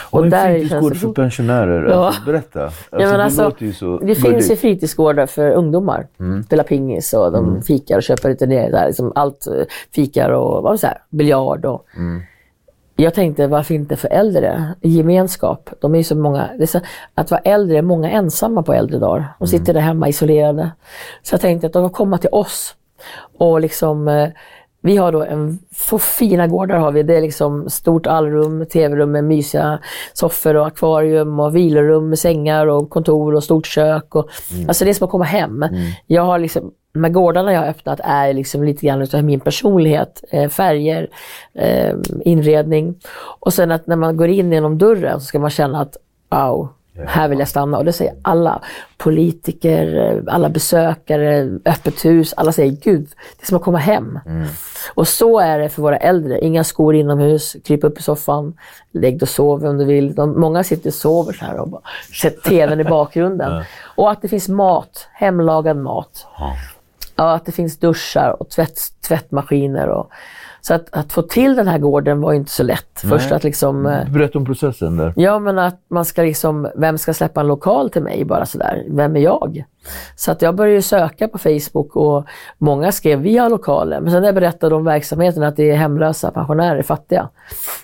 och 0.09 0.23
en 0.23 0.29
där 0.29 0.53
fritidsgård 0.53 0.93
det 0.93 0.99
för 0.99 1.13
pensionärer. 1.13 1.89
Ja. 1.89 2.05
Alltså, 2.05 2.21
berätta. 2.25 2.63
Alltså, 2.63 2.79
Ja, 2.91 2.97
men 2.97 3.17
det 3.17 3.23
alltså, 3.23 3.53
ju 3.57 3.73
så 3.73 3.99
det 3.99 4.15
finns 4.15 4.51
ju 4.51 4.55
fritidsgårdar 4.55 5.25
för 5.25 5.51
ungdomar. 5.51 6.07
Spelar 6.45 6.63
pingis 6.63 7.13
och 7.13 7.31
de 7.31 7.61
fikar 7.61 7.97
och 7.97 8.03
köper 8.03 8.29
lite 8.29 8.45
ner 8.45 8.71
där. 8.71 8.87
Liksom 8.87 9.11
allt 9.15 9.47
eh, 9.47 9.53
fikar 9.95 10.29
och 10.29 10.63
vad 10.63 10.79
biljard. 11.09 11.65
Och. 11.65 11.85
Jag 13.01 13.13
tänkte 13.13 13.47
varför 13.47 13.73
inte 13.73 13.95
för 13.95 14.07
äldre? 14.07 14.73
Gemenskap. 14.81 15.69
De 15.79 15.95
är 15.95 16.03
så 16.03 16.15
många. 16.15 16.49
Är 16.59 16.65
så, 16.65 16.79
att 17.15 17.31
vara 17.31 17.41
äldre, 17.41 17.77
är 17.77 17.81
många 17.81 18.09
ensamma 18.09 18.63
på 18.63 18.73
äldre 18.73 18.99
dagar. 18.99 19.25
De 19.39 19.47
sitter 19.47 19.73
där 19.73 19.81
hemma 19.81 20.09
isolerade. 20.09 20.71
Så 21.21 21.33
jag 21.33 21.41
tänkte 21.41 21.67
att 21.67 21.73
de 21.73 21.89
får 21.89 21.95
komma 21.95 22.17
till 22.17 22.29
oss 22.31 22.75
och 23.37 23.61
liksom 23.61 24.07
eh, 24.07 24.29
vi 24.81 24.97
har 24.97 25.11
då 25.11 25.23
en, 25.23 25.59
så 25.75 25.99
fina 25.99 26.47
gårdar 26.47 26.77
har 26.77 26.91
vi. 26.91 27.03
Det 27.03 27.17
är 27.17 27.21
liksom 27.21 27.69
stort 27.69 28.07
allrum, 28.07 28.65
tv-rum 28.65 29.11
med 29.11 29.23
mysiga 29.23 29.79
soffor 30.13 30.55
och 30.55 30.67
akvarium 30.67 31.39
och 31.39 31.55
vilorum 31.55 32.09
med 32.09 32.19
sängar 32.19 32.67
och 32.67 32.89
kontor 32.89 33.35
och 33.35 33.43
stort 33.43 33.65
kök. 33.65 34.15
Och, 34.15 34.29
Alltså 34.67 34.85
det 34.85 34.91
är 34.91 34.93
som 34.93 35.05
att 35.05 35.11
komma 35.11 35.23
hem. 35.25 35.65
Jag 36.07 36.21
har 36.21 36.39
liksom, 36.39 36.71
de 36.93 37.03
här 37.03 37.11
gårdarna 37.11 37.53
jag 37.53 37.59
har 37.59 37.67
öppnat 37.67 37.99
är 38.03 38.33
liksom 38.33 38.63
lite 38.63 38.85
grann 38.85 39.01
utav 39.01 39.23
min 39.23 39.39
personlighet. 39.39 40.23
Eh, 40.29 40.49
färger, 40.49 41.07
eh, 41.53 41.95
inredning. 42.25 42.95
Och 43.39 43.53
sen 43.53 43.71
att 43.71 43.87
när 43.87 43.95
man 43.95 44.17
går 44.17 44.27
in 44.27 44.51
genom 44.51 44.77
dörren 44.77 45.19
så 45.19 45.25
ska 45.25 45.39
man 45.39 45.49
känna 45.49 45.81
att 45.81 45.97
wow, 46.29 46.69
här 47.07 47.27
vill 47.27 47.39
jag 47.39 47.47
stanna. 47.47 47.77
Och 47.77 47.85
det 47.85 47.93
säger 47.93 48.13
alla. 48.21 48.61
Politiker, 48.97 50.23
alla 50.27 50.49
besökare, 50.49 51.59
öppet 51.65 52.05
hus. 52.05 52.33
Alla 52.37 52.51
säger 52.51 52.71
gud, 52.71 53.09
det 53.37 53.43
är 53.43 53.47
som 53.47 53.57
att 53.57 53.63
komma 53.63 53.77
hem. 53.77 54.19
Och 54.93 55.07
så 55.07 55.39
är 55.39 55.59
det 55.59 55.69
för 55.69 55.81
våra 55.81 55.97
äldre. 55.97 56.39
Inga 56.39 56.63
skor 56.63 56.95
inomhus, 56.95 57.55
kryp 57.63 57.83
upp 57.83 57.99
i 57.99 58.01
soffan, 58.01 58.53
lägg 58.91 59.19
dig 59.19 59.21
och 59.21 59.29
sov 59.29 59.65
om 59.65 59.77
du 59.77 59.85
vill. 59.85 60.15
De, 60.15 60.39
många 60.39 60.63
sitter 60.63 60.89
och 60.89 60.93
sover 60.93 61.33
så 61.33 61.45
här 61.45 61.59
och 61.59 61.69
bara 61.69 61.81
sätter 62.21 62.49
tvn 62.49 62.79
i 62.79 62.83
bakgrunden. 62.83 63.63
Och 63.95 64.11
att 64.11 64.21
det 64.21 64.27
finns 64.27 64.49
mat, 64.49 65.07
hemlagad 65.13 65.77
mat. 65.77 66.27
Ja, 67.15 67.33
att 67.33 67.45
det 67.45 67.51
finns 67.51 67.77
duschar 67.77 68.35
och 68.39 68.49
tvätt, 68.49 68.79
tvättmaskiner. 69.07 69.89
Och, 69.89 70.09
så 70.61 70.73
att, 70.73 70.87
att 70.91 71.13
få 71.13 71.21
till 71.21 71.55
den 71.55 71.67
här 71.67 71.77
gården 71.77 72.21
var 72.21 72.33
inte 72.33 72.51
så 72.51 72.63
lätt. 72.63 72.99
Först 73.09 73.31
att 73.31 73.43
liksom... 73.43 73.85
eh, 73.85 74.09
Berätta 74.09 74.37
om 74.39 74.45
processen 74.45 74.97
där. 74.97 75.13
Ja, 75.15 75.39
men 75.39 75.59
att 75.59 75.79
man 75.89 76.05
ska 76.05 76.21
liksom, 76.21 76.67
vem 76.75 76.97
ska 76.97 77.13
släppa 77.13 77.41
en 77.41 77.47
lokal 77.47 77.89
till 77.89 78.01
mig 78.03 78.25
bara 78.25 78.45
sådär? 78.45 78.83
Vem 78.89 79.15
är 79.15 79.19
jag? 79.19 79.63
Så 80.15 80.31
att 80.31 80.41
jag 80.41 80.55
började 80.55 80.81
söka 80.81 81.27
på 81.27 81.37
Facebook 81.37 81.95
och 81.95 82.25
många 82.57 82.91
skrev 82.91 83.19
vi 83.19 83.37
har 83.37 83.49
lokaler. 83.49 83.99
Men 84.01 84.11
sen 84.11 84.21
när 84.21 84.27
jag 84.27 84.35
berättade 84.35 84.75
om 84.75 84.83
verksamheten 84.83 85.43
att 85.43 85.55
det 85.55 85.71
är 85.71 85.75
hemlösa 85.75 86.31
pensionärer, 86.31 86.81
fattiga, 86.81 87.29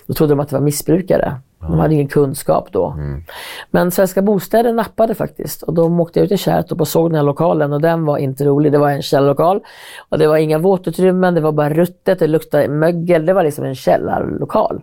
då 0.06 0.14
trodde 0.14 0.32
de 0.32 0.40
att 0.40 0.48
det 0.48 0.56
var 0.56 0.60
missbrukare. 0.62 1.34
De 1.60 1.78
hade 1.78 1.94
ingen 1.94 2.08
kunskap 2.08 2.68
då. 2.72 2.96
Men 3.70 3.90
Svenska 3.90 4.22
Bostäder 4.22 4.72
nappade 4.72 5.14
faktiskt 5.14 5.62
och 5.62 5.74
då 5.74 6.00
åkte 6.00 6.18
jag 6.18 6.24
ut 6.24 6.32
i 6.32 6.36
Kärrtorp 6.36 6.80
och 6.80 6.88
såg 6.88 7.10
den 7.10 7.14
här 7.14 7.22
lokalen 7.22 7.72
och 7.72 7.80
den 7.80 8.04
var 8.04 8.18
inte 8.18 8.44
rolig. 8.44 8.72
Det 8.72 8.78
var 8.78 8.90
en 8.90 9.02
källarlokal 9.02 9.60
och 10.08 10.18
det 10.18 10.26
var 10.26 10.36
inga 10.36 10.58
våtutrymmen, 10.58 11.34
det 11.34 11.40
var 11.40 11.52
bara 11.52 11.70
ruttet, 11.70 12.18
det 12.18 12.26
luktade 12.26 12.68
mögel. 12.68 13.26
Det 13.26 13.32
var 13.32 13.44
liksom 13.44 13.64
en 13.64 13.74
källarlokal. 13.74 14.82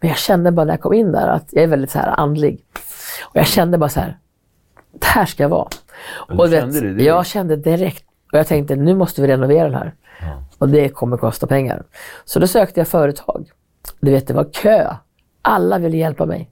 Men 0.00 0.08
jag 0.08 0.18
kände 0.18 0.52
bara 0.52 0.64
när 0.64 0.72
jag 0.72 0.80
kom 0.80 0.94
in 0.94 1.12
där 1.12 1.28
att 1.28 1.48
jag 1.50 1.64
är 1.64 1.68
väldigt 1.68 1.90
så 1.90 1.98
här 1.98 2.20
andlig. 2.20 2.64
Och 3.22 3.36
jag 3.36 3.46
kände 3.46 3.78
bara 3.78 3.90
så 3.90 4.00
här, 4.00 4.18
det 4.92 5.06
här 5.06 5.26
ska 5.26 5.42
jag 5.42 5.50
vara. 5.50 5.68
du 6.28 6.34
Och 6.34 6.48
kände 6.50 6.80
det 6.80 6.88
direkt? 6.88 7.06
Jag 7.06 7.26
kände 7.26 7.56
direkt. 7.56 8.04
Och 8.32 8.38
jag 8.38 8.46
tänkte, 8.46 8.76
nu 8.76 8.94
måste 8.94 9.22
vi 9.22 9.28
renovera 9.28 9.64
den 9.64 9.74
här. 9.74 9.94
Och 10.58 10.68
det 10.68 10.88
kommer 10.88 11.16
kosta 11.16 11.46
pengar. 11.46 11.82
Så 12.24 12.38
då 12.38 12.46
sökte 12.46 12.80
jag 12.80 12.88
företag. 12.88 13.50
Du 14.00 14.10
vet, 14.10 14.26
det 14.26 14.34
var 14.34 14.44
kö. 14.52 14.94
Alla 15.48 15.78
ville 15.78 15.96
hjälpa 15.96 16.26
mig. 16.26 16.50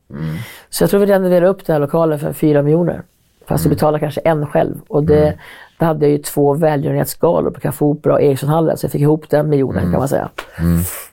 Så 0.71 0.83
jag 0.83 0.91
tror 0.91 1.01
vi 1.01 1.07
renoverade 1.07 1.47
upp 1.49 1.67
den 1.67 1.75
här 1.75 1.81
lokalen 1.81 2.19
för 2.19 2.33
fyra 2.33 2.63
miljoner. 2.63 3.03
Fast 3.49 3.65
jag 3.65 3.71
betalade 3.71 3.99
kanske 4.01 4.21
en 4.21 4.47
själv. 4.47 4.75
Och 4.89 5.05
det, 5.05 5.35
Då 5.79 5.85
hade 5.85 6.07
jag 6.07 6.13
ju 6.13 6.19
två 6.19 6.55
välgörenhetsgalor 6.55 7.51
på 7.51 7.61
Café 7.61 7.85
Opera 7.85 8.13
och 8.13 8.23
Ericssonhallen. 8.23 8.77
Så 8.77 8.85
jag 8.85 8.93
fick 8.93 9.01
ihop 9.01 9.31
den 9.31 9.49
miljonen 9.49 9.83
kan 9.91 9.99
man 9.99 10.09
säga. 10.09 10.29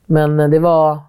Men 0.06 0.40
eh, 0.40 0.50
det 0.50 0.60
var 0.60 1.00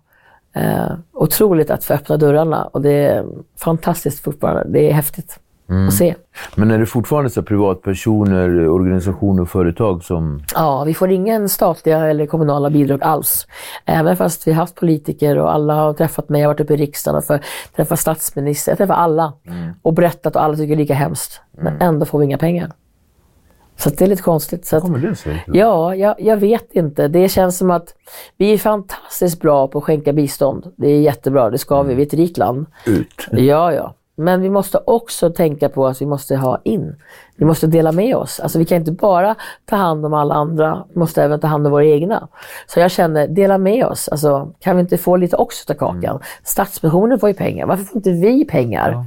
eh, 0.54 0.92
otroligt 1.12 1.70
att 1.70 1.84
få 1.84 1.94
öppna 1.94 2.16
dörrarna. 2.16 2.64
Och 2.64 2.82
det 2.82 2.90
är 2.92 3.24
fantastiskt 3.58 4.24
fortfarande. 4.24 4.64
Det 4.68 4.90
är 4.90 4.92
häftigt 4.92 5.38
att 5.68 5.94
se. 5.94 6.14
Men 6.54 6.70
är 6.70 6.78
det 6.78 6.86
fortfarande 6.86 7.30
så 7.30 7.42
privatpersoner, 7.42 8.68
organisationer 8.68 9.42
och 9.42 9.48
företag 9.48 10.04
som... 10.04 10.42
Ja, 10.54 10.84
vi 10.84 10.94
får 10.94 11.10
ingen 11.10 11.48
statliga 11.48 12.06
eller 12.06 12.26
kommunala 12.26 12.70
bidrag 12.70 13.02
alls. 13.02 13.46
Även 13.84 14.16
fast 14.16 14.46
vi 14.46 14.52
har 14.52 14.60
haft 14.60 14.74
politiker 14.74 15.38
och 15.38 15.54
alla 15.54 15.74
har 15.74 15.92
träffat 15.92 16.28
mig. 16.28 16.40
Jag 16.40 16.48
har 16.48 16.54
varit 16.54 16.60
uppe 16.60 16.74
i 16.74 16.76
riksdagen 16.76 17.18
och 17.18 17.24
för, 17.24 17.40
träffat 17.76 18.00
statsminister. 18.00 18.72
Jag 18.72 18.78
träffar 18.78 18.94
alla 18.94 19.32
och 19.82 19.94
berättat 19.94 20.36
och 20.36 20.42
alla 20.42 20.56
tycker 20.56 20.68
det 20.68 20.74
är 20.74 20.76
lika 20.76 20.94
hemskt. 20.94 21.40
Men 21.58 21.80
ändå 21.80 22.06
får 22.06 22.18
vi 22.18 22.24
inga 22.24 22.38
pengar. 22.38 22.72
Så 23.76 23.90
det 23.90 24.02
är 24.02 24.06
lite 24.06 24.22
konstigt. 24.22 24.66
Så 24.66 24.76
att, 24.76 24.82
Kommer 24.82 24.98
det 24.98 25.16
sig? 25.16 25.44
Ja, 25.46 25.94
jag, 25.94 26.14
jag 26.18 26.36
vet 26.36 26.72
inte. 26.72 27.08
Det 27.08 27.28
känns 27.28 27.58
som 27.58 27.70
att 27.70 27.94
vi 28.36 28.52
är 28.52 28.58
fantastiskt 28.58 29.40
bra 29.40 29.68
på 29.68 29.78
att 29.78 29.84
skänka 29.84 30.12
bistånd. 30.12 30.72
Det 30.76 30.88
är 30.88 31.00
jättebra, 31.00 31.50
det 31.50 31.58
ska 31.58 31.82
vi. 31.82 31.94
Vi 31.94 32.02
är 32.02 32.06
ett 32.06 32.14
rikt 32.14 32.38
land. 32.38 32.66
Ut. 32.86 33.28
Ja, 33.30 33.72
ja. 33.72 33.94
Men 34.16 34.40
vi 34.40 34.50
måste 34.50 34.78
också 34.84 35.30
tänka 35.30 35.68
på 35.68 35.86
att 35.86 36.02
vi 36.02 36.06
måste 36.06 36.36
ha 36.36 36.60
in. 36.64 36.96
Vi 37.36 37.44
måste 37.44 37.66
dela 37.66 37.92
med 37.92 38.16
oss. 38.16 38.40
Alltså 38.40 38.58
vi 38.58 38.64
kan 38.64 38.78
inte 38.78 38.92
bara 38.92 39.34
ta 39.64 39.76
hand 39.76 40.06
om 40.06 40.14
alla 40.14 40.34
andra, 40.34 40.84
vi 40.92 40.98
måste 40.98 41.22
även 41.22 41.40
ta 41.40 41.46
hand 41.46 41.66
om 41.66 41.72
våra 41.72 41.84
egna. 41.84 42.28
Så 42.66 42.80
jag 42.80 42.90
känner, 42.90 43.28
dela 43.28 43.58
med 43.58 43.86
oss. 43.86 44.08
Alltså, 44.08 44.52
kan 44.60 44.76
vi 44.76 44.80
inte 44.80 44.98
få 44.98 45.16
lite 45.16 45.36
också 45.36 45.72
av 45.72 45.76
kakan? 45.76 46.04
Mm. 46.04 46.22
Stadsmissionen 46.44 47.18
får 47.18 47.28
ju 47.28 47.34
pengar, 47.34 47.66
varför 47.66 47.84
får 47.84 47.96
inte 47.96 48.10
vi 48.10 48.44
pengar? 48.44 49.04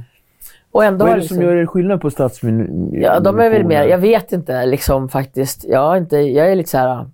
Och 0.72 0.84
ändå 0.84 1.04
Vad 1.04 1.12
är 1.12 1.16
det 1.16 1.22
som 1.28 1.36
liksom- 1.36 1.50
gör 1.54 1.56
er 1.62 1.66
skillnad 1.66 2.00
på 2.00 2.10
stadsmissioner? 2.10 3.00
Ja, 3.00 3.20
de 3.20 3.40
är 3.40 3.50
väl 3.50 3.64
mer, 3.64 3.84
jag 3.84 3.98
vet 3.98 4.32
inte 4.32 4.66
liksom 4.66 5.08
faktiskt. 5.08 5.64
Jag, 5.64 5.80
har 5.80 5.96
inte, 5.96 6.16
jag 6.16 6.50
är 6.50 6.54
lite 6.54 6.70
så 6.70 6.78
här. 6.78 7.06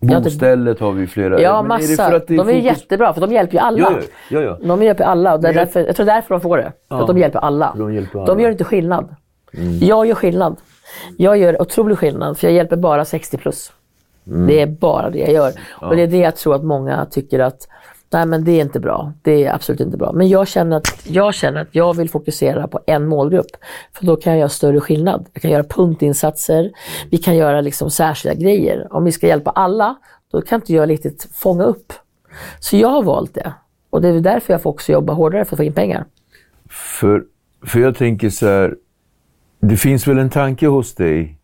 Bostället 0.00 0.80
har 0.80 0.92
vi 0.92 1.06
flera. 1.06 1.40
Ja, 1.40 1.62
Men 1.62 1.70
är 1.72 1.82
det 1.82 1.88
massa. 1.88 2.16
att 2.16 2.26
det 2.26 2.36
de 2.36 2.48
är 2.48 2.52
ju 2.52 2.60
fokus- 2.62 2.64
jättebra 2.80 3.14
för 3.14 3.20
de 3.20 3.32
hjälper 3.32 3.52
ju 3.54 3.58
alla. 3.60 3.78
Ja, 3.78 3.98
ja, 4.30 4.40
ja. 4.40 4.58
De 4.62 4.82
hjälper 4.82 5.04
alla 5.04 5.34
och 5.34 5.40
det 5.40 5.48
är 5.48 5.52
jag- 5.54 5.66
därför, 5.66 5.80
jag 5.86 5.96
tror 5.96 6.06
därför 6.06 6.34
de 6.34 6.40
får 6.40 6.56
det. 6.56 6.72
För 6.88 7.00
att 7.00 7.06
de 7.06 7.18
hjälper 7.18 7.38
alla. 7.38 7.74
De 7.78 7.94
hjälper 7.94 8.18
alla. 8.18 8.32
Mm. 8.32 8.42
gör 8.44 8.50
inte 8.50 8.64
skillnad. 8.64 9.16
Jag 9.80 10.06
gör 10.06 10.14
skillnad. 10.14 10.56
Jag 11.18 11.36
gör 11.38 11.62
otrolig 11.62 11.98
skillnad 11.98 12.38
för 12.38 12.46
jag 12.46 12.54
hjälper 12.54 12.76
bara 12.76 13.04
60 13.04 13.36
plus. 13.36 13.72
Mm. 14.26 14.46
Det 14.46 14.60
är 14.60 14.66
bara 14.66 15.10
det 15.10 15.18
jag 15.18 15.32
gör. 15.32 15.52
Och 15.80 15.96
det 15.96 16.02
är 16.02 16.06
det 16.06 16.16
jag 16.18 16.36
tror 16.36 16.54
att 16.54 16.64
många 16.64 17.06
tycker 17.10 17.38
att 17.40 17.68
Nej 18.14 18.26
men 18.26 18.44
det 18.44 18.52
är 18.52 18.60
inte 18.60 18.80
bra. 18.80 19.12
Det 19.22 19.44
är 19.44 19.54
absolut 19.54 19.80
inte 19.80 19.96
bra. 19.96 20.12
Men 20.12 20.28
jag 20.28 20.48
känner, 20.48 20.76
att, 20.76 21.06
jag 21.06 21.34
känner 21.34 21.60
att 21.60 21.68
jag 21.70 21.96
vill 21.96 22.10
fokusera 22.10 22.68
på 22.68 22.80
en 22.86 23.06
målgrupp. 23.06 23.56
För 23.92 24.06
då 24.06 24.16
kan 24.16 24.32
jag 24.32 24.40
göra 24.40 24.48
större 24.48 24.80
skillnad. 24.80 25.26
Jag 25.32 25.42
kan 25.42 25.50
göra 25.50 25.64
punktinsatser. 25.64 26.70
Vi 27.10 27.18
kan 27.18 27.36
göra 27.36 27.60
liksom 27.60 27.90
särskilda 27.90 28.34
grejer. 28.34 28.86
Om 28.90 29.04
vi 29.04 29.12
ska 29.12 29.26
hjälpa 29.26 29.50
alla, 29.50 29.96
då 30.32 30.40
kan 30.42 30.60
inte 30.60 30.72
jag 30.72 30.88
riktigt 30.90 31.28
fånga 31.32 31.64
upp. 31.64 31.92
Så 32.58 32.76
jag 32.76 32.88
har 32.88 33.02
valt 33.02 33.34
det. 33.34 33.52
Och 33.90 34.02
det 34.02 34.08
är 34.08 34.20
därför 34.20 34.52
jag 34.52 34.62
får 34.62 34.70
också 34.70 34.92
jobba 34.92 35.12
hårdare 35.12 35.44
för 35.44 35.56
att 35.56 35.58
få 35.58 35.64
in 35.64 35.72
pengar. 35.72 36.04
För, 36.70 37.24
för 37.66 37.80
jag 37.80 37.96
tänker 37.96 38.30
så 38.30 38.46
här, 38.46 38.76
det 39.60 39.76
finns 39.76 40.06
väl 40.08 40.18
en 40.18 40.30
tanke 40.30 40.66
hos 40.66 40.94
dig 40.94 41.38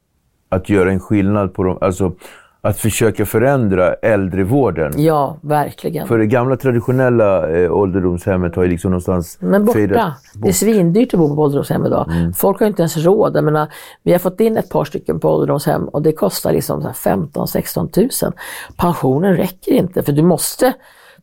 att 0.48 0.68
göra 0.68 0.92
en 0.92 1.00
skillnad 1.00 1.54
på 1.54 1.62
dem, 1.62 1.78
alltså 1.80 2.14
att 2.60 2.78
försöka 2.78 3.26
förändra 3.26 3.94
äldrevården. 3.94 4.92
Ja, 4.96 5.36
verkligen. 5.40 6.08
För 6.08 6.18
det 6.18 6.26
gamla 6.26 6.56
traditionella 6.56 7.48
eh, 7.48 7.72
ålderdomshemmet 7.72 8.56
har 8.56 8.62
ju 8.62 8.68
liksom 8.68 8.90
någonstans 8.90 9.38
Men 9.40 9.64
borta. 9.64 9.78
fejdat 9.78 10.12
Det 10.34 10.48
är 10.48 10.52
svindyrt 10.52 11.14
att 11.14 11.20
bo 11.20 11.36
på 11.36 11.42
ålderdomshem 11.42 11.86
idag. 11.86 12.10
Mm. 12.12 12.32
Folk 12.32 12.60
har 12.60 12.66
inte 12.66 12.82
ens 12.82 12.96
råd. 12.96 13.36
Jag 13.36 13.44
menar, 13.44 13.68
vi 14.02 14.12
har 14.12 14.18
fått 14.18 14.40
in 14.40 14.56
ett 14.56 14.70
par 14.70 14.84
stycken 14.84 15.20
på 15.20 15.30
ålderdomshem 15.30 15.88
och 15.88 16.02
det 16.02 16.12
kostar 16.12 16.52
liksom 16.52 16.82
15-16 16.82 17.90
tusen. 17.90 18.32
Pensionen 18.76 19.36
räcker 19.36 19.72
inte 19.72 20.02
för 20.02 20.12
du 20.12 20.22
måste 20.22 20.72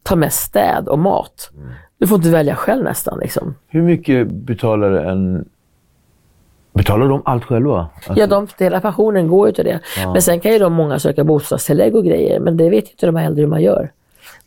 ta 0.04 0.15
med 0.15 0.34
städ 0.34 0.88
och 0.88 1.00
mat. 1.00 1.52
Mm. 1.56 1.69
Du 2.00 2.08
får 2.08 2.17
inte 2.17 2.30
välja 2.30 2.56
själv 2.56 2.84
nästan. 2.84 3.19
Liksom. 3.19 3.56
Hur 3.67 3.82
mycket 3.82 4.32
betalar 4.32 4.91
en... 4.91 5.45
Betalar 6.78 7.08
de 7.08 7.22
allt 7.26 7.44
själva? 7.44 7.88
Alltså, 7.96 8.13
Ja, 8.20 8.28
de, 8.28 8.48
hela 8.60 8.82
pensionen 8.82 9.28
går 9.28 9.48
ju 9.48 9.54
till 9.54 9.66
det. 9.66 9.80
Men 10.13 10.22
sen 10.22 10.40
kan 10.40 10.52
ju 10.52 10.60
de 10.60 10.74
många 10.74 11.00
söka 11.00 11.24
bostadstillägg 11.24 11.96
och 11.96 12.06
grejer, 12.06 12.40
men 12.40 12.58
det 12.58 12.70
vet 12.70 12.86
ju 12.86 12.92
inte 12.92 13.06
de 13.06 13.18
äldre 13.18 13.42
hur 13.42 13.50
man 13.50 13.62
gör. 13.62 13.92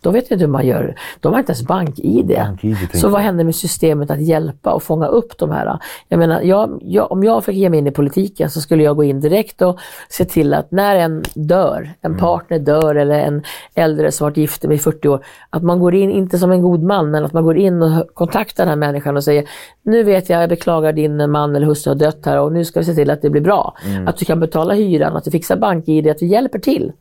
De 0.03 0.13
vet 0.13 0.31
inte 0.31 0.45
hur 0.45 0.53
man 0.53 0.67
gör. 0.67 0.95
De 1.21 1.33
har 1.33 1.39
inte 1.39 1.53
ens 1.53 1.67
bank-id. 1.67 2.29
Tänkte 2.61 2.99
Så 2.99 3.09
vad 3.09 3.21
händer 3.21 3.45
med 3.45 3.55
systemet 3.55 4.11
att 4.11 4.21
hjälpa 4.21 4.73
och 4.73 4.83
fånga 4.83 5.07
upp 5.07 5.39
de 5.39 5.51
här? 5.51 5.79
Jag 6.09 6.19
menar, 6.19 6.41
jag, 6.41 6.79
jag, 6.83 7.13
om 7.13 7.25
jag 7.25 7.45
fick 7.45 7.57
ge 7.57 7.71
mig 7.71 7.79
in 7.79 7.87
i 7.87 7.91
politiken 7.91 8.51
så 8.51 8.61
skulle 8.61 8.83
jag 8.83 8.97
gå 8.97 9.05
in 9.05 9.21
direkt 9.21 9.63
och 9.63 9.79
se 10.09 10.25
till 10.25 10.55
att 10.55 10.71
när 10.71 10.97
en 10.97 11.23
dör, 11.35 11.91
en 12.01 12.17
partner 12.19 12.59
dör 12.59 12.95
eller 12.95 13.21
en 13.21 13.43
äldre 13.75 14.13
som 14.13 14.25
varit 14.25 14.37
gift 14.37 14.65
med 14.65 14.75
i 14.75 14.79
40 14.79 15.09
år, 15.09 15.25
att 15.51 15.63
man 15.63 15.81
går 15.81 15.95
in, 15.95 16.11
inte 16.11 16.39
som 16.39 16.53
en 16.53 16.63
god 16.63 16.83
man, 16.83 17.11
men 17.11 17.25
att 17.25 17.33
man 17.33 17.45
går 17.45 17.57
in 17.57 17.83
och 17.83 18.15
kontaktar 18.15 18.65
den 18.65 18.69
här 18.69 18.77
människan 18.77 19.17
och 19.17 19.25
säger 19.25 19.45
nu 19.83 20.03
vet 20.03 20.31
jag, 20.31 20.43
jag 20.43 20.49
beklagar 20.49 20.93
din 20.93 21.31
man 21.31 21.57
eller 21.57 21.67
hustru 21.67 21.91
har 21.91 21.97
dött 21.99 22.27
här 22.27 22.41
och 22.41 22.53
nu 22.53 22.65
ska 22.65 22.81
vi 22.81 22.87
se 22.87 22.95
till 22.95 23.11
att 23.11 23.23
det 23.23 23.31
blir 23.31 23.43
bra. 23.43 23.77
Att 24.07 24.17
du 24.17 24.25
kan 24.25 24.41
betala 24.41 24.75
hyran, 24.75 25.17
att 25.17 25.25
du 25.25 25.31
fixar 25.31 25.57
bank-id, 25.57 26.09
att 26.09 26.19
du 26.19 26.27
hjälper 26.27 26.59
till. 26.59 26.93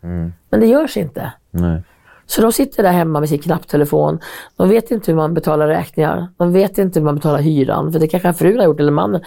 Men 0.49 0.59
det 0.59 0.65
görs 0.65 0.97
inte. 0.97 1.31
Nej. 1.51 1.81
Så 2.29 2.41
de 2.41 2.51
sitter 2.51 2.83
där 2.83 2.91
hemma 2.91 3.19
med 3.19 3.29
sin 3.29 3.39
knapptelefon. 3.39 4.19
De 4.57 4.69
vet 4.69 4.91
inte 4.91 5.11
hur 5.11 5.15
man 5.15 5.33
betalar 5.33 5.67
räkningar. 5.67 6.27
De 6.37 6.53
vet 6.53 6.77
inte 6.77 6.99
hur 6.99 7.05
man 7.05 7.15
betalar 7.15 7.39
hyran. 7.39 7.91
För 7.91 7.99
det 7.99 8.07
kanske 8.07 8.33
frun 8.33 8.57
har 8.57 8.65
gjort 8.65 8.79
eller 8.79 8.91
mannen. 8.91 9.21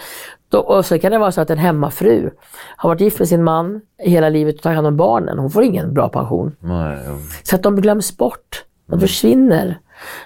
Då, 0.49 0.59
och 0.59 0.85
så 0.85 0.99
kan 0.99 1.11
det 1.11 1.17
vara 1.17 1.31
så 1.31 1.41
att 1.41 1.49
en 1.49 1.57
hemmafru 1.57 2.29
har 2.77 2.89
varit 2.89 3.01
gift 3.01 3.19
med 3.19 3.27
sin 3.27 3.43
man 3.43 3.81
hela 3.97 4.29
livet 4.29 4.55
och 4.55 4.61
tagit 4.61 4.75
hand 4.75 4.87
om 4.87 4.97
barnen. 4.97 5.39
Hon 5.39 5.49
får 5.49 5.63
ingen 5.63 5.93
bra 5.93 6.09
pension. 6.09 6.55
Nej. 6.59 6.97
Så 7.43 7.55
att 7.55 7.63
de 7.63 7.81
glöms 7.81 8.17
bort. 8.17 8.63
De 8.85 8.99
försvinner. 8.99 9.79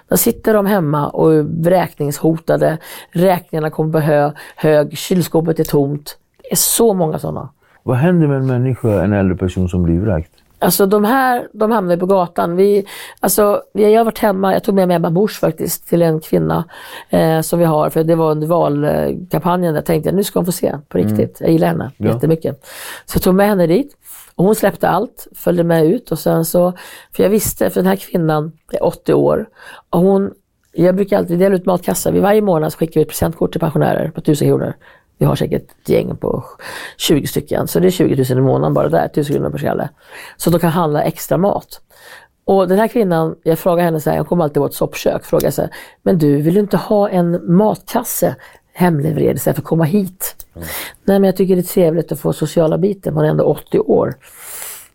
Då 0.10 0.18
sitter 0.18 0.54
de 0.54 0.66
hemma 0.66 1.08
och 1.08 1.34
är 1.34 1.42
vräkningshotade. 1.64 2.78
Räkningarna 3.12 3.70
kommer 3.70 3.92
på 3.92 4.00
hö, 4.00 4.32
hög. 4.56 4.98
Kylskåpet 4.98 5.60
är 5.60 5.64
tomt. 5.64 6.18
Det 6.44 6.52
är 6.52 6.56
så 6.56 6.94
många 6.94 7.20
sådana. 7.20 7.50
Vad 7.84 7.98
händer 7.98 8.28
med 8.28 8.38
en 8.38 8.48
människa, 8.48 9.04
en 9.04 9.14
äldre 9.14 9.38
person 9.38 9.70
som 9.70 9.84
blir 9.84 10.00
vräkt? 10.00 10.32
Alltså 10.60 10.86
de 10.86 11.06
här, 11.06 11.48
de 11.54 11.72
hamnade 11.72 11.98
på 11.98 12.06
gatan. 12.06 12.56
Vi, 12.56 12.86
alltså, 13.20 13.62
vi 13.74 13.96
har 13.96 14.04
varit 14.06 14.20
hemma, 14.20 14.54
jag 14.54 14.64
tog 14.64 14.76
med 14.76 14.88
mig 14.88 14.98
Ebba 14.98 15.10
Busch 15.10 15.40
faktiskt 15.40 15.88
till 15.90 16.02
en 16.02 16.20
kvinna 16.20 16.64
eh, 17.10 17.42
som 17.42 17.60
vi 17.60 17.66
har, 17.66 17.90
för 17.90 18.04
det 18.04 18.16
var 18.16 18.32
under 18.32 18.48
valkampanjen. 18.48 19.76
Jag 19.76 19.86
tänkte 19.86 20.12
nu 20.12 20.24
ska 20.24 20.40
hon 20.40 20.46
få 20.46 20.52
se 20.52 20.76
på 20.90 20.98
riktigt. 20.98 21.38
Jag 21.42 21.52
gillar 21.52 21.68
henne 21.68 21.92
Ja. 21.98 22.08
jättemycket. 22.14 22.66
Så 23.06 23.16
jag 23.18 23.24
tog 23.24 23.36
med 23.36 23.48
henne 23.48 23.68
dit. 23.68 23.98
Och 24.36 24.46
hon 24.46 24.56
släppte 24.56 24.90
allt, 24.90 25.28
följde 25.36 25.64
med 25.64 25.86
ut 25.86 26.12
och 26.12 26.20
sen 26.20 26.46
så, 26.46 26.74
för 27.16 27.24
jag 27.24 27.30
visste, 27.30 27.70
för 27.70 27.82
den 27.82 27.88
här 27.88 27.96
kvinnan 27.96 28.52
är 28.72 28.84
80 28.84 29.14
år 29.14 29.46
och 29.90 30.00
hon, 30.00 30.32
jag 30.74 30.96
brukar 30.96 31.18
alltid 31.18 31.40
dela 31.40 31.56
ut 31.56 31.66
matkassar. 31.66 32.12
Vid 32.12 32.22
varje 32.22 32.42
månad 32.42 32.72
så 32.74 32.78
skickar 32.78 32.94
vi 32.94 33.02
ett 33.02 33.08
presentkort 33.08 33.52
till 33.52 33.60
pensionärer 33.62 34.12
på 34.12 34.20
1000 34.22 34.48
kronor. 34.48 34.74
Vi 35.18 35.26
har 35.26 35.36
säkert 35.36 35.72
ett 35.82 35.90
gäng 35.90 36.18
på 36.18 36.44
20 36.98 37.28
stycken, 37.28 37.68
så 37.68 37.80
det 37.80 37.88
är 37.88 37.92
20 37.92 38.16
000 38.30 38.40
i 38.40 38.42
månaden 38.42 38.74
bara 38.74 38.90
där, 38.90 39.06
1000 39.06 39.36
kronor 39.36 39.50
per 39.50 39.58
skalle. 39.58 39.90
Så 40.38 40.50
de 40.50 40.60
kan 40.60 40.72
handla 40.72 41.04
extra 41.04 41.38
mat. 41.38 41.82
Och 42.46 42.68
den 42.68 42.80
här 42.80 42.88
kvinnan, 42.88 43.36
jag 43.44 43.60
frågar 43.60 43.84
henne 43.84 44.00
så 44.00 44.10
här, 44.10 44.18
jag 44.18 44.28
kommer 44.28 44.44
alltid 44.44 44.64
ett 44.64 44.74
soppkök, 44.74 45.26
frågar 45.26 45.52
så 45.52 45.62
här, 45.62 45.72
men 46.04 46.18
du, 46.18 46.42
vill 46.42 46.54
du 46.54 46.60
inte 46.60 46.78
ha 46.78 47.10
en 47.10 47.56
matkasse 47.56 48.36
hemlevererad 48.74 49.36
istället 49.36 49.56
för 49.56 49.62
att 49.62 49.68
komma 49.68 49.84
hit? 49.84 50.36
Nej, 51.04 51.20
men 51.20 51.24
jag 51.24 51.36
tycker 51.36 51.56
det 51.56 51.62
är 51.62 51.64
trevligt 51.64 52.12
att 52.12 52.20
få 52.20 52.34
sociala 52.34 52.78
biten, 52.78 53.14
hon 53.14 53.26
är 53.26 53.30
ändå 53.30 53.44
80 53.44 53.80
år. 53.80 54.16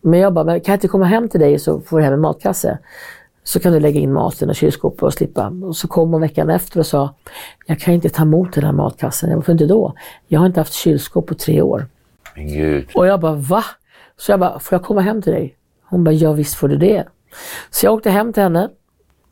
Men 0.01 0.21
jag 0.21 0.33
bara, 0.33 0.45
men 0.45 0.61
kan 0.61 0.73
jag 0.73 0.77
inte 0.77 0.89
komma 0.89 1.05
hem 1.05 1.29
till 1.29 1.41
dig 1.41 1.59
så 1.59 1.81
får 1.81 1.99
du 1.99 2.05
hem 2.05 2.15
en 2.15 2.21
matkasse? 2.21 2.79
Så 3.45 3.61
kan 3.61 3.73
du 3.73 3.81
lägga 3.81 4.01
in 4.01 4.13
maten 4.13 4.51
i 4.51 4.55
kylskåpet 4.55 5.03
och 5.03 5.15
slippa. 5.15 5.49
Och 5.49 5.77
så 5.77 5.89
kom 5.89 6.13
hon 6.13 6.21
veckan 6.21 6.51
efter 6.51 6.81
och 6.81 6.87
sa, 6.87 7.15
jag 7.67 7.81
kan 7.81 7.95
inte 7.95 8.09
ta 8.09 8.23
emot 8.23 8.53
den 8.53 8.65
här 8.65 8.73
matkassen. 8.73 9.31
Jag 9.31 9.37
varför 9.37 9.53
inte 9.53 9.67
då? 9.67 9.95
Jag 10.27 10.41
har 10.41 10.47
inte 10.47 10.61
haft 10.61 10.73
kylskåp 10.73 11.27
på 11.27 11.35
tre 11.35 11.63
år. 11.63 11.87
Men 12.35 12.49
gud. 12.49 12.89
Och 12.95 13.07
jag 13.07 13.21
bara, 13.21 13.35
va? 13.35 13.65
Så 14.17 14.33
jag 14.33 14.41
bara, 14.41 14.59
får 14.59 14.77
jag 14.77 14.83
komma 14.83 15.01
hem 15.01 15.23
till 15.23 15.33
dig? 15.33 15.57
Hon 15.85 16.05
bara, 16.05 16.13
ja 16.13 16.33
visst 16.33 16.55
får 16.55 16.69
du 16.69 16.77
det. 16.77 17.05
Så 17.71 17.87
jag 17.87 17.95
åkte 17.95 18.11
hem 18.11 18.33
till 18.33 18.43
henne, 18.43 18.69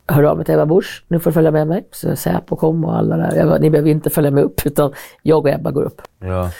hörde 0.07 0.29
av 0.29 0.37
mig 0.37 0.45
till 0.45 0.53
Ebba 0.53 0.65
Busch, 0.65 1.03
nu 1.07 1.19
får 1.19 1.31
du 1.31 1.33
följa 1.33 1.51
med 1.51 1.67
mig. 1.67 1.87
Så 1.91 2.15
Säpo 2.15 2.55
kom 2.55 2.85
och 2.85 2.97
alla 2.97 3.17
där. 3.17 3.35
Jag 3.35 3.47
bara, 3.47 3.57
ni 3.59 3.69
behöver 3.69 3.89
inte 3.89 4.09
följa 4.09 4.31
med 4.31 4.43
upp, 4.43 4.65
utan 4.65 4.93
jag 5.21 5.39
och 5.39 5.49
Ebba 5.49 5.71
går 5.71 5.83
upp. 5.83 6.01
Ja. 6.19 6.51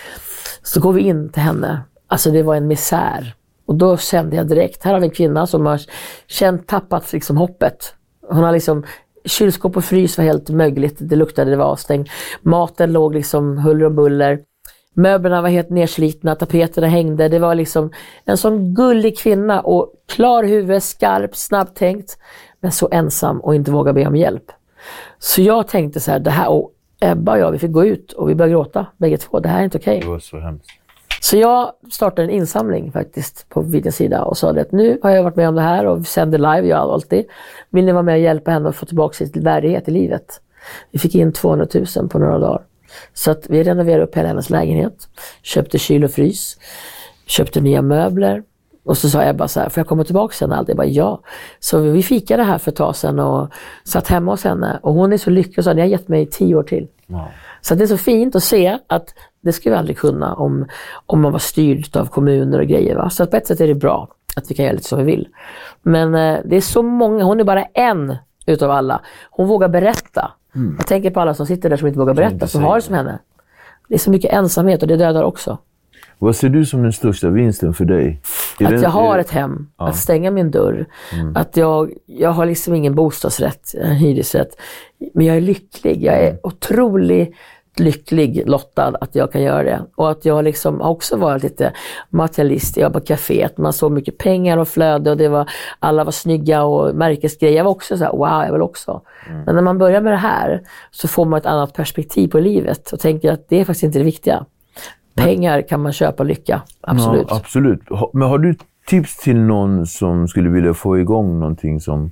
Så 0.63 0.79
går 0.81 0.93
vi 0.93 1.01
in 1.01 1.29
till 1.29 1.41
henne. 1.41 1.81
Alltså 2.07 2.31
det 2.31 2.43
var 2.43 2.55
en 2.55 2.67
misär. 2.67 3.35
Och 3.71 3.77
då 3.77 3.97
kände 3.97 4.35
jag 4.35 4.47
direkt, 4.47 4.83
här 4.83 4.93
har 4.93 4.99
vi 4.99 5.05
en 5.05 5.11
kvinna 5.11 5.47
som 5.47 5.65
har 5.65 5.81
känt, 6.27 6.67
tappat 6.67 7.13
liksom 7.13 7.37
hoppet. 7.37 7.93
Hon 8.29 8.43
har 8.43 8.51
liksom, 8.51 8.83
kylskåp 9.25 9.77
och 9.77 9.83
frys 9.83 10.17
var 10.17 10.25
helt 10.25 10.49
mögligt, 10.49 10.97
det 10.99 11.15
luktade, 11.15 11.51
det 11.51 11.57
var 11.57 11.65
avstängt. 11.65 12.09
Maten 12.41 12.93
låg 12.93 13.15
liksom 13.15 13.57
huller 13.57 13.85
och 13.85 13.91
buller. 13.91 14.39
Möblerna 14.93 15.41
var 15.41 15.49
helt 15.49 15.69
nerslitna, 15.69 16.35
tapeterna 16.35 16.87
hängde. 16.87 17.29
Det 17.29 17.39
var 17.39 17.55
liksom 17.55 17.91
en 18.25 18.37
sån 18.37 18.73
gullig 18.73 19.17
kvinna 19.17 19.61
och 19.61 19.93
klar 20.07 20.43
huvud, 20.43 20.83
skarp, 20.83 21.35
snabbtänkt. 21.35 22.17
Men 22.59 22.71
så 22.71 22.89
ensam 22.91 23.39
och 23.39 23.55
inte 23.55 23.71
våga 23.71 23.93
be 23.93 24.07
om 24.07 24.15
hjälp. 24.15 24.51
Så 25.19 25.41
jag 25.41 25.67
tänkte 25.67 25.99
så 25.99 26.11
här, 26.11 26.19
det 26.19 26.31
här, 26.31 26.49
och 26.49 26.71
Ebba 26.99 27.31
och 27.31 27.39
jag, 27.39 27.51
vi 27.51 27.59
fick 27.59 27.71
gå 27.71 27.85
ut 27.85 28.11
och 28.11 28.29
vi 28.29 28.35
började 28.35 28.53
gråta 28.53 28.85
bägge 28.97 29.17
två. 29.17 29.39
Det 29.39 29.49
här 29.49 29.59
är 29.59 29.63
inte 29.63 29.77
okej. 29.77 29.99
Det 29.99 30.07
var 30.07 30.19
så 30.19 30.39
hemskt. 30.39 30.69
Så 31.23 31.37
jag 31.37 31.71
startade 31.91 32.23
en 32.23 32.29
insamling 32.29 32.91
faktiskt 32.91 33.49
på 33.49 33.61
Videns 33.61 33.95
sida 33.95 34.23
och 34.23 34.37
sa 34.37 34.49
att 34.49 34.71
nu 34.71 34.99
har 35.03 35.09
jag 35.09 35.23
varit 35.23 35.35
med 35.35 35.49
om 35.49 35.55
det 35.55 35.61
här 35.61 35.85
och 35.85 36.07
sänder 36.07 36.37
live, 36.37 36.67
jag 36.67 36.79
alltid. 36.79 37.25
Vill 37.69 37.85
ni 37.85 37.91
vara 37.91 38.03
med 38.03 38.13
och 38.13 38.19
hjälpa 38.19 38.51
henne 38.51 38.69
att 38.69 38.75
få 38.75 38.85
tillbaka 38.85 39.13
sin 39.13 39.43
värdighet 39.43 39.87
i 39.87 39.91
livet? 39.91 40.41
Vi 40.91 40.99
fick 40.99 41.15
in 41.15 41.33
200 41.33 41.67
000 41.95 42.09
på 42.09 42.19
några 42.19 42.39
dagar. 42.39 42.61
Så 43.13 43.31
att 43.31 43.49
vi 43.49 43.63
renoverade 43.63 44.03
upp 44.03 44.17
hela 44.17 44.27
hennes 44.27 44.49
lägenhet, 44.49 45.07
köpte 45.41 45.77
kyl 45.77 46.03
och 46.03 46.11
frys, 46.11 46.57
köpte 47.25 47.61
nya 47.61 47.81
möbler. 47.81 48.43
Och 48.83 48.97
så 48.97 49.09
sa 49.09 49.29
Ebba 49.29 49.47
så 49.47 49.59
här, 49.59 49.69
får 49.69 49.81
jag 49.81 49.87
komma 49.87 50.03
tillbaka 50.03 50.33
sen? 50.33 50.51
Allt? 50.51 50.67
Jag 50.67 50.77
bara 50.77 50.87
ja. 50.87 51.21
Så 51.59 51.79
vi 51.79 52.03
fikade 52.03 52.43
här 52.43 52.57
för 52.57 52.71
ett 52.71 52.77
tag 52.77 52.95
sedan 52.95 53.19
och 53.19 53.49
satt 53.83 54.07
hemma 54.07 54.31
hos 54.31 54.43
henne. 54.43 54.79
Och 54.83 54.93
hon 54.93 55.13
är 55.13 55.17
så 55.17 55.29
lycklig 55.29 55.57
och 55.57 55.63
sa, 55.63 55.73
ni 55.73 55.81
har 55.81 55.87
gett 55.87 56.07
mig 56.07 56.25
tio 56.25 56.55
år 56.55 56.63
till. 56.63 56.87
Så 57.61 57.75
det 57.75 57.83
är 57.83 57.87
så 57.87 57.97
fint 57.97 58.35
att 58.35 58.43
se 58.43 58.79
att 58.87 59.13
det 59.41 59.51
skulle 59.53 59.75
vi 59.75 59.79
aldrig 59.79 59.97
kunna 59.97 60.33
om, 60.35 60.65
om 61.05 61.21
man 61.21 61.31
var 61.31 61.39
styrd 61.39 61.97
av 61.97 62.05
kommuner 62.05 62.59
och 62.59 62.67
grejer. 62.67 62.95
Va? 62.95 63.09
Så 63.09 63.25
på 63.27 63.37
ett 63.37 63.47
sätt 63.47 63.61
är 63.61 63.67
det 63.67 63.75
bra 63.75 64.07
att 64.35 64.51
vi 64.51 64.55
kan 64.55 64.65
göra 64.65 64.73
lite 64.75 64.87
som 64.87 64.99
vi 64.99 65.05
vill. 65.05 65.27
Men 65.81 66.15
eh, 66.15 66.37
det 66.45 66.55
är 66.55 66.61
så 66.61 66.83
många, 66.83 67.23
hon 67.23 67.39
är 67.39 67.43
bara 67.43 67.63
en 67.63 68.15
utav 68.45 68.71
alla. 68.71 69.01
Hon 69.31 69.47
vågar 69.47 69.69
berätta. 69.69 70.31
Jag 70.77 70.87
tänker 70.87 71.09
på 71.11 71.19
alla 71.19 71.33
som 71.33 71.45
sitter 71.45 71.69
där 71.69 71.77
som 71.77 71.87
inte 71.87 71.99
vågar 71.99 72.13
berätta, 72.13 72.47
som 72.47 72.63
har 72.63 72.75
det 72.75 72.81
som 72.81 72.95
henne. 72.95 73.19
Det 73.87 73.93
är 73.95 73.99
så 73.99 74.11
mycket 74.11 74.33
ensamhet 74.33 74.81
och 74.81 74.87
det 74.87 74.97
dödar 74.97 75.23
också. 75.23 75.57
Vad 76.19 76.35
ser 76.35 76.49
du 76.49 76.65
som 76.65 76.83
den 76.83 76.93
största 76.93 77.29
vinsten 77.29 77.73
för 77.73 77.85
dig? 77.85 78.21
Är 78.59 78.65
Att 78.65 78.71
den- 78.71 78.81
jag 78.81 78.89
har 78.89 79.15
är- 79.15 79.19
ett 79.19 79.29
hem, 79.31 79.67
att 79.75 79.95
stänga 79.95 80.31
min 80.31 80.51
dörr. 80.51 80.85
Att 81.35 81.57
jag, 81.57 81.93
jag 82.05 82.29
har 82.29 82.45
liksom 82.45 82.75
ingen 82.75 82.95
bostadsrätt, 82.95 83.73
en 83.81 83.95
hyresrätt. 83.95 84.57
Men 85.13 85.25
jag 85.25 85.37
är 85.37 85.41
lycklig. 85.41 86.03
Jag 86.03 86.15
är 86.23 86.37
otroligt 86.43 87.35
lycklig 87.75 88.43
lottad 88.45 88.97
att 89.01 89.15
jag 89.15 89.31
kan 89.31 89.41
göra 89.41 89.63
det. 89.63 89.81
Och 89.95 90.11
att 90.11 90.25
jag 90.25 90.43
liksom 90.43 90.81
också 90.81 91.17
varit 91.17 91.43
lite 91.43 91.73
materialist. 92.09 92.77
Jag 92.77 92.89
var 92.89 92.99
på 92.99 93.05
kaféet, 93.05 93.57
man 93.57 93.73
såg 93.73 93.91
mycket 93.91 94.17
pengar 94.17 94.57
och 94.57 94.67
flöde 94.67 95.11
och 95.11 95.17
det 95.17 95.27
var, 95.27 95.49
alla 95.79 96.03
var 96.03 96.11
snygga 96.11 96.63
och 96.63 96.95
märkesgrejer. 96.95 97.57
Jag 97.57 97.63
var 97.63 97.71
också 97.71 97.97
så 97.97 98.03
här, 98.03 98.11
wow, 98.11 98.43
jag 98.45 98.51
vill 98.51 98.61
också. 98.61 99.01
Men 99.45 99.55
när 99.55 99.61
man 99.61 99.77
börjar 99.77 100.01
med 100.01 100.13
det 100.13 100.17
här 100.17 100.61
så 100.91 101.07
får 101.07 101.25
man 101.25 101.37
ett 101.39 101.45
annat 101.45 101.73
perspektiv 101.73 102.27
på 102.27 102.39
livet 102.39 102.91
och 102.91 102.99
tänker 102.99 103.31
att 103.31 103.49
det 103.49 103.59
är 103.59 103.65
faktiskt 103.65 103.83
inte 103.83 103.99
det 103.99 104.05
viktiga. 104.05 104.45
Pengar 105.15 105.61
kan 105.61 105.81
man 105.81 105.93
köpa 105.93 106.23
lycka, 106.23 106.61
absolut. 106.81 107.27
Ja, 107.29 107.35
absolut. 107.35 107.81
Men 108.13 108.27
har 108.27 108.37
du 108.37 108.55
tips 108.87 109.17
till 109.17 109.39
någon 109.39 109.87
som 109.87 110.27
skulle 110.27 110.49
vilja 110.49 110.73
få 110.73 110.99
igång 110.99 111.39
någonting 111.39 111.79
som... 111.79 112.11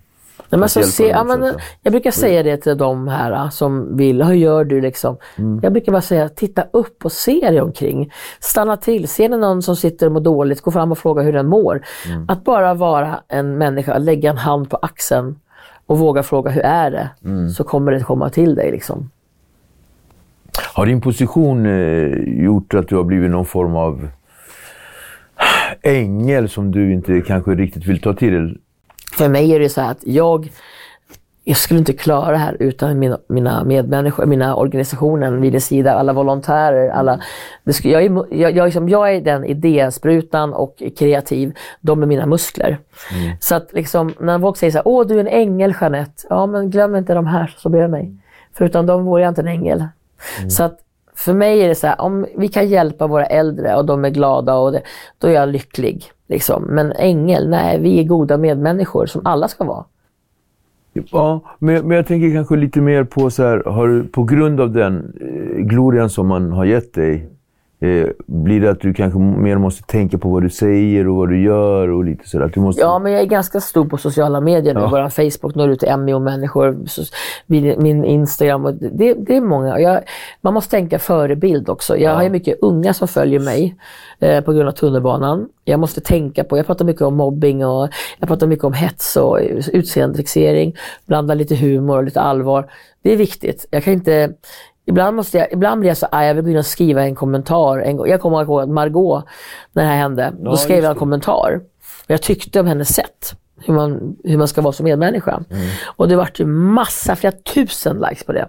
Nej, 0.50 0.60
men 0.60 0.70
så 0.70 0.80
hjälpa 0.80 0.92
se, 0.92 1.08
ja, 1.08 1.24
men, 1.24 1.54
jag 1.82 1.92
brukar 1.92 2.12
säga 2.12 2.44
det 2.44 2.58
till 2.58 2.78
de 2.78 3.08
här 3.08 3.32
äh, 3.32 3.50
som 3.50 3.98
vill, 3.98 4.24
hur 4.24 4.34
gör 4.34 4.64
du 4.64 4.82
liksom? 4.82 5.18
Mm. 5.38 5.60
Jag 5.64 5.72
brukar 5.72 5.92
bara 5.92 6.02
säga, 6.02 6.30
titta 6.30 6.64
upp 6.74 7.06
och 7.06 7.12
se 7.12 7.40
dig 7.50 7.62
omkring. 7.62 8.12
Stanna 8.40 8.78
till, 8.78 9.08
ser 9.08 9.30
ni 9.30 9.38
någon 9.38 9.62
som 9.62 9.76
sitter 9.76 10.06
och 10.06 10.12
mår 10.12 10.20
dåligt, 10.20 10.62
gå 10.62 10.72
fram 10.72 10.92
och 10.92 10.98
fråga 10.98 11.22
hur 11.22 11.34
den 11.34 11.48
mår. 11.48 11.82
Mm. 12.08 12.26
Att 12.28 12.44
bara 12.44 12.74
vara 12.74 13.20
en 13.28 13.58
människa, 13.58 13.98
lägga 13.98 14.30
en 14.30 14.38
hand 14.38 14.70
på 14.70 14.78
axeln 14.78 15.40
och 15.86 15.98
våga 15.98 16.24
fråga 16.24 16.52
hur 16.52 16.62
är 16.62 16.92
det? 16.92 17.10
Mm. 17.26 17.50
Så 17.50 17.64
kommer 17.64 17.92
det 17.92 18.00
komma 18.00 18.30
till 18.30 18.56
dig. 18.56 18.72
Liksom. 18.72 19.10
Har 20.74 20.86
din 20.86 21.02
position 21.02 21.66
eh, 21.66 22.44
gjort 22.44 22.74
att 22.74 22.88
du 22.88 22.96
har 22.96 23.04
blivit 23.04 23.32
någon 23.32 23.46
form 23.46 23.76
av 23.76 24.08
ängel 25.82 26.50
som 26.50 26.72
du 26.72 26.94
inte 26.94 27.22
kanske 27.22 27.52
riktigt 27.52 27.86
vill 27.86 28.02
ta 28.02 28.14
till? 28.14 28.58
För 29.20 29.30
mig 29.30 29.52
är 29.52 29.60
det 29.60 29.70
så 29.70 29.82
här 29.82 29.92
att 29.92 30.08
jag, 30.08 30.52
jag 31.44 31.58
skulle 31.58 31.80
inte 31.80 31.94
klara 31.94 32.32
det 32.32 32.38
här 32.38 32.58
utan 32.60 33.00
mina, 33.00 33.20
mina 33.28 33.64
medmänniskor, 33.64 34.26
mina 34.26 34.56
organisationer 34.56 35.32
vid 35.32 35.52
din 35.52 35.62
sida, 35.62 35.94
alla 35.94 36.14
volontärer. 36.14 36.90
Alla, 36.90 37.22
skulle, 37.72 37.94
jag, 37.94 38.04
är, 38.04 38.36
jag, 38.36 38.56
jag, 38.56 38.66
liksom, 38.66 38.90
jag 38.90 39.16
är 39.16 39.22
den 39.22 39.46
idésprutan 39.46 40.54
och 40.54 40.84
kreativ, 40.98 41.56
de 41.82 42.04
är 42.04 42.08
mina 42.08 42.26
muskler. 42.26 42.78
Så 43.40 43.56
att 43.56 43.74
liksom, 43.74 44.14
när 44.20 44.40
folk 44.40 44.58
säger 44.58 44.72
så 44.72 44.78
här, 44.78 44.88
åh 44.88 45.08
du 45.08 45.16
är 45.16 45.20
en 45.20 45.28
ängel 45.28 45.74
Jeanette. 45.82 46.28
Ja 46.30 46.46
men 46.46 46.70
glöm 46.70 46.96
inte 46.96 47.14
de 47.14 47.28
här 47.28 47.56
som 47.58 47.72
bredvid 47.72 47.90
mig. 47.90 48.14
För 48.54 48.66
utan 48.66 48.86
dem 48.86 49.06
vore 49.06 49.22
jag 49.22 49.32
inte 49.32 49.42
en 49.42 49.48
ängel. 49.48 49.88
Så 50.50 50.64
att 50.64 50.80
för 51.26 51.34
mig 51.34 51.62
är 51.62 51.68
det 51.68 51.76
så 51.76 51.88
här, 51.88 52.02
om 52.02 52.26
vi 52.38 52.48
kan 52.48 52.68
hjälpa 52.68 53.08
våra 53.08 53.26
äldre 53.26 53.76
och 53.76 53.86
de 53.86 54.06
är 54.06 54.10
glada, 54.10 54.56
och 54.56 54.72
det, 54.72 54.82
då 55.18 55.28
är 55.28 55.32
jag 55.32 55.50
lycklig. 55.50 56.04
Liksom. 56.28 56.64
Men 56.64 56.92
ängel, 56.92 57.50
nej, 57.50 57.80
vi 57.80 58.00
är 58.00 58.04
goda 58.04 58.38
medmänniskor 58.38 59.06
som 59.06 59.22
alla 59.26 59.48
ska 59.48 59.64
vara. 59.64 59.86
Ja, 60.94 61.42
men, 61.60 61.88
men 61.88 61.98
jag 61.98 62.08
tänker 62.08 62.34
kanske 62.34 62.56
lite 62.56 62.82
mer 62.82 63.04
på 63.04 63.30
så 63.30 63.44
här, 63.44 63.64
har 63.66 63.88
du, 63.88 64.04
på 64.04 64.24
grund 64.24 64.62
av 64.62 64.72
den 64.72 65.14
eh, 65.22 65.62
glorian 65.64 66.10
som 66.10 66.28
man 66.28 66.52
har 66.52 66.66
gett 66.66 66.94
dig, 66.94 67.30
eh, 67.82 68.08
blir 68.26 68.62
det 68.62 68.72
att 68.72 68.82
du 68.82 68.94
kanske 68.94 69.20
mer 69.20 69.58
måste 69.58 69.84
tänka 69.84 70.18
på 70.18 70.30
vad 70.30 70.44
du 70.44 70.50
säger 70.50 71.08
och 71.08 71.16
vad 71.16 71.30
du 71.30 71.44
gör 71.44 71.88
och 71.88 72.04
lite 72.04 72.30
sådär? 72.30 72.52
Du 72.54 72.60
måste... 72.60 72.82
Ja, 72.82 73.00
men 73.00 73.12
jag 73.12 73.22
är 73.22 73.26
ganska 73.26 73.62
stor 73.62 73.86
på 73.86 73.98
sociala 73.98 74.42
medier 74.42 74.74
nu. 74.74 74.80
Ja. 74.80 74.88
Vår 74.88 75.10
Facebook 75.10 75.56
når 75.56 75.70
ut 75.70 75.80
till 75.80 75.90
en 75.90 76.06
miljon 76.06 76.24
människor. 76.24 76.78
Min, 77.46 78.06
Instagram. 78.06 78.66
Och 78.66 78.74
det, 78.74 79.14
det 79.14 79.36
är 79.36 79.42
många. 79.42 79.80
Jag, 79.80 80.02
man 80.42 80.54
måste 80.54 80.72
tänka 80.72 81.00
förebild 81.00 81.70
också. 81.70 81.98
Jag 81.98 82.16
har 82.16 82.24
ju 82.24 82.30
mycket 82.30 82.60
unga 82.62 82.94
som 82.94 83.08
följer 83.08 83.40
mig 83.40 83.76
eh, 84.20 84.44
på 84.44 84.54
grund 84.54 84.68
av 84.68 84.74
tunnelbanan. 84.74 85.50
Jag 85.64 85.80
måste 85.80 86.02
tänka 86.02 86.44
på, 86.44 86.58
jag 86.58 86.66
pratar 86.66 86.86
mycket 86.86 87.02
om 87.02 87.16
mobbing 87.16 87.66
och 87.66 87.90
jag 88.20 88.28
pratar 88.28 88.48
mycket 88.48 88.66
om 88.66 88.74
hets 88.74 89.16
och 89.16 89.40
utseendefixering. 89.74 90.76
Blanda 91.06 91.34
lite 91.34 91.56
humor 91.56 91.98
och 91.98 92.04
lite 92.04 92.22
allvar. 92.22 92.72
Det 93.02 93.14
är 93.14 93.18
viktigt. 93.18 93.66
Jag 93.72 93.84
kan 93.84 93.94
inte 93.94 94.34
Ibland, 94.90 95.16
måste 95.16 95.38
jag, 95.38 95.52
ibland 95.52 95.80
blir 95.80 95.90
jag 95.90 95.98
så 95.98 96.06
arg, 96.12 96.28
jag 96.28 96.34
vill 96.34 96.44
gå 96.44 96.50
in 96.50 96.58
och 96.58 96.66
skriva 96.66 97.04
en 97.04 97.16
kommentar. 97.16 97.78
En, 97.80 97.98
jag 98.06 98.22
kommer 98.22 98.42
ihåg 98.44 98.62
att 98.62 98.70
Margot, 98.70 99.24
när 99.74 99.84
det 99.84 99.90
här 99.90 99.98
hände, 99.98 100.34
då 100.40 100.52
Ja, 100.52 100.56
skrev 100.58 100.76
just 100.78 100.84
jag 100.84 100.90
en 100.90 100.96
det. 100.96 101.00
kommentar. 101.00 101.60
Och 102.04 102.12
jag 102.12 102.22
tyckte 102.22 102.60
om 102.60 102.66
hennes 102.68 102.96
sätt. 102.96 103.34
hur 103.66 103.74
man, 103.74 104.16
hur 104.24 104.38
man 104.38 104.48
ska 104.48 104.62
vara 104.62 104.72
som 104.74 104.84
medmänniska. 104.84 105.40
Och 105.98 106.08
det 106.10 106.16
vart 106.16 106.40
ju 106.40 106.46
massa, 106.46 107.16
flera 107.16 107.34
tusen 107.54 107.98
likes 108.10 108.24
på 108.24 108.32
det. 108.34 108.48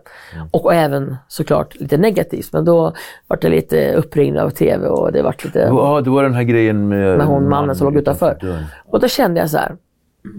Och 0.50 0.74
även 0.74 1.16
såklart 1.28 1.74
lite 1.80 1.96
negativt, 1.96 2.52
men 2.52 2.64
då 2.64 2.92
vart 3.26 3.42
det 3.42 3.48
lite 3.48 3.94
uppringd 3.94 4.38
av 4.38 4.50
TV 4.50 4.86
och 4.86 5.12
det 5.12 5.22
vart 5.22 5.44
lite... 5.44 5.58
Ja, 5.58 6.00
det 6.04 6.10
var 6.10 6.22
den 6.22 6.34
här 6.34 6.42
grejen 6.42 6.88
med... 6.88 7.18
Med 7.18 7.26
hon 7.26 7.48
mannen 7.48 7.76
som 7.76 7.84
låg 7.86 7.96
utanför. 7.96 8.38
dörren. 8.40 8.64
Och 8.86 9.00
då 9.00 9.08
kände 9.08 9.40
jag 9.40 9.50
så 9.50 9.56
här, 9.58 9.76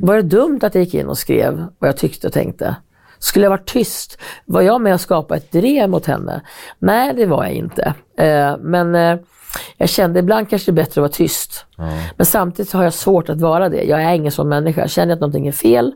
var 0.01 0.15
det 0.15 0.21
dumt 0.21 0.59
att 0.61 0.75
jag 0.75 0.83
gick 0.83 0.93
in 0.93 1.07
och 1.07 1.17
skrev 1.17 1.65
vad 1.79 1.87
jag 1.87 1.97
tyckte 1.97 2.27
och 2.27 2.33
tänkte? 2.33 2.75
Skulle 3.21 3.45
jag 3.45 3.49
varit 3.49 3.73
tyst? 3.73 4.17
Var 4.45 4.61
jag 4.61 4.81
med 4.81 4.93
och 4.93 5.01
skapade 5.01 5.37
ett 5.37 5.51
drev 5.51 5.89
mot 5.89 6.05
henne? 6.05 6.41
Nej, 6.79 7.13
det 7.13 7.25
var 7.25 7.43
jag 7.43 7.53
inte. 7.53 7.93
Eh, 8.17 8.57
men 8.59 8.95
eh, 8.95 9.19
jag 9.77 9.89
kände 9.89 10.19
ibland 10.19 10.49
kanske 10.49 10.71
det 10.71 10.73
är 10.73 10.83
bättre 10.83 10.91
att 10.91 10.97
vara 10.97 11.11
tyst. 11.11 11.65
Men 12.17 12.25
samtidigt 12.25 12.73
har 12.73 12.83
jag 12.83 12.93
svårt 12.93 13.29
att 13.29 13.41
vara 13.41 13.69
det. 13.69 13.83
Jag 13.83 14.03
är 14.03 14.13
ingen 14.13 14.31
sån 14.31 14.49
människa. 14.49 14.87
Känner 14.87 15.07
jag 15.07 15.15
att 15.15 15.21
någonting 15.21 15.47
är 15.47 15.51
fel 15.51 15.93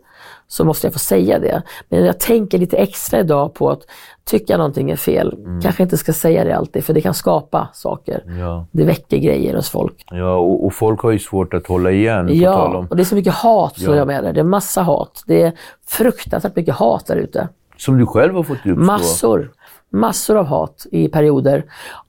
så 0.48 0.66
måste 0.66 0.88
jag 0.88 0.94
få 0.94 1.00
säga 1.00 1.40
det. 1.40 1.62
Men 1.90 2.06
jag 2.06 2.20
tänker 2.20 2.58
lite 2.58 2.78
extra 2.78 3.20
idag 3.20 3.54
på 3.54 3.72
att 3.72 3.82
tycker 4.26 4.54
jag 4.54 4.58
någonting 4.58 4.92
är 4.92 4.96
fel, 4.96 5.36
kanske 5.64 5.84
inte 5.84 5.98
ska 5.98 6.14
säga 6.14 6.44
det 6.44 6.58
alltid 6.58 6.84
för 6.84 6.94
det 6.94 7.02
kan 7.02 7.14
skapa 7.14 7.68
saker. 7.74 8.24
Ja, 8.40 8.66
Det 8.72 8.84
väcker 8.84 9.18
grejer 9.18 9.56
hos 9.56 9.70
folk. 9.70 10.06
ja 10.12 10.36
och, 10.36 10.66
och 10.66 10.74
folk 10.74 11.00
har 11.02 11.12
ju 11.12 11.20
svårt 11.20 11.54
att 11.54 11.68
hålla 11.68 11.92
igen. 11.92 12.30
Ja, 12.32 12.78
om, 12.78 12.88
och 12.90 12.96
det 12.96 13.02
är 13.04 13.06
så 13.06 13.16
mycket 13.16 13.34
hat 13.34 13.80
som 13.80 13.94
Ja. 13.94 13.98
jag 14.00 14.08
med 14.08 14.24
det. 14.24 14.32
Det 14.32 14.40
är 14.40 14.44
massa 14.44 14.82
hat. 14.82 15.24
Det 15.28 15.42
är 15.42 15.52
fruktansvärt 15.88 16.56
mycket 16.56 16.76
hat 16.76 17.06
där 17.08 17.16
ute. 17.16 17.48
som 17.78 17.98
du 17.98 18.06
själv 18.06 18.36
har 18.36 18.44
fått 18.44 18.58
uppstå. 18.58 18.76
Massor. 18.76 19.52
Massor 19.90 20.38
av 20.38 20.46
hat 20.46 20.86
i 20.92 21.08
perioder. 21.08 21.64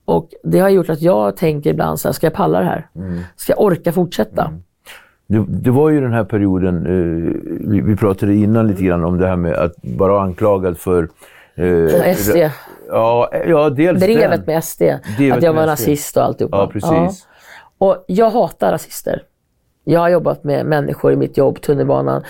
Och 0.04 0.28
det 0.44 0.58
har 0.58 0.68
gjort 0.68 0.88
att 0.90 1.02
jag 1.02 1.36
tänker 1.36 1.70
ibland 1.70 2.00
så 2.00 2.08
här, 2.08 2.12
ska 2.12 2.26
jag 2.26 2.34
palla 2.34 2.58
det 2.60 2.64
här? 2.66 2.86
Mm. 2.96 3.20
Ska 3.36 3.52
jag 3.52 3.60
orka 3.62 3.92
fortsätta? 3.92 4.50
Det, 5.26 5.44
det 5.48 5.70
var 5.70 5.90
ju 5.90 6.00
den 6.00 6.12
här 6.12 6.24
perioden, 6.24 6.76
eh, 6.86 7.32
vi, 7.70 7.80
vi 7.80 7.96
pratade 7.96 8.34
innan 8.34 8.66
lite 8.66 8.82
grann 8.82 9.04
om 9.04 9.18
det 9.18 9.26
här 9.28 9.36
med 9.36 9.54
att 9.54 9.74
vara 9.82 10.22
anklagad 10.22 10.78
för... 10.78 11.08
Eh, 11.56 12.16
SD. 12.16 12.36
Ja, 12.88 13.30
ja, 13.46 13.70
dels 13.70 14.00
Drevet 14.00 14.46
med 14.46 14.64
SD. 14.64 14.82
Drevet 15.16 15.36
att 15.38 15.42
jag 15.42 15.52
var 15.52 15.66
nazist 15.66 16.16
och 16.16 16.22
alltihopa. 16.22 16.56
Ja, 16.56 16.66
precis. 16.66 17.26
Och 17.78 18.04
jag 18.06 18.30
hatar 18.30 18.72
rasister. 18.72 19.22
Jag 19.84 20.00
har 20.00 20.08
jobbat 20.08 20.44
med 20.44 20.66
människor 20.66 21.12
i 21.12 21.16
mitt 21.16 21.36
jobb, 21.36 21.60
tunnelbanan, 21.60 22.22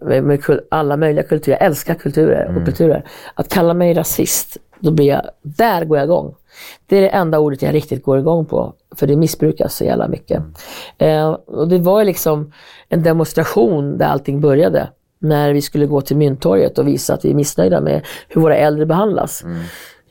med, 0.00 0.24
med 0.24 0.40
alla 0.70 0.96
möjliga 0.96 1.22
kulturer. 1.24 1.56
Jag 1.60 1.66
älskar 1.66 1.94
kulturer 1.94 2.44
Mm. 2.44 2.56
och 2.56 2.64
kulturer. 2.64 3.04
Att 3.34 3.48
kalla 3.48 3.74
mig 3.74 3.94
rasist, 3.94 4.56
då 4.78 4.90
blir 4.90 5.06
jag, 5.06 5.22
där 5.42 5.84
går 5.84 5.98
jag 5.98 6.04
igång. 6.04 6.34
Det 6.86 6.96
är 6.96 7.00
det 7.02 7.08
enda 7.08 7.38
ordet 7.38 7.62
jag 7.62 7.74
riktigt 7.74 8.04
går 8.04 8.18
igång 8.18 8.44
på, 8.44 8.72
för 8.96 9.06
det 9.06 9.16
missbrukas 9.16 9.74
så 9.74 9.84
jävla 9.84 10.08
mycket. 10.08 10.42
Eh, 10.98 11.30
och 11.30 11.68
det 11.68 11.78
var 11.78 12.04
liksom 12.04 12.52
en 12.88 13.02
demonstration 13.02 13.98
där 13.98 14.06
allting 14.06 14.40
började. 14.40 14.88
När 15.22 15.52
vi 15.52 15.62
skulle 15.62 15.86
gå 15.86 16.00
till 16.00 16.16
Mynttorget 16.16 16.78
och 16.78 16.88
visa 16.88 17.14
att 17.14 17.24
vi 17.24 17.30
är 17.30 17.34
missnöjda 17.34 17.80
med 17.80 18.06
hur 18.28 18.40
våra 18.40 18.56
äldre 18.56 18.86
behandlas. 18.86 19.44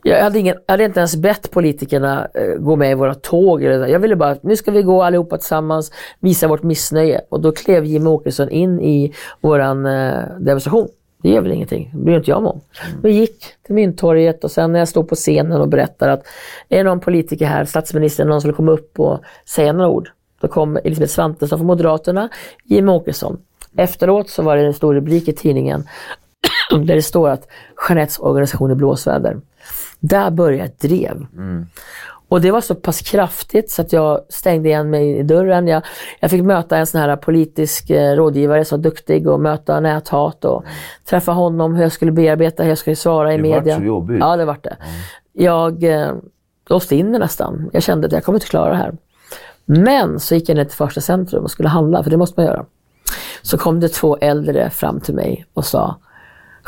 Jag 0.03 0.23
hade, 0.23 0.39
ingen, 0.39 0.55
jag 0.67 0.73
hade 0.73 0.83
inte 0.83 0.99
ens 0.99 1.15
bett 1.15 1.51
politikerna 1.51 2.27
eh, 2.33 2.55
gå 2.59 2.75
med 2.75 2.91
i 2.91 2.93
våra 2.93 3.13
tåg. 3.13 3.63
Eller, 3.63 3.87
jag 3.87 3.99
ville 3.99 4.15
bara 4.15 4.29
att 4.29 4.43
nu 4.43 4.55
ska 4.55 4.71
vi 4.71 4.81
gå 4.81 5.03
allihopa 5.03 5.37
tillsammans, 5.37 5.91
visa 6.19 6.47
vårt 6.47 6.63
missnöje. 6.63 7.21
Och 7.29 7.41
då 7.41 7.51
klev 7.51 7.85
Jimmie 7.85 8.09
Åkesson 8.09 8.49
in 8.49 8.79
i 8.81 9.13
våran 9.41 9.85
eh, 9.85 10.23
demonstration. 10.39 10.87
Det 11.21 11.29
gör 11.29 11.41
väl 11.41 11.51
ingenting, 11.51 11.91
det 11.93 12.03
bryr 12.03 12.17
inte 12.17 12.31
jag 12.31 12.43
mig 12.43 12.49
om. 12.49 12.61
Vi 13.03 13.11
gick 13.11 13.45
till 13.65 13.75
Mynttorget 13.75 14.43
och 14.43 14.51
sen 14.51 14.71
när 14.71 14.79
jag 14.79 14.87
stod 14.87 15.09
på 15.09 15.15
scenen 15.15 15.61
och 15.61 15.67
berättade 15.67 16.13
att 16.13 16.23
är 16.69 16.83
någon 16.83 16.99
politiker 16.99 17.45
här, 17.45 17.65
statsministern, 17.65 18.27
någon 18.27 18.41
som 18.41 18.47
vill 18.47 18.55
komma 18.55 18.71
upp 18.71 18.99
och 18.99 19.19
säga 19.45 19.73
några 19.73 19.89
ord. 19.89 20.11
Då 20.41 20.47
kom 20.47 20.77
Elisabeth 20.83 21.13
Svantesson 21.13 21.59
från 21.59 21.67
Moderaterna, 21.67 22.29
Jimmie 22.63 22.95
Åkesson. 22.95 23.37
Efteråt 23.77 24.29
så 24.29 24.43
var 24.43 24.57
det 24.57 24.65
en 24.65 24.73
stor 24.73 24.93
rubrik 24.95 25.27
i 25.27 25.33
tidningen 25.33 25.83
där 26.71 26.95
det 26.95 27.01
står 27.01 27.29
att 27.29 27.47
Jeanettes 27.89 28.19
organisation 28.19 28.71
är 28.71 28.75
blåsväder. 28.75 29.37
Där 29.99 30.31
började 30.31 30.63
ett 30.63 30.79
drev. 30.79 31.25
Och 32.29 32.41
det 32.41 32.51
var 32.51 32.61
så 32.61 32.75
pass 32.75 33.01
kraftigt 33.01 33.71
så 33.71 33.81
att 33.81 33.93
jag 33.93 34.21
stängde 34.29 34.69
igen 34.69 34.89
mig 34.89 35.17
i 35.17 35.23
dörren. 35.23 35.67
Jag, 35.67 35.81
jag 36.19 36.31
fick 36.31 36.43
möta 36.43 36.77
en 36.77 36.87
sån 36.87 37.01
här 37.01 37.15
politisk 37.15 37.89
eh, 37.89 38.15
rådgivare 38.15 38.65
som 38.65 38.77
var 38.77 38.83
duktig 38.83 39.27
och 39.27 39.39
möta 39.39 39.79
näthat 39.79 40.45
och 40.45 40.63
träffa 41.09 41.31
honom, 41.31 41.75
hur 41.75 41.83
jag 41.83 41.91
skulle 41.91 42.11
bearbeta, 42.11 42.63
hur 42.63 42.69
jag 42.69 42.77
skulle 42.77 42.95
svara 42.95 43.33
i 43.33 43.37
Det 43.37 43.43
media. 43.43 43.77
så 43.77 43.83
jobbigt. 43.83 44.17
Ja, 44.19 44.35
det 44.35 44.45
vart 44.45 44.63
det. 44.63 44.77
Jag 45.33 45.83
eh, 45.83 46.11
låste 46.69 46.95
in 46.95 47.11
det 47.11 47.19
nästan. 47.19 47.69
Jag 47.73 47.83
kände 47.83 48.07
att 48.07 48.13
jag 48.13 48.23
kommer 48.23 48.37
inte 48.37 48.47
klara 48.47 48.69
det 48.69 48.75
här. 48.77 48.93
Men 49.65 50.19
så 50.19 50.35
gick 50.35 50.49
jag 50.49 50.55
ner 50.55 50.65
till 50.65 50.77
första 50.77 51.01
centrum 51.01 51.43
och 51.43 51.51
skulle 51.51 51.69
handla, 51.69 52.03
för 52.03 52.09
det 52.09 52.17
måste 52.17 52.39
man 52.39 52.47
göra. 52.47 52.65
Så 53.41 53.57
kom 53.57 53.79
det 53.79 53.89
två 53.89 54.17
äldre 54.17 54.69
fram 54.69 54.99
till 54.99 55.15
mig 55.15 55.45
och 55.53 55.65
sa 55.65 55.95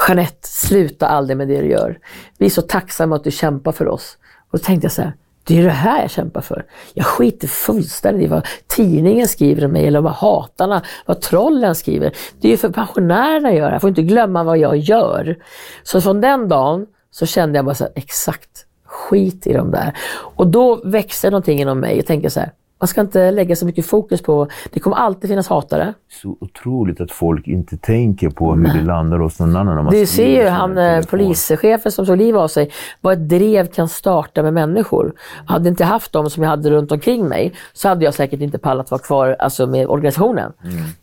Jeanette, 0.08 0.48
sluta 0.48 1.08
aldrig 1.08 1.38
med 1.38 1.48
det 1.48 1.62
du 1.62 1.70
gör. 1.70 2.00
Vi 2.38 2.46
är 2.46 2.50
så 2.50 2.62
tacksamma 2.62 3.16
att 3.16 3.24
du 3.24 3.32
kämpar 3.32 3.72
för 3.72 3.88
oss. 3.88 4.18
Och 4.52 4.60
då 4.60 4.64
tänkte 4.64 4.86
jag 4.86 4.92
så 4.92 5.02
här, 5.02 5.14
det 5.44 5.54
är 5.54 5.58
ju 5.58 5.64
det 5.64 5.70
här 5.70 6.02
jag 6.02 6.12
kämpar 6.12 6.42
för. 6.42 6.66
Jag 6.94 7.06
skiter 7.06 7.48
fullständigt 7.48 8.26
i 8.26 8.28
vad 8.28 8.48
tidningen 8.68 9.28
skriver 9.28 9.66
om 9.66 9.72
mig 9.72 9.88
eller 9.88 10.02
vad 10.02 10.14
hatarna, 10.14 10.84
vad 11.06 11.22
trollen 11.22 11.76
skriver. 11.76 12.14
Det 12.42 12.48
är 12.48 12.52
ju 12.52 12.58
för 12.58 12.70
pensionärerna 12.70 13.50
jag 13.50 13.58
gör 13.58 13.72
Jag 13.72 13.82
får 13.82 13.90
inte 13.90 14.02
glömma 14.02 14.44
vad 14.44 14.58
jag 14.58 14.78
gör. 14.78 15.38
Så 15.84 16.02
från 16.02 16.22
den 16.22 16.50
dagen 16.50 16.86
så 17.12 17.26
kände 17.26 17.58
jag 17.58 17.66
bara 17.66 17.76
så 17.76 17.84
här, 17.84 17.94
exakt, 17.96 18.66
skit 18.86 19.48
i 19.48 19.54
de 19.54 19.72
där. 19.72 19.98
Och 20.14 20.48
då 20.48 20.82
växte 20.86 21.30
någonting 21.30 21.62
inom 21.62 21.80
mig. 21.80 21.96
Jag 21.96 22.06
tänker 22.06 22.30
så 22.30 22.40
här, 22.40 22.52
man 22.84 22.88
ska 22.88 23.02
inte 23.02 23.32
lägga 23.32 23.56
så 23.56 23.66
mycket 23.66 23.86
fokus 23.86 24.22
på, 24.22 24.48
det 24.74 24.80
kommer 24.80 24.98
alltid 24.98 25.30
finnas 25.30 25.48
hatare. 25.48 25.94
Så 26.22 26.38
otroligt 26.42 27.02
att 27.02 27.12
folk 27.12 27.48
inte 27.48 27.78
tänker 27.78 28.30
på 28.30 28.56
hur 28.56 28.74
det 28.74 28.82
landar 28.82 29.18
hos 29.18 29.40
någon 29.40 29.56
annan. 29.56 29.86
Du 29.92 30.06
ser 30.06 30.42
ju 30.42 30.48
han 30.48 30.78
eh, 30.78 31.06
polischefen 31.06 31.92
som 31.92 32.06
tog 32.06 32.18
liv 32.18 32.38
av 32.38 32.48
sig, 32.48 32.72
vad 33.02 33.14
ett 33.14 33.30
drev 33.30 33.68
kan 33.68 33.90
starta 33.90 34.44
med 34.44 34.54
människor. 34.54 35.14
Hade 35.46 35.70
inte 35.70 35.86
haft 35.86 36.14
dem 36.14 36.30
som 36.30 36.44
jag 36.44 36.50
hade 36.50 36.70
runt 36.70 36.92
omkring 36.92 37.28
mig 37.28 37.54
så 37.74 37.88
hade 37.88 38.06
jag 38.06 38.14
säkert 38.14 38.42
inte 38.42 38.58
pallat 38.58 38.92
vara 38.92 39.02
kvar 39.02 39.36
alltså, 39.40 39.68
med 39.68 39.88
organisationen. 39.88 40.52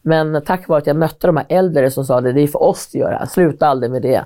Men 0.02 0.42
tack 0.46 0.68
vare 0.68 0.78
att 0.78 0.86
jag 0.86 0.96
mötte 0.96 1.26
de 1.26 1.36
här 1.36 1.46
äldre 1.48 1.90
som 1.90 2.04
sa 2.04 2.20
det, 2.20 2.32
det 2.32 2.40
är 2.40 2.46
för 2.46 2.62
oss 2.62 2.88
att 2.88 2.94
göra, 2.94 3.26
sluta 3.26 3.66
aldrig 3.66 3.92
med 3.92 4.02
det. 4.02 4.24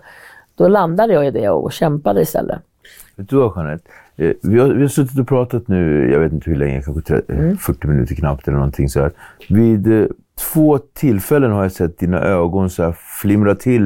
Då 0.55 0.69
landade 0.69 1.13
jag 1.13 1.27
i 1.27 1.31
det 1.31 1.49
och 1.49 1.73
kämpade 1.73 2.23
istället. 2.23 2.59
Vet 3.17 3.29
du 3.29 3.37
vad 3.37 3.53
Jeanette? 3.57 3.85
Eh, 4.17 4.33
Vi 4.43 4.59
har, 4.61 4.69
vi 4.69 4.81
har 4.83 4.89
suttit 4.89 5.19
och 5.19 5.29
pratat 5.29 5.69
nu, 5.69 6.11
jag 6.13 6.21
vet 6.21 6.33
inte 6.33 6.51
hur 6.51 6.57
länge, 6.57 6.83
kanske 6.83 7.03
30, 7.03 7.33
Mm. 7.33 7.57
40 7.57 7.87
minuter 7.87 8.15
knappt 8.15 8.49
eller 8.49 8.57
någonting 8.59 8.89
så 8.89 9.01
här. 9.01 9.11
Vid 9.49 10.01
eh, 10.01 10.07
två 10.53 10.79
tillfällen 10.79 11.53
har 11.53 11.63
jag 11.63 11.73
sett 11.73 11.99
dina 11.99 12.21
ögon 12.21 12.71
så 12.71 12.93
flimra 13.23 13.55
till 13.55 13.83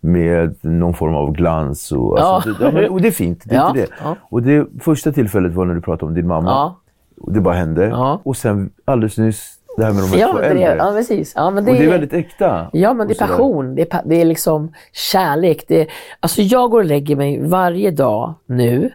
med 0.00 0.54
någon 0.64 0.94
form 0.94 1.14
av 1.14 1.32
glans. 1.32 1.92
Och, 1.92 2.18
alltså, 2.20 2.54
Ja. 2.60 2.70
det, 2.70 2.88
och 2.88 3.00
det 3.00 3.08
är 3.08 3.12
fint, 3.12 3.42
det 3.44 3.54
är 3.54 3.58
Ja, 3.58 3.68
inte 3.68 3.80
det. 3.80 3.86
ja. 4.04 4.16
Och 4.22 4.42
det 4.42 4.66
första 4.80 5.12
tillfället 5.12 5.52
var 5.54 5.64
när 5.64 5.74
du 5.74 5.80
pratade 5.80 6.08
om 6.08 6.14
din 6.14 6.26
mamma. 6.26 6.74
Och 7.20 7.32
det 7.32 7.40
bara 7.40 7.54
hände. 7.54 7.92
Och 8.22 8.36
sen 8.36 8.70
alldeles 8.84 9.18
nyss 9.18 9.52
det 9.76 9.84
här 9.84 9.92
med 9.92 10.02
de 10.02 10.18
ja, 10.18 10.32
två 10.32 10.38
det, 10.38 10.46
äldre. 10.46 10.76
ja 10.78 10.92
precis. 10.92 11.32
Ja, 11.36 11.50
men 11.50 11.64
det, 11.64 11.70
och 11.70 11.76
det 11.76 11.84
är 11.84 11.90
väldigt 11.90 12.12
äkta. 12.12 12.70
Ja, 12.72 12.94
men 12.94 13.08
det 13.08 13.14
är 13.14 13.26
passion. 13.26 13.74
Det 13.74 13.94
är, 13.94 14.02
det 14.04 14.20
är 14.20 14.24
liksom 14.24 14.72
kärlek. 14.92 15.64
Det 15.68 15.80
är, 15.80 15.86
alltså 16.20 16.42
jag 16.42 16.70
går 16.70 16.78
och 16.78 16.84
lägger 16.84 17.16
mig 17.16 17.40
varje 17.42 17.90
dag 17.90 18.34
nu 18.46 18.90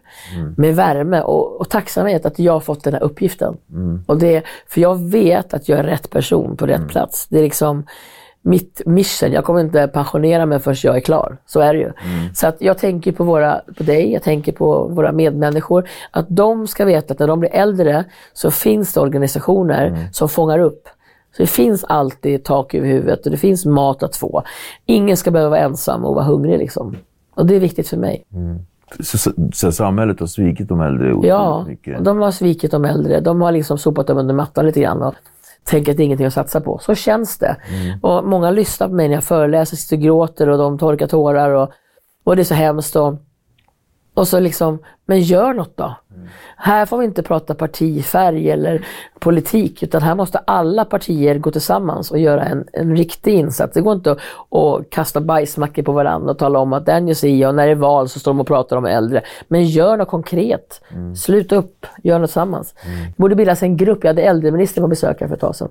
med 0.58 0.76
värme 0.76 1.22
och, 1.22 1.62
och 1.62 1.70
tacksamhet 1.70 2.26
att 2.26 2.40
jag 2.40 2.54
har 2.54 2.60
fått 2.60 2.84
den 2.84 2.94
här 2.94 3.04
uppgiften. 3.04 3.58
Och 4.08 4.20
det, 4.20 4.44
för 4.68 4.82
jag 4.82 5.10
vet 5.10 5.54
att 5.54 5.70
jag 5.70 5.80
är 5.80 5.84
rätt 5.84 6.10
person 6.10 6.58
på 6.58 6.66
rätt 6.66 6.88
plats. 6.88 7.28
Det 7.30 7.40
är 7.40 7.44
liksom 7.44 7.86
mitt 8.42 8.82
mission. 8.86 9.32
Jag 9.32 9.44
kommer 9.46 9.60
inte 9.62 9.88
pensionera 9.88 10.46
mig 10.46 10.60
förrän 10.60 10.78
jag 10.84 10.96
är 10.96 11.00
klar. 11.00 11.38
Så 11.46 11.60
är 11.60 11.74
det 11.74 11.80
ju. 11.80 11.92
Så 12.36 12.48
att 12.48 12.56
jag 12.60 12.78
tänker 12.78 13.12
på, 13.12 13.24
våra, 13.24 13.62
på 13.78 13.84
dig, 13.84 14.14
jag 14.14 14.24
tänker 14.24 14.52
på 14.52 14.88
våra 14.88 15.12
medmänniskor. 15.12 15.88
Att 16.12 16.26
de 16.30 16.68
ska 16.68 16.86
veta 16.86 17.14
att 17.14 17.20
när 17.20 17.28
de 17.28 17.40
blir 17.40 17.50
äldre 17.54 18.06
så 18.34 18.52
finns 18.52 18.94
det 18.94 19.00
organisationer 19.00 20.10
som 20.12 20.30
fångar 20.30 20.60
upp. 20.60 20.88
Så 21.38 21.44
det 21.44 21.48
finns 21.48 21.84
alltid 21.84 22.44
tak 22.44 22.74
över 22.74 22.88
huvudet 22.88 23.26
och 23.26 23.32
det 23.32 23.38
finns 23.38 23.66
mat 23.66 24.04
att 24.04 24.16
få. 24.16 24.44
Ingen 24.86 25.18
ska 25.18 25.32
behöva 25.32 25.50
vara 25.50 25.60
ensam 25.60 26.06
och 26.06 26.16
vara 26.16 26.26
hungrig 26.26 26.58
liksom. 26.60 26.96
Och 27.36 27.46
det 27.46 27.56
är 27.56 27.60
viktigt 27.60 27.88
för 27.88 27.98
mig. 27.98 28.24
Så, 29.00 29.18
så, 29.18 29.32
så 29.54 29.72
samhället 29.72 30.20
har 30.20 30.28
svikit 30.28 30.70
de 30.70 30.82
äldre 30.82 31.16
Ja, 31.28 31.66
mycket. 31.68 32.04
de 32.06 32.18
har 32.18 32.32
svikit 32.32 32.72
de 32.72 32.86
äldre. 32.86 33.20
De 33.20 33.42
har 33.42 33.52
liksom 33.52 33.78
sopat 33.78 34.08
dem 34.08 34.18
under 34.18 34.36
mattan 34.36 34.66
lite 34.66 34.82
grann 34.82 35.12
tänker 35.64 35.92
att 35.92 35.98
det 35.98 36.04
är 36.04 36.06
ingenting 36.06 36.28
att 36.28 36.34
satsa 36.34 36.62
på. 36.62 36.80
Så 36.80 36.96
känns 36.96 37.38
det. 37.38 37.56
Och 38.02 38.26
många 38.26 38.52
lyssnar 38.52 38.88
på 38.88 38.94
mig 38.94 39.08
när 39.08 39.16
jag 39.16 39.24
föreläser, 39.24 39.78
sitter 39.78 39.96
och 39.96 40.02
gråter 40.04 40.50
och 40.50 40.58
de 40.58 40.78
torkar 40.78 41.08
tårar 41.08 41.52
och, 41.52 41.72
och 42.24 42.36
det 42.36 42.42
är 42.42 42.44
så 42.44 42.54
hemskt. 42.54 42.96
Och, 42.96 43.16
och 44.14 44.28
så 44.28 44.40
liksom, 44.40 44.80
Men 45.12 45.22
gör 45.22 45.54
något 45.54 45.78
då. 45.78 45.96
Här 46.56 46.86
får 46.86 46.98
vi 46.98 47.06
inte 47.06 47.24
prata 47.24 47.56
partifärg 47.56 48.52
eller 48.52 48.86
politik 49.20 49.84
utan 49.84 50.02
här 50.02 50.16
måste 50.16 50.38
alla 50.38 50.86
partier 50.86 51.40
gå 51.40 51.52
tillsammans 51.52 52.12
och 52.12 52.20
göra 52.20 52.44
en, 52.44 52.66
en 52.74 52.96
riktig 52.96 53.34
insats. 53.34 53.74
Det 53.74 53.82
går 53.82 53.94
inte 53.94 54.12
att, 54.12 54.20
att 54.52 54.90
kasta 54.90 55.22
bajsmackor 55.22 55.84
på 55.84 55.92
varandra 55.92 56.32
och 56.32 56.38
tala 56.38 56.60
om 56.60 56.74
att 56.74 56.86
den 56.86 57.08
gör 57.08 57.16
si 57.16 57.46
och 57.46 57.56
när 57.56 57.66
det 57.66 57.72
är 57.72 57.76
val 57.76 58.10
så 58.10 58.20
står 58.20 58.32
de 58.32 58.40
och 58.40 58.48
pratar 58.48 58.78
om 58.78 58.86
äldre. 58.86 59.22
Men 59.48 59.66
gör 59.66 59.98
något 59.98 60.08
konkret. 60.08 60.82
Sluta 61.16 61.56
upp, 61.56 61.86
gör 62.04 62.20
något 62.20 62.30
tillsammans. 62.30 62.74
Det 63.08 63.18
borde 63.18 63.36
bildas 63.36 63.64
en 63.64 63.78
grupp, 63.78 64.04
jag 64.04 64.10
hade 64.10 64.22
äldreministern 64.22 64.84
på 64.84 64.88
besök 64.88 65.22
här 65.22 65.28
för 65.28 65.36
ett 65.36 65.42
tag 65.42 65.56
sedan. 65.56 65.70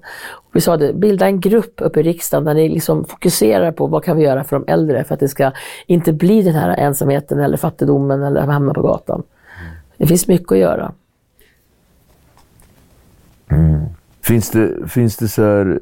Vi 0.53 0.61
sa 0.61 0.77
det, 0.77 0.93
bilda 0.93 1.27
en 1.27 1.41
grupp 1.41 1.75
uppe 1.81 2.01
i 2.01 2.03
riksdagen 2.03 2.45
där 2.45 2.55
ni 2.55 2.69
liksom 2.69 3.05
fokuserar 3.05 3.73
på 3.73 3.87
vad 3.87 4.05
kan 4.05 4.17
vi 4.17 4.23
göra 4.23 4.45
för 4.45 4.57
de 4.57 4.73
äldre 4.73 5.05
för 5.05 5.15
att 5.15 5.21
det 5.21 5.29
ska 5.29 5.53
inte 5.87 6.13
bli 6.13 6.43
den 6.43 6.55
här 6.55 6.77
ensamheten 6.77 7.41
eller 7.41 7.57
fattigdomen 7.57 8.23
eller 8.23 8.41
hamna 8.41 8.75
på 8.75 8.83
gatan. 8.83 9.23
Det 10.01 10.07
finns 10.07 10.29
mycket 10.29 10.53
att 10.53 10.59
göra. 10.59 10.93
Finns 14.23 14.51
det, 14.51 14.89
finns 14.89 15.17
det 15.17 15.29
så 15.29 15.43
här... 15.43 15.81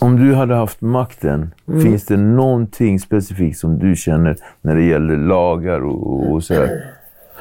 Om 0.00 0.16
du 0.16 0.34
hade 0.34 0.54
haft 0.54 0.80
makten, 0.80 1.54
Mm. 1.68 1.80
finns 1.82 2.06
det 2.06 2.16
någonting 2.16 2.98
specifikt 3.00 3.58
som 3.58 3.78
du 3.78 3.96
känner 3.96 4.36
när 4.60 4.76
det 4.76 4.82
gäller 4.82 5.16
lagar 5.16 5.80
och, 5.80 6.32
och 6.32 6.44
så 6.44 6.54
här, 6.54 6.84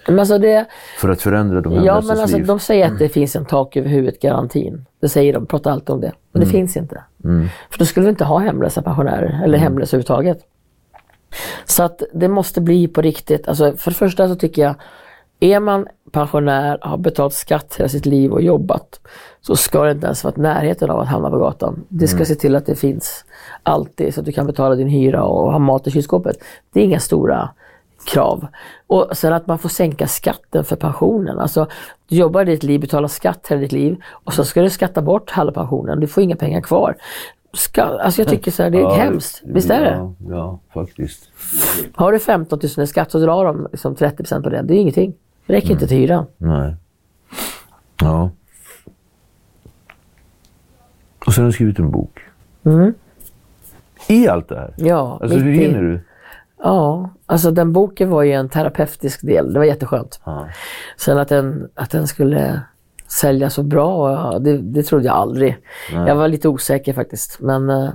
Men 0.07 0.19
alltså 0.19 0.37
det, 0.37 0.65
för 0.99 1.09
att 1.09 1.21
förändra 1.21 1.61
de 1.61 1.73
ja, 1.73 2.01
men 2.07 2.19
alltså, 2.19 2.37
liv? 2.37 2.45
de 2.45 2.59
säger 2.59 2.85
att 2.87 2.99
det 2.99 3.09
finns 3.09 3.35
en 3.35 3.45
tak 3.45 3.77
över 3.77 3.89
huvudet-garantin. 3.89 4.85
Det 5.01 5.09
säger 5.09 5.33
de, 5.33 5.45
pratar 5.45 5.71
alltid 5.71 5.89
om 5.89 6.01
det. 6.01 6.11
Men 6.31 6.39
det 6.39 6.47
finns 6.47 6.77
inte. 6.77 7.03
För 7.71 7.79
då 7.79 7.85
skulle 7.85 8.03
vi 8.05 8.09
inte 8.09 8.25
ha 8.25 8.39
hemlösa 8.39 8.81
pensionärer 8.81 9.41
eller 9.43 9.57
hemlösa 9.57 9.97
överhuvudtaget. 9.97 10.39
Så 11.65 11.83
att 11.83 12.01
det 12.13 12.27
måste 12.27 12.61
bli 12.61 12.87
på 12.87 13.01
riktigt. 13.01 13.47
Alltså, 13.47 13.73
för 13.77 13.91
det 13.91 13.97
första 13.97 14.27
så 14.27 14.35
tycker 14.35 14.61
jag, 14.61 14.75
är 15.39 15.59
man 15.59 15.87
pensionär, 16.11 16.77
har 16.81 16.97
betalat 16.97 17.33
skatt 17.33 17.75
hela 17.77 17.89
sitt 17.89 18.05
liv 18.05 18.31
och 18.31 18.41
jobbat, 18.41 18.99
så 19.41 19.55
ska 19.55 19.83
det 19.83 19.91
inte 19.91 20.05
ens 20.05 20.23
vara 20.23 20.33
närheten 20.37 20.89
av 20.89 20.99
att 20.99 21.07
hamna 21.07 21.29
på 21.29 21.37
gatan. 21.37 21.85
Det 21.89 22.07
ska 22.07 22.25
se 22.25 22.35
till 22.35 22.55
att 22.55 22.65
det 22.65 22.75
finns 22.75 23.25
alltid 23.63 24.13
så 24.13 24.19
att 24.19 24.25
du 24.25 24.31
kan 24.31 24.47
betala 24.47 24.75
din 24.75 24.87
hyra 24.87 25.23
och 25.23 25.51
ha 25.51 25.59
mat 25.59 25.87
i 25.87 25.91
kylskåpet. 25.91 26.37
Det 26.73 26.79
är 26.79 26.83
inga 26.83 26.99
stora 26.99 27.49
krav. 28.05 28.47
Och 28.87 29.09
sen 29.17 29.33
att 29.33 29.47
man 29.47 29.59
får 29.59 29.69
sänka 29.69 30.07
skatten 30.07 30.63
för 30.63 30.75
pensionen. 30.75 31.39
Alltså, 31.39 31.67
du 32.07 32.15
jobbar 32.15 32.45
ditt 32.45 32.63
liv, 32.63 32.81
betalar 32.81 33.07
skatt 33.07 33.47
hela 33.49 33.61
ditt 33.61 33.71
liv 33.71 33.97
och 34.09 34.33
så 34.33 34.43
ska 34.43 34.61
du 34.61 34.69
skatta 34.69 35.01
bort 35.01 35.29
halva 35.29 35.51
pensionen. 35.51 35.99
Du 35.99 36.07
får 36.07 36.23
inga 36.23 36.35
pengar 36.35 36.61
kvar. 36.61 36.95
Ska, 37.53 37.83
alltså 37.83 38.21
jag 38.21 38.29
tycker 38.29 38.51
så 38.51 38.63
här, 38.63 38.69
det 38.69 38.77
är 38.77 38.81
Ja, 38.81 38.93
hemskt. 38.93 39.41
Visst 39.45 39.69
är 39.69 39.81
det? 39.81 39.91
Ja, 39.91 40.13
ja, 40.29 40.59
faktiskt. 40.73 41.29
Har 41.95 42.11
du 42.11 42.19
15 42.19 42.59
000 42.77 42.83
i 42.83 42.87
skatt 42.87 43.11
så 43.11 43.19
drar 43.19 43.45
de 43.45 43.67
liksom 43.71 43.95
30% 43.95 44.43
på 44.43 44.49
det. 44.49 44.61
Det 44.61 44.73
är 44.73 44.77
ingenting. 44.77 45.13
Det 45.45 45.53
räcker 45.53 45.71
inte 45.71 45.87
till 45.87 45.97
hyran. 45.97 46.25
Nej. 46.37 46.75
Ja. 48.01 48.29
Och 51.25 51.33
sen 51.33 51.43
har 51.43 51.49
du 51.49 51.53
skrivit 51.53 51.79
en 51.79 51.91
bok. 51.91 52.19
I 54.07 54.27
allt 54.27 54.49
det 54.49 54.55
här? 54.55 54.73
Mm. 54.77 54.87
Ja, 54.87 55.19
Alltså 55.21 55.37
hur 55.37 55.51
hinner 55.51 55.81
du? 55.81 55.99
Ja, 56.63 57.09
alltså 57.25 57.51
den 57.51 57.73
boken 57.73 58.09
var 58.09 58.23
ju 58.23 58.31
en 58.31 58.49
terapeutisk 58.49 59.21
del. 59.21 59.53
Det 59.53 59.59
var 59.59 59.65
jätteskönt. 59.65 60.19
Ja. 60.23 60.47
Sen 60.97 61.17
att 61.17 61.29
den, 61.29 61.69
att 61.75 61.91
den 61.91 62.07
skulle 62.07 62.61
sälja 63.07 63.49
så 63.49 63.63
bra, 63.63 64.11
ja, 64.11 64.39
det, 64.39 64.57
det 64.57 64.83
trodde 64.83 65.05
jag 65.05 65.15
aldrig. 65.15 65.57
Jag 65.91 66.15
var 66.15 66.27
lite 66.27 66.49
osäker 66.49 66.93
faktiskt. 66.93 67.39
Men 67.39 67.69
eh, 67.69 67.89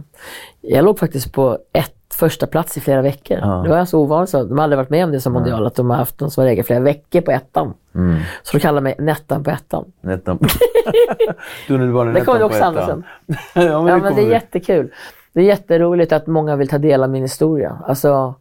jag 0.61 0.85
låg 0.85 0.99
faktiskt 0.99 1.33
på 1.33 1.59
ett 1.73 2.15
första 2.15 2.47
plats 2.47 2.77
i 2.77 2.81
flera 2.81 3.03
veckor. 3.03 3.37
Det 3.37 3.69
var 3.69 3.85
så 3.85 4.01
ovanligt. 4.01 4.31
Så 4.31 4.45
de 4.45 4.59
har 4.59 4.65
aldrig 4.65 4.77
varit 4.77 4.91
med 4.91 5.05
om 5.05 5.13
det 5.13 5.21
som 5.21 5.33
Mondial, 5.33 5.67
att 5.67 5.75
de 5.75 5.91
har 5.91 5.97
haft 5.97 6.21
någon 6.21 6.31
som 6.31 6.43
har 6.43 6.51
legat 6.51 6.67
flera 6.67 6.81
veckor 6.81 7.21
på 7.21 7.31
ettan. 7.31 7.75
Mm. 7.95 8.21
Så 8.43 8.57
de 8.57 8.61
kallar 8.61 8.81
mig 8.81 8.95
Nettan 8.99 9.45
på 9.45 9.51
ettan. 9.51 9.85
Nettan. 10.01 10.39
Tunnelbanan 11.67 12.15
Det 12.15 12.21
kommer 12.21 12.39
du 12.39 12.43
på 12.43 12.47
också 12.47 12.59
ettan. 12.59 12.69
Andersen. 12.69 13.05
ja, 13.55 13.83
men 13.83 13.87
Ja, 13.87 13.95
det 13.95 14.01
men 14.03 14.15
det 14.15 14.23
är 14.23 14.31
jättekul. 14.31 14.91
Det 15.33 15.41
är 15.41 15.45
jätteroligt 15.45 16.13
att 16.13 16.27
många 16.27 16.57
vill 16.57 16.69
ta 16.69 16.79
del 16.79 17.03
av 17.03 17.11
min 17.11 17.23
historia. 17.23 17.79
Alltså, 17.87 18.35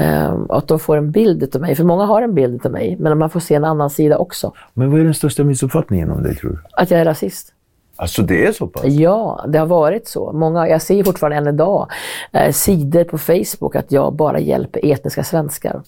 ehm, 0.00 0.50
att 0.50 0.68
de 0.68 0.78
får 0.78 0.96
en 0.96 1.10
bild 1.10 1.54
av 1.54 1.60
mig. 1.60 1.74
För 1.74 1.84
många 1.84 2.04
har 2.04 2.22
en 2.22 2.34
bild 2.34 2.66
av 2.66 2.72
mig, 2.72 2.96
men 2.98 3.18
man 3.18 3.30
får 3.30 3.40
se 3.40 3.54
en 3.54 3.64
annan 3.64 3.90
sida 3.90 4.18
också. 4.18 4.52
Men 4.74 4.90
vad 4.90 5.00
är 5.00 5.04
den 5.04 5.14
största 5.14 5.44
missuppfattningen 5.44 6.10
om 6.10 6.22
dig 6.22 6.36
tror 6.36 6.50
du? 6.50 6.58
Att 6.82 6.90
jag 6.90 7.00
är 7.00 7.04
rasist. 7.04 7.54
Alltså 8.00 8.22
det 8.22 8.46
är 8.46 8.52
så 8.52 8.66
pass? 8.66 8.84
Ja, 8.84 9.44
det 9.48 9.58
har 9.58 9.66
varit 9.66 10.08
så. 10.08 10.32
Många, 10.32 10.68
jag 10.68 10.82
ser 10.82 11.04
fortfarande 11.04 11.36
än 11.36 11.54
idag 11.54 11.90
eh, 12.32 12.52
sidor 12.52 13.04
på 13.04 13.18
Facebook 13.18 13.76
att 13.76 13.92
jag 13.92 14.14
bara 14.14 14.38
hjälper 14.38 14.92
etniska 14.92 15.24
svenskar. 15.24 15.82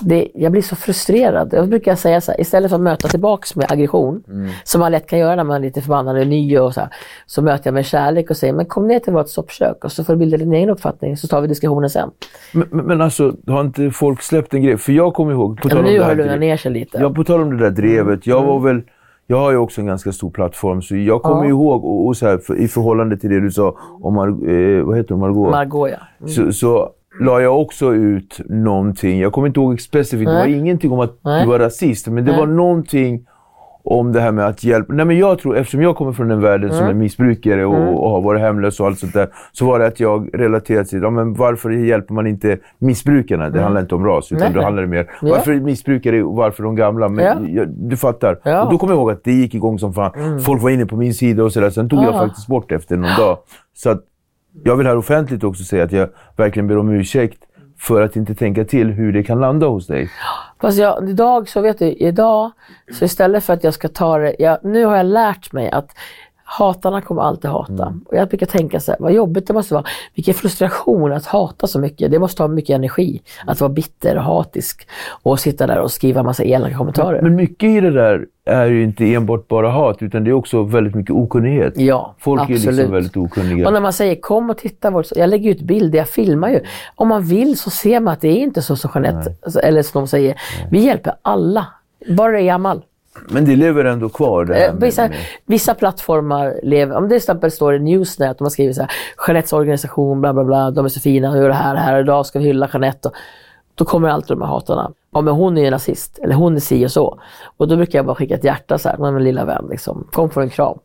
Det, 0.00 0.28
jag 0.34 0.52
blir 0.52 0.62
så 0.62 0.76
frustrerad. 0.76 1.48
Jag 1.52 1.68
brukar 1.68 1.94
säga 1.94 2.20
så 2.20 2.32
här, 2.32 2.40
istället 2.40 2.70
för 2.70 2.76
att 2.76 2.82
möta 2.82 3.08
tillbaks 3.08 3.56
med 3.56 3.72
aggression, 3.72 4.24
som 4.64 4.80
man 4.80 4.92
lätt 4.92 5.06
kan 5.06 5.18
göra 5.18 5.36
när 5.36 5.44
man 5.44 5.56
är 5.56 5.60
lite 5.60 5.80
förbannad 5.80 6.18
och 6.18 6.26
ny 6.26 6.58
och 6.58 6.74
så 6.74 6.80
här, 6.80 6.88
så 7.26 7.42
möter 7.42 7.66
jag 7.66 7.74
med 7.74 7.86
kärlek 7.86 8.30
och 8.30 8.36
säger, 8.36 8.52
men 8.52 8.66
kom 8.66 8.88
ner 8.88 8.98
till 8.98 9.12
vårt 9.12 9.28
soppkök 9.28 9.84
och 9.84 9.92
så 9.92 10.04
får 10.04 10.12
du 10.12 10.18
bilda 10.18 10.36
din 10.36 10.52
egen 10.52 10.70
uppfattning 10.70 11.16
så 11.16 11.28
tar 11.28 11.40
vi 11.40 11.48
diskussionen 11.48 11.90
sen. 11.90 12.10
Men, 12.52 12.68
men, 12.70 13.00
alltså, 13.00 13.34
har 13.46 13.60
inte 13.60 13.90
folk 13.90 14.22
släppt 14.22 14.54
en 14.54 14.62
grej? 14.62 14.76
För 14.76 14.92
jag 14.92 15.14
kommer 15.14 15.32
ihåg, 15.32 15.60
på 15.60 15.68
Ja, 15.68 15.70
tal 15.70 15.78
om 15.78 15.84
nu 15.84 15.92
det 15.92 15.98
har 15.98 16.04
här 16.04 16.16
det 16.16 16.22
lugnat 16.22 16.40
ner 16.40 16.56
sig 16.56 16.72
lite. 16.72 16.98
Ja, 17.00 17.10
på 17.10 17.24
tal 17.24 17.40
om 17.40 17.56
det 17.56 17.64
där 17.64 17.70
drevet. 17.70 18.26
Jag 18.26 18.42
var 18.42 18.60
väl... 18.60 18.82
Jag 19.26 19.36
har 19.36 19.50
ju 19.50 19.56
också 19.56 19.80
en 19.80 19.86
ganska 19.86 20.12
stor 20.12 20.30
plattform, 20.30 20.82
så 20.82 20.96
jag 20.96 21.22
kommer 21.22 21.42
Ja. 21.44 21.48
ihåg, 21.48 21.84
och, 21.84 22.06
och 22.06 22.16
så 22.16 22.26
här, 22.26 22.38
för, 22.38 22.56
i 22.56 22.68
förhållande 22.68 23.16
till 23.16 23.30
det 23.30 23.40
du 23.40 23.50
sa 23.50 23.76
om 24.00 24.18
Mar- 24.18 24.78
eh, 24.78 24.84
vad 24.84 24.96
heter 24.96 25.14
hon, 25.14 25.20
Margot? 25.20 25.50
Margot 25.50 25.90
ja. 25.90 26.26
så, 26.28 26.52
så 26.52 26.90
la 27.20 27.40
jag 27.40 27.60
också 27.60 27.94
ut 27.94 28.40
någonting. 28.48 29.20
Jag 29.20 29.32
kommer 29.32 29.48
inte 29.48 29.60
ihåg 29.60 29.80
specifikt. 29.80 30.28
Det 30.28 30.34
var 30.34 30.44
Nej. 30.46 30.58
ingenting 30.58 30.92
om 30.92 31.00
att 31.00 31.18
Nej. 31.24 31.42
du 31.44 31.48
var 31.50 31.58
rasist, 31.58 32.06
men 32.08 32.24
det 32.24 32.30
Nej. 32.30 32.40
var 32.40 32.46
någonting 32.46 33.26
om 33.86 34.12
det 34.12 34.20
här 34.20 34.32
med 34.32 34.46
att 34.46 34.64
hjälpa. 34.64 34.92
Nej, 34.92 35.06
men 35.06 35.18
jag 35.18 35.38
tror, 35.38 35.56
eftersom 35.56 35.82
jag 35.82 35.96
kommer 35.96 36.12
från 36.12 36.30
en 36.30 36.40
värld 36.40 36.60
som 36.70 36.78
Mm. 36.78 36.88
är 36.90 36.94
missbrukare 36.94 37.64
och, 37.64 38.04
och 38.04 38.10
har 38.10 38.20
varit 38.20 38.40
hemlös 38.40 38.80
och 38.80 38.86
allt 38.86 38.98
sånt 38.98 39.12
där, 39.12 39.28
så 39.52 39.66
var 39.66 39.78
det 39.78 39.86
att 39.86 40.00
jag 40.00 40.30
relaterade 40.34 40.84
till, 40.84 41.02
ja, 41.02 41.10
men 41.10 41.34
varför 41.34 41.70
hjälper 41.70 42.14
man 42.14 42.26
inte 42.26 42.58
missbrukarna? 42.78 43.50
Det 43.50 43.60
handlar 43.62 43.80
inte 43.80 43.94
om 43.94 44.04
ras, 44.06 44.32
utan 44.32 44.42
Mm. 44.42 44.52
Nej. 44.52 44.60
det 44.60 44.64
handlar 44.64 44.86
mer 44.86 45.10
Ja. 45.22 45.28
varför 45.30 45.54
missbrukare 45.54 46.22
och 46.22 46.36
varför 46.36 46.62
de 46.62 46.76
gamla. 46.76 47.08
Men 47.08 47.24
Ja. 47.24 47.48
jag, 47.48 47.68
du 47.68 47.96
fattar. 47.96 48.38
Ja. 48.44 48.50
Mm. 48.50 48.64
Och 48.66 48.72
då 48.72 48.78
kommer 48.78 48.92
jag 48.92 48.98
ihåg 49.00 49.10
att 49.10 49.24
det 49.24 49.32
gick 49.32 49.54
igång 49.54 49.78
som 49.78 49.94
fan. 49.94 50.40
Folk 50.40 50.62
var 50.62 50.70
inne 50.70 50.86
på 50.86 50.96
min 50.96 51.14
sida 51.14 51.44
och 51.44 51.52
sådär. 51.52 51.70
Sen 51.70 51.88
tog 51.88 51.98
jag 51.98 52.14
Ja. 52.14 52.18
faktiskt 52.18 52.46
bort 52.46 52.72
efter 52.72 52.96
någon 52.96 53.16
dag. 53.18 53.38
Så 53.74 53.90
att 53.90 54.00
jag 54.64 54.76
vill 54.76 54.86
här 54.86 54.96
offentligt 54.96 55.44
också 55.44 55.64
säga 55.64 55.84
att 55.84 55.92
jag 55.92 56.08
verkligen 56.36 56.66
ber 56.66 56.78
om 56.78 56.90
ursäkt 56.90 57.38
för 57.78 58.02
att 58.02 58.16
inte 58.16 58.34
tänka 58.34 58.64
till 58.64 58.90
hur 58.90 59.12
det 59.12 59.22
kan 59.22 59.40
landa 59.40 59.66
hos 59.66 59.86
dig. 59.86 60.10
Fast 60.60 60.78
jag, 60.78 61.08
idag 61.08 61.48
så 61.48 61.60
vet 61.60 61.78
du, 61.78 61.92
idag 61.92 62.50
så 62.92 63.04
istället 63.04 63.44
för 63.44 63.52
att 63.52 63.64
jag 63.64 63.74
ska 63.74 63.88
ta 63.88 64.18
det, 64.18 64.36
jag, 64.38 64.58
nu 64.62 64.84
har 64.84 64.96
jag 64.96 65.06
lärt 65.06 65.52
mig 65.52 65.70
att 65.70 65.96
hatarna 66.44 67.00
kommer 67.00 67.22
alltid 67.22 67.50
hata. 67.50 67.94
Och 68.06 68.16
jag 68.16 68.28
brukar 68.28 68.46
tänka 68.46 68.80
så 68.80 68.92
här, 68.92 68.98
vad 69.00 69.12
jobbigt 69.12 69.46
det 69.46 69.52
måste 69.52 69.74
vara. 69.74 69.84
Vilken 70.14 70.34
frustration 70.34 71.12
att 71.12 71.26
hata 71.26 71.66
så 71.66 71.78
mycket. 71.78 72.10
Det 72.10 72.18
måste 72.18 72.42
ha 72.42 72.48
mycket 72.48 72.74
energi. 72.74 73.20
Att 73.46 73.60
vara 73.60 73.72
bitter 73.72 74.16
och 74.16 74.22
hatisk 74.22 74.88
och 75.22 75.40
sitta 75.40 75.66
där 75.66 75.78
och 75.78 75.92
skriva 75.92 76.22
massa 76.22 76.44
elaka 76.44 76.76
kommentarer. 76.76 77.22
Men 77.22 77.34
mycket 77.36 77.68
i 77.68 77.80
det 77.80 77.90
där 77.90 78.26
är 78.46 78.66
ju 78.66 78.82
inte 78.82 79.14
enbart 79.14 79.48
bara 79.48 79.70
hat, 79.70 80.02
utan 80.02 80.24
det 80.24 80.30
är 80.30 80.34
också 80.34 80.62
väldigt 80.62 80.94
mycket 80.94 81.14
okunnighet. 81.14 81.72
Ja, 81.76 82.14
Folk 82.18 82.40
är 82.40 82.54
absolut. 82.54 82.76
liksom 82.76 82.92
väldigt 82.92 83.16
okunniga. 83.16 83.66
Och 83.66 83.72
när 83.72 83.80
man 83.80 83.92
säger 83.92 84.14
kom 84.14 84.50
och 84.50 84.58
titta, 84.58 84.90
vårt, 84.90 85.06
jag 85.16 85.30
lägger 85.30 85.50
ut 85.50 85.60
bilder, 85.60 85.98
jag 85.98 86.08
filmar 86.08 86.48
ju. 86.48 86.60
Om 86.94 87.08
man 87.08 87.22
vill 87.24 87.58
så 87.58 87.70
ser 87.70 88.00
man 88.00 88.12
att 88.12 88.20
det 88.20 88.28
är 88.28 88.42
inte 88.42 88.62
så 88.62 88.76
som 88.76 88.90
Jeanette, 88.94 89.34
alltså, 89.42 89.60
eller 89.60 89.82
som 89.82 90.00
de 90.02 90.08
säger, 90.08 90.40
vi 90.70 90.84
hjälper 90.84 91.14
alla. 91.22 91.66
Bara 92.08 92.32
det 92.32 92.38
är 92.38 92.44
gammal. 92.44 92.82
Men 93.28 93.44
det 93.44 93.56
lever 93.56 93.84
ändå 93.84 94.08
kvar. 94.08 94.44
Det 94.44 94.66
Eh, 94.66 94.74
Vissa, 94.74 95.02
med, 95.08 95.16
vissa 95.46 95.74
plattformar 95.74 96.54
lever, 96.62 96.96
om 96.96 97.02
det 97.02 97.08
till 97.08 97.16
exempel 97.16 97.50
står 97.50 97.74
i 97.74 97.78
Newsnet, 97.78 98.38
de 98.38 98.44
har 98.44 98.50
skrivit 98.50 98.76
så 98.76 98.82
här, 98.82 98.90
Jeanettes 99.28 99.52
organisation, 99.52 100.20
bla 100.20 100.32
bla 100.32 100.44
bla, 100.44 100.70
de 100.70 100.84
är 100.84 100.88
så 100.88 101.00
fina, 101.00 101.32
de 101.32 101.38
gör 101.40 101.48
det 101.48 101.54
här, 101.54 101.74
här, 101.76 102.00
idag 102.00 102.26
ska 102.26 102.38
vi 102.38 102.44
hylla 102.44 102.68
Jeanette. 102.72 103.08
Och, 103.08 103.14
då 103.74 103.84
kommer 103.84 104.08
alltid 104.08 104.36
de 104.36 104.42
här 104.42 104.48
hatarna. 104.48 104.90
Ja 105.12 105.20
men 105.20 105.34
hon 105.34 105.58
är 105.58 105.62
ju 105.64 105.70
nazist, 105.70 106.18
eller 106.18 106.34
hon 106.34 106.56
är 106.56 106.60
si 106.60 106.86
och 106.86 106.90
så. 106.90 107.18
Och 107.56 107.68
då 107.68 107.76
brukar 107.76 107.98
jag 107.98 108.06
bara 108.06 108.14
skicka 108.16 108.34
ett 108.34 108.44
hjärta 108.44 108.78
så 108.78 108.88
här, 108.88 108.96
med 108.96 109.14
min 109.14 109.24
lilla 109.24 109.44
vän 109.44 109.66
liksom. 109.70 110.08
Kom 110.12 110.30
för 110.30 110.40
en 110.40 110.50
kram. 110.50 110.78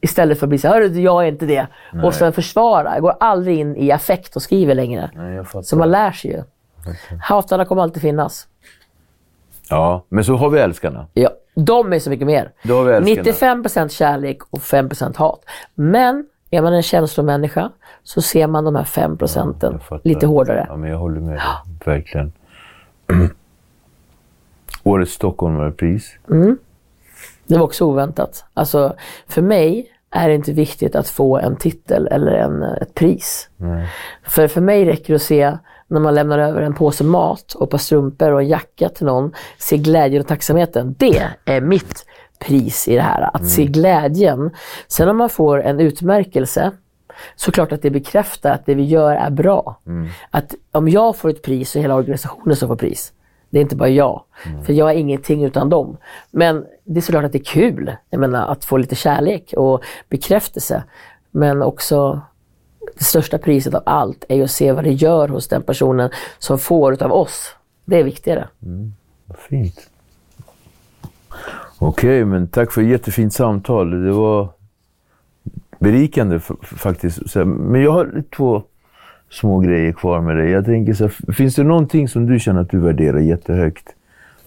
Istället 0.00 0.38
för 0.38 0.46
att 0.46 0.48
bli 0.48 0.58
så 0.58 0.68
här, 0.68 0.74
"Hörru, 0.74 0.88
du, 0.88 1.00
jag 1.00 1.24
är 1.24 1.28
inte 1.28 1.46
det. 1.46 1.66
Och 2.02 2.14
sen 2.14 2.32
försvara. 2.32 2.92
Jag 2.94 3.02
går 3.02 3.14
aldrig 3.20 3.58
in 3.58 3.76
i 3.76 3.90
affekt 3.92 4.36
och 4.36 4.42
skriver 4.42 4.74
längre. 4.74 5.10
Nej. 5.14 5.44
Så 5.62 5.76
man 5.76 5.90
lär 5.90 6.12
sig 6.12 6.30
ju. 6.30 6.42
Hatarna 7.22 7.64
kommer 7.64 7.82
alltid 7.82 8.02
finnas. 8.02 8.46
Ja, 9.70 10.04
men 10.08 10.24
så 10.24 10.36
har 10.36 10.50
vi 10.50 10.58
älskarna. 10.60 11.06
Ja, 11.14 11.30
de 11.64 11.92
är 11.92 11.98
så 11.98 12.10
mycket 12.10 12.26
mer. 12.26 12.52
Då 12.62 12.76
har 12.76 12.84
vi 12.84 12.92
älskarna. 12.92 13.62
95% 13.62 13.88
kärlek 13.88 14.38
och 14.50 14.58
5% 14.58 15.16
hat. 15.16 15.44
Men 15.74 16.26
är 16.50 16.62
man 16.62 16.72
en 16.74 16.82
känslomänniska 16.82 17.70
så 18.02 18.22
ser 18.22 18.46
man 18.46 18.64
de 18.64 18.76
här 18.76 18.84
5 18.84 19.16
procenten 19.18 19.80
fattar. 19.80 20.08
lite 20.08 20.26
hårdare. 20.26 20.66
Ja, 20.68 20.76
men 20.76 20.90
jag 20.90 20.98
håller 20.98 21.20
med. 21.20 21.40
Verkligen. 21.84 22.32
Årets 24.82 25.12
Stockholmarpris. 25.12 26.16
Det 27.46 27.56
var 27.58 27.64
också 27.64 27.84
oväntat. 27.84 28.44
Alltså, 28.54 28.94
för 29.28 29.42
mig 29.42 29.92
är 30.10 30.28
det 30.28 30.34
inte 30.34 30.52
viktigt 30.52 30.94
att 30.94 31.08
få 31.08 31.38
en 31.38 31.56
titel 31.56 32.06
eller 32.06 32.32
en, 32.32 32.62
ett 32.62 32.94
pris. 32.94 33.48
För 34.22 34.48
för 34.48 34.60
mig 34.60 34.84
räcker 34.84 35.08
det 35.08 35.14
att 35.14 35.22
se 35.22 35.56
när 35.90 36.00
man 36.00 36.14
lämnar 36.14 36.38
över 36.38 36.62
en 36.62 36.74
påse 36.74 37.04
mat 37.04 37.54
och 37.54 37.62
ett 37.62 37.70
par 37.70 37.78
strumpor 37.78 38.32
och 38.32 38.40
en 38.40 38.48
jacka 38.48 38.88
till 38.88 39.06
någon, 39.06 39.32
se 39.58 39.76
glädjen 39.76 40.20
och 40.20 40.28
tacksamheten. 40.28 40.94
Det 40.98 41.22
är 41.44 41.60
mitt 41.60 42.06
pris 42.38 42.88
i 42.88 42.94
det 42.94 43.02
här, 43.02 43.30
att 43.36 43.48
se 43.48 43.64
glädjen. 43.64 44.50
Sen 44.88 45.08
om 45.08 45.16
man 45.16 45.28
får 45.28 45.62
en 45.62 45.80
utmärkelse, 45.80 46.70
så 47.36 47.52
klart 47.52 47.72
att 47.72 47.82
det 47.82 47.90
bekräftar 47.90 48.50
att 48.50 48.66
det 48.66 48.74
vi 48.74 48.82
gör 48.82 49.16
är 49.16 49.30
bra. 49.30 49.80
Att 50.30 50.54
om 50.72 50.88
jag 50.88 51.16
får 51.16 51.30
ett 51.30 51.42
pris 51.42 51.70
så 51.70 51.78
är 51.78 51.82
hela 51.82 51.94
organisationen 51.94 52.56
som 52.56 52.68
får 52.68 52.76
pris. 52.76 53.12
Det 53.50 53.58
är 53.58 53.62
inte 53.62 53.76
bara 53.76 53.88
jag. 53.88 54.22
För 54.64 54.72
jag 54.72 54.90
är 54.90 54.94
ingenting 54.94 55.44
utan 55.44 55.70
dem. 55.70 55.96
Men 56.30 56.64
det 56.84 57.00
är 57.00 57.02
såklart 57.02 57.24
att 57.24 57.32
det 57.32 57.38
är 57.38 57.44
kul 57.44 57.96
jag 58.10 58.20
menar, 58.20 58.46
att 58.46 58.64
få 58.64 58.76
lite 58.76 58.94
kärlek 58.94 59.54
och 59.56 59.82
bekräftelse. 60.08 60.84
Men 61.30 61.62
också 61.62 62.20
det 62.98 63.04
största 63.04 63.38
priset 63.38 63.74
av 63.74 63.82
allt 63.86 64.24
är 64.28 64.36
ju 64.36 64.44
att 64.44 64.50
se 64.50 64.72
vad 64.72 64.84
det 64.84 64.92
gör 64.92 65.28
hos 65.28 65.48
den 65.48 65.62
personen 65.62 66.10
som 66.38 66.58
får 66.58 66.92
utav 66.92 67.12
oss. 67.12 67.54
Det 67.84 67.98
är 67.98 68.04
viktigare. 68.04 68.48
Vad 69.26 69.38
fint. 69.38 69.90
Okej, 71.78 72.24
men 72.24 72.48
tack 72.48 72.72
för 72.72 72.82
ett 72.82 72.88
jättefint 72.88 73.34
samtal. 73.34 74.04
Det 74.04 74.12
var 74.12 74.48
berikande 75.78 76.40
faktiskt. 76.62 77.34
Men 77.44 77.82
jag 77.82 77.92
har 77.92 78.22
två 78.36 78.62
små 79.30 79.58
grejer 79.58 79.92
kvar 79.92 80.20
med 80.20 80.36
dig. 80.36 80.50
Jag 80.50 80.64
tänker 80.64 80.94
så 80.94 81.04
här, 81.04 81.32
finns 81.32 81.54
det 81.54 81.62
någonting 81.62 82.08
som 82.08 82.26
du 82.26 82.40
känner 82.40 82.60
att 82.60 82.70
du 82.70 82.78
värderar 82.78 83.18
jättehögt, 83.18 83.88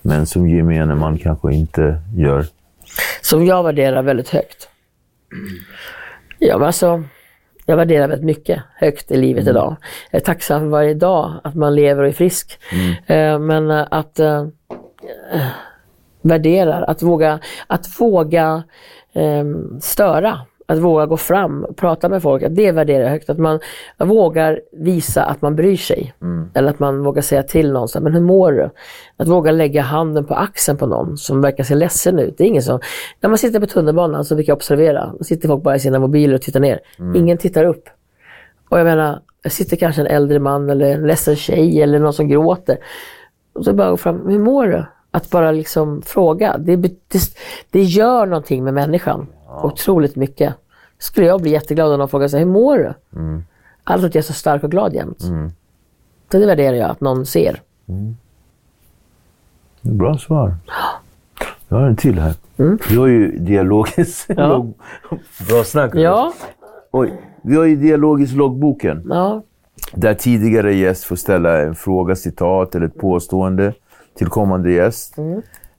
men 0.02 0.26
som 0.26 0.50
gemene 0.50 0.96
man 0.96 1.18
kanske 1.18 1.54
inte 1.54 2.02
gör? 2.16 2.46
Som 3.22 3.46
jag 3.46 3.64
värderar 3.64 4.04
väldigt 4.04 4.30
högt. 4.30 4.70
Ja, 6.40 6.58
men 6.58 6.68
alltså, 6.68 7.04
jag 7.66 7.78
värderar 7.78 8.08
väldigt 8.08 8.26
mycket 8.26 8.64
högt 8.76 9.12
i 9.12 9.18
livet 9.18 9.48
idag. 9.48 9.76
Jag 10.12 10.22
är 10.22 10.26
tacksam 10.26 10.62
för 10.62 10.68
varje 10.68 10.94
dag 10.94 11.34
att 11.44 11.56
man 11.56 11.76
lever 11.76 12.04
och 12.04 12.10
är 12.10 12.14
frisk. 12.14 12.60
Eh, 13.06 13.40
men 13.40 13.72
eh, 13.72 13.88
att 13.92 14.20
eh, 14.20 14.46
eh, 15.34 15.48
värdera, 16.22 16.76
att 16.76 17.02
våga, 17.02 17.40
att 17.68 18.00
våga 18.00 18.64
eh, 19.14 19.46
störa. 19.82 20.40
Att 20.74 20.80
våga 20.80 21.06
gå 21.06 21.18
fram 21.18 21.64
och 21.64 21.78
prata 21.78 22.10
med 22.10 22.22
folk, 22.22 22.44
att 22.44 22.56
det 22.56 22.72
värderar 22.72 23.04
jag 23.04 23.10
högt. 23.10 23.30
Att 23.30 23.38
man 23.38 23.60
vågar 23.98 24.62
visa 24.72 25.24
att 25.24 25.42
man 25.42 25.56
bryr 25.56 25.78
sig. 25.78 26.14
Eller 26.54 26.70
att 26.70 26.80
man 26.80 27.04
vågar 27.04 27.22
säga 27.22 27.44
till 27.44 27.72
någon, 27.72 27.88
så 27.88 28.02
men 28.02 28.14
hur 28.14 28.22
mår 28.22 28.52
du? 28.52 28.70
Att 29.18 29.28
våga 29.28 29.52
lägga 29.52 29.82
handen 29.82 30.26
på 30.26 30.34
axeln 30.34 30.78
på 30.78 30.86
någon 30.86 31.18
som 31.18 31.42
verkar 31.42 31.64
se 31.64 31.76
ledsen 31.76 32.20
ut. 32.20 32.38
Det 32.38 32.44
är 32.44 32.48
ingen 32.48 32.64
som, 32.64 32.80
när 33.22 33.30
man 33.30 33.38
sitter 33.38 33.60
på 33.60 33.66
tunnelbanan 33.66 34.26
så 34.26 34.36
brukar 34.36 34.52
jag 34.52 34.58
observera, 34.58 35.14
då 35.18 35.24
sitter 35.24 35.48
folk 35.48 35.64
bara 35.64 35.76
i 35.76 35.80
sina 35.80 36.00
mobiler 36.00 36.36
och 36.36 36.42
tittar 36.42 36.60
ner. 36.60 36.80
Ingen 37.16 37.38
tittar 37.38 37.64
upp. 37.64 37.90
Och 38.70 38.80
jag 38.80 38.86
menar, 38.86 39.20
jag 39.44 39.52
sitter 39.52 39.78
kanske 39.78 40.02
en 40.02 40.08
äldre 40.08 40.40
man 40.40 40.70
eller 40.70 40.94
en 40.94 41.08
ledsen 41.08 41.36
tjej 41.36 41.82
eller 41.82 42.00
någon 42.00 42.14
som 42.14 42.28
gråter. 42.28 42.78
Och 43.54 43.66
så 43.66 43.74
bara 43.74 43.90
gå 43.90 43.98
fram, 43.98 44.28
hur 44.28 44.40
mår 44.40 44.68
du? 44.68 44.86
Att 45.12 45.30
bara 45.30 45.52
liksom 45.52 46.02
fråga. 46.02 46.58
Det, 46.58 46.76
det, 46.76 47.20
det 47.72 47.82
gör 47.82 48.26
någonting 48.26 48.64
med 48.64 48.74
människan. 48.74 49.28
Otroligt 49.64 50.16
mycket. 50.16 50.54
Skulle 51.04 51.28
jag 51.28 51.42
bli 51.42 51.52
jätteglad 51.52 51.92
om 51.94 52.00
någon 52.00 52.10
frågar 52.10 52.28
sig, 52.28 52.40
hur 52.40 52.46
mår 52.48 52.78
du? 52.78 52.94
Alltså 53.84 54.08
att 54.08 54.16
jag 54.16 54.20
är 54.22 54.26
så 54.26 54.34
stark 54.34 54.64
och 54.64 54.72
glad 54.72 54.94
jämt. 54.94 55.22
Så 56.32 56.40
det 56.40 56.46
värderar 56.46 56.76
jag, 56.76 56.90
att 56.90 57.02
någon 57.02 57.26
ser. 57.26 57.62
Bra 59.82 60.18
svar. 60.18 60.56
Jag 61.68 61.78
har 61.78 61.88
en 61.88 61.96
till 61.96 62.20
här. 62.20 62.34
Vi 62.90 62.96
har 62.96 63.08
ju 63.08 63.38
dialogiskt... 63.38 64.30
logg- 64.54 64.74
Bra 65.50 65.64
snack. 65.64 65.96
Ja, 65.96 66.34
Oj. 66.92 67.14
Vi 67.42 67.56
har 67.56 67.64
ju 67.64 67.76
dialogiskt 67.76 68.34
loggboken. 68.36 69.04
ja, 69.10 69.42
Där 69.94 70.14
tidigare 70.14 70.74
gäst 70.76 71.04
får 71.04 71.16
ställa 71.16 71.62
en 71.62 71.76
fråga, 71.76 72.16
citat 72.16 72.76
eller 72.76 72.86
ett 72.86 72.98
påstående 73.00 73.74
till 74.18 74.28
kommande 74.28 74.72
gäst. 74.72 75.18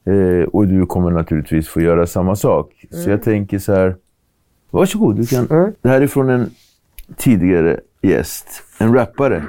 Eh, 0.04 0.48
och 0.52 0.66
du 0.68 0.86
kommer 0.86 1.10
naturligtvis 1.10 1.68
få 1.68 1.80
göra 1.80 2.06
samma 2.06 2.36
sak. 2.36 2.84
Så 2.90 3.10
jag 3.10 3.22
tänker 3.22 3.58
så 3.58 3.72
här. 3.72 3.96
Varsågod, 4.74 5.16
du 5.16 5.26
kan. 5.26 5.74
Det 5.82 5.88
här 5.88 6.00
är 6.00 6.06
från 6.06 6.30
en 6.30 6.50
tidigare 7.16 7.80
gäst. 8.02 8.46
En 8.78 8.94
rappare. 8.94 9.44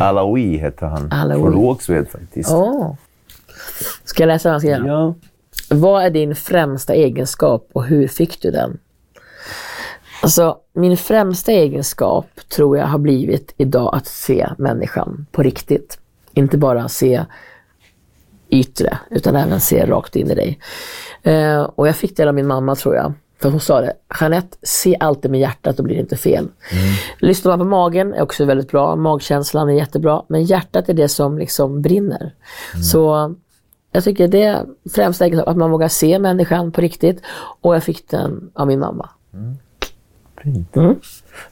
Alawi 0.00 0.56
hette 0.56 0.86
han. 0.86 1.12
Alawi. 1.12 1.40
Från 1.40 1.52
Rågsved 1.52 2.08
faktiskt. 2.08 2.50
Åh. 2.52 2.94
Ska 4.04 4.22
jag 4.22 4.28
läsa 4.28 4.48
vad 4.48 4.52
han 4.52 4.60
skriver? 4.60 4.86
Ja. 4.86 5.14
Vad 5.70 6.04
är 6.04 6.10
din 6.10 6.34
främsta 6.34 6.94
egenskap 6.94 7.68
och 7.72 7.84
hur 7.84 8.08
fick 8.08 8.42
du 8.42 8.50
den? 8.50 8.78
Alltså, 10.22 10.58
min 10.72 10.96
främsta 10.96 11.52
egenskap 11.52 12.26
tror 12.48 12.78
jag 12.78 12.86
har 12.86 12.98
blivit 12.98 13.54
idag 13.56 13.94
att 13.94 14.06
se 14.06 14.48
människan 14.58 15.26
på 15.32 15.42
riktigt. 15.42 15.98
Inte 16.32 16.58
bara 16.58 16.88
se 16.88 17.24
yttre, 18.48 18.98
utan 19.10 19.36
även 19.36 19.60
se 19.60 19.86
rakt 19.86 20.16
in 20.16 20.30
i 20.30 20.34
dig. 20.34 20.58
Eh, 21.22 21.62
och 21.62 21.88
jag 21.88 21.96
fick 21.96 22.16
det 22.16 22.28
av 22.28 22.34
min 22.34 22.46
mamma 22.46 22.74
tror 22.74 22.94
jag. 22.94 23.12
För 23.42 23.50
hon 23.50 23.60
sa 23.60 23.80
det, 23.80 23.92
Jeanette, 24.20 24.56
se 24.62 24.96
alltid 25.00 25.30
med 25.30 25.40
hjärtat, 25.40 25.76
då 25.76 25.82
blir 25.82 25.94
det 25.94 26.00
inte 26.00 26.16
fel. 26.16 26.48
Lyssnar 27.20 27.52
man 27.52 27.58
på 27.58 27.64
magen 27.64 28.14
är 28.14 28.22
också 28.22 28.44
väldigt 28.44 28.70
bra, 28.70 28.96
magkänslan 28.96 29.68
är 29.68 29.72
jättebra, 29.72 30.22
men 30.28 30.44
hjärtat 30.44 30.88
är 30.88 30.94
det 30.94 31.08
som 31.08 31.38
liksom 31.38 31.82
brinner. 31.82 32.34
Så 32.92 33.34
jag 33.92 34.04
tycker 34.04 34.28
det 34.28 34.42
är 34.42 34.64
främsta 34.94 35.24
egenskap, 35.24 35.48
att 35.48 35.56
man 35.56 35.70
vågar 35.70 35.88
se 35.88 36.18
människan 36.18 36.72
på 36.72 36.80
riktigt. 36.80 37.22
Och 37.60 37.74
jag 37.74 37.82
fick 37.82 38.10
den 38.10 38.50
av 38.54 38.66
min 38.66 38.78
mamma. 38.80 39.08
Fint. 40.42 40.72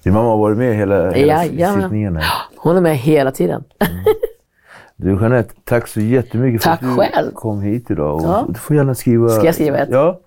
Din 0.02 0.12
mamma 0.14 0.28
har 0.28 0.38
varit 0.38 0.58
med 0.58 0.76
hela, 0.76 1.10
hela 1.10 1.44
Jajamän. 1.44 1.82
sittningen 1.82 2.16
här. 2.16 2.24
Hon 2.56 2.76
är 2.76 2.80
med 2.80 2.96
hela 2.98 3.30
tiden. 3.30 3.64
Du 4.96 5.10
Jeanette, 5.20 5.54
tack 5.64 5.88
så 5.88 6.00
jättemycket 6.00 6.62
för 6.62 6.70
Tack 6.70 6.82
att 6.82 6.88
du 6.88 6.96
själv. 6.96 7.32
kom 7.34 7.60
hit 7.60 7.90
idag. 7.90 8.14
Och 8.16 8.22
Ja. 8.22 8.44
Du 8.48 8.54
får 8.54 8.76
gärna 8.76 8.94
skriva... 8.94 9.28
Ska 9.28 9.44
jag 9.44 9.54
skriva 9.54 9.78
ett? 9.78 9.88
Ja. 9.92 10.20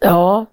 Ja, 0.00 0.46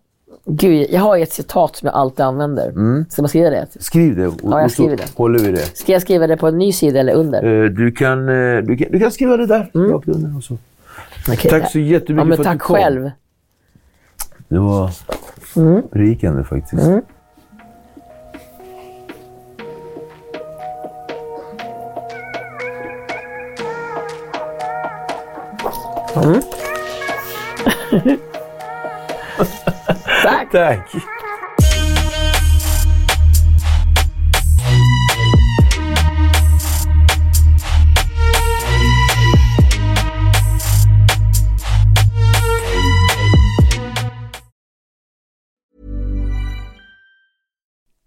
gud, 0.45 0.87
jag 0.89 1.01
har 1.01 1.17
ett 1.17 1.31
citat 1.33 1.75
som 1.75 1.85
jag 1.85 1.95
alltid 1.95 2.25
använder. 2.25 2.71
Ska 3.09 3.21
man 3.21 3.29
skriva 3.29 3.49
det? 3.49 3.67
Skriv 3.79 4.15
det 4.15 4.27
och, 4.27 4.33
Ja, 4.43 4.61
jag 4.61 4.71
skriver 4.71 4.97
det. 4.97 5.03
håller 5.15 5.39
vi 5.39 5.51
det. 5.51 5.77
Ska 5.77 5.91
jag 5.91 6.01
skriva 6.01 6.27
det 6.27 6.37
på 6.37 6.47
en 6.47 6.57
ny 6.57 6.71
sida 6.71 6.99
eller 6.99 7.13
under? 7.13 7.63
Eh, 7.63 7.69
Du 7.69 7.91
kan, 7.91 8.29
eh, 8.29 8.57
du, 8.63 8.77
kan, 8.77 8.91
du 8.91 8.99
kan 8.99 9.11
skriva 9.11 9.37
det 9.37 9.45
där, 9.45 9.71
rakt 9.73 10.07
under 10.07 10.37
och 10.37 10.43
så. 10.43 10.57
Okej. 11.29 11.51
Tack 11.51 11.71
så 11.71 11.79
jättemycket 11.79 12.17
ja, 12.17 12.23
men 12.23 12.37
för 12.37 12.43
att 12.43 12.47
tack 12.47 12.55
du 12.55 12.59
kom. 12.59 12.75
själv. 12.75 13.11
Det 14.47 14.59
var 14.59 14.89
berikande 15.91 16.43
faktiskt. 16.43 16.83
Tack. 29.37 30.49
Tack! 30.51 30.89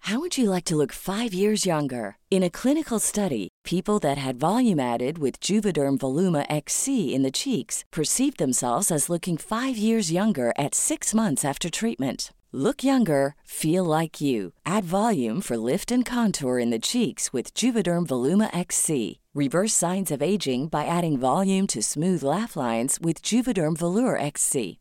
How 0.00 0.18
would 0.18 0.36
you 0.36 0.50
like 0.50 0.64
to 0.64 0.74
look 0.76 0.92
five 0.92 1.32
years 1.32 1.64
younger? 1.64 2.16
In 2.32 2.42
a 2.42 2.50
clinical 2.50 2.98
study, 2.98 3.49
people 3.70 4.00
that 4.00 4.18
had 4.18 4.36
volume 4.36 4.80
added 4.80 5.16
with 5.18 5.38
Juvederm 5.38 5.96
Voluma 5.98 6.44
XC 6.50 7.14
in 7.14 7.22
the 7.22 7.30
cheeks 7.30 7.84
perceived 7.92 8.38
themselves 8.38 8.90
as 8.90 9.08
looking 9.08 9.36
five 9.36 9.76
years 9.76 10.10
younger 10.10 10.52
at 10.58 10.74
six 10.74 11.14
months 11.14 11.44
after 11.44 11.70
treatment. 11.70 12.32
Look 12.50 12.82
younger, 12.82 13.36
feel 13.44 13.84
like 13.84 14.20
you. 14.20 14.54
Add 14.66 14.84
volume 14.84 15.40
for 15.40 15.56
lift 15.56 15.92
and 15.92 16.04
contour 16.04 16.58
in 16.58 16.70
the 16.70 16.80
cheeks 16.80 17.32
with 17.32 17.54
Juvederm 17.54 18.08
Voluma 18.08 18.50
XC. 18.52 19.20
Reverse 19.34 19.74
signs 19.74 20.10
of 20.10 20.20
aging 20.20 20.66
by 20.66 20.86
adding 20.86 21.16
volume 21.16 21.68
to 21.68 21.80
smooth 21.80 22.24
laugh 22.24 22.56
lines 22.56 22.98
with 23.00 23.22
Juvederm 23.22 23.76
Volure 23.78 24.20
XC. 24.20 24.80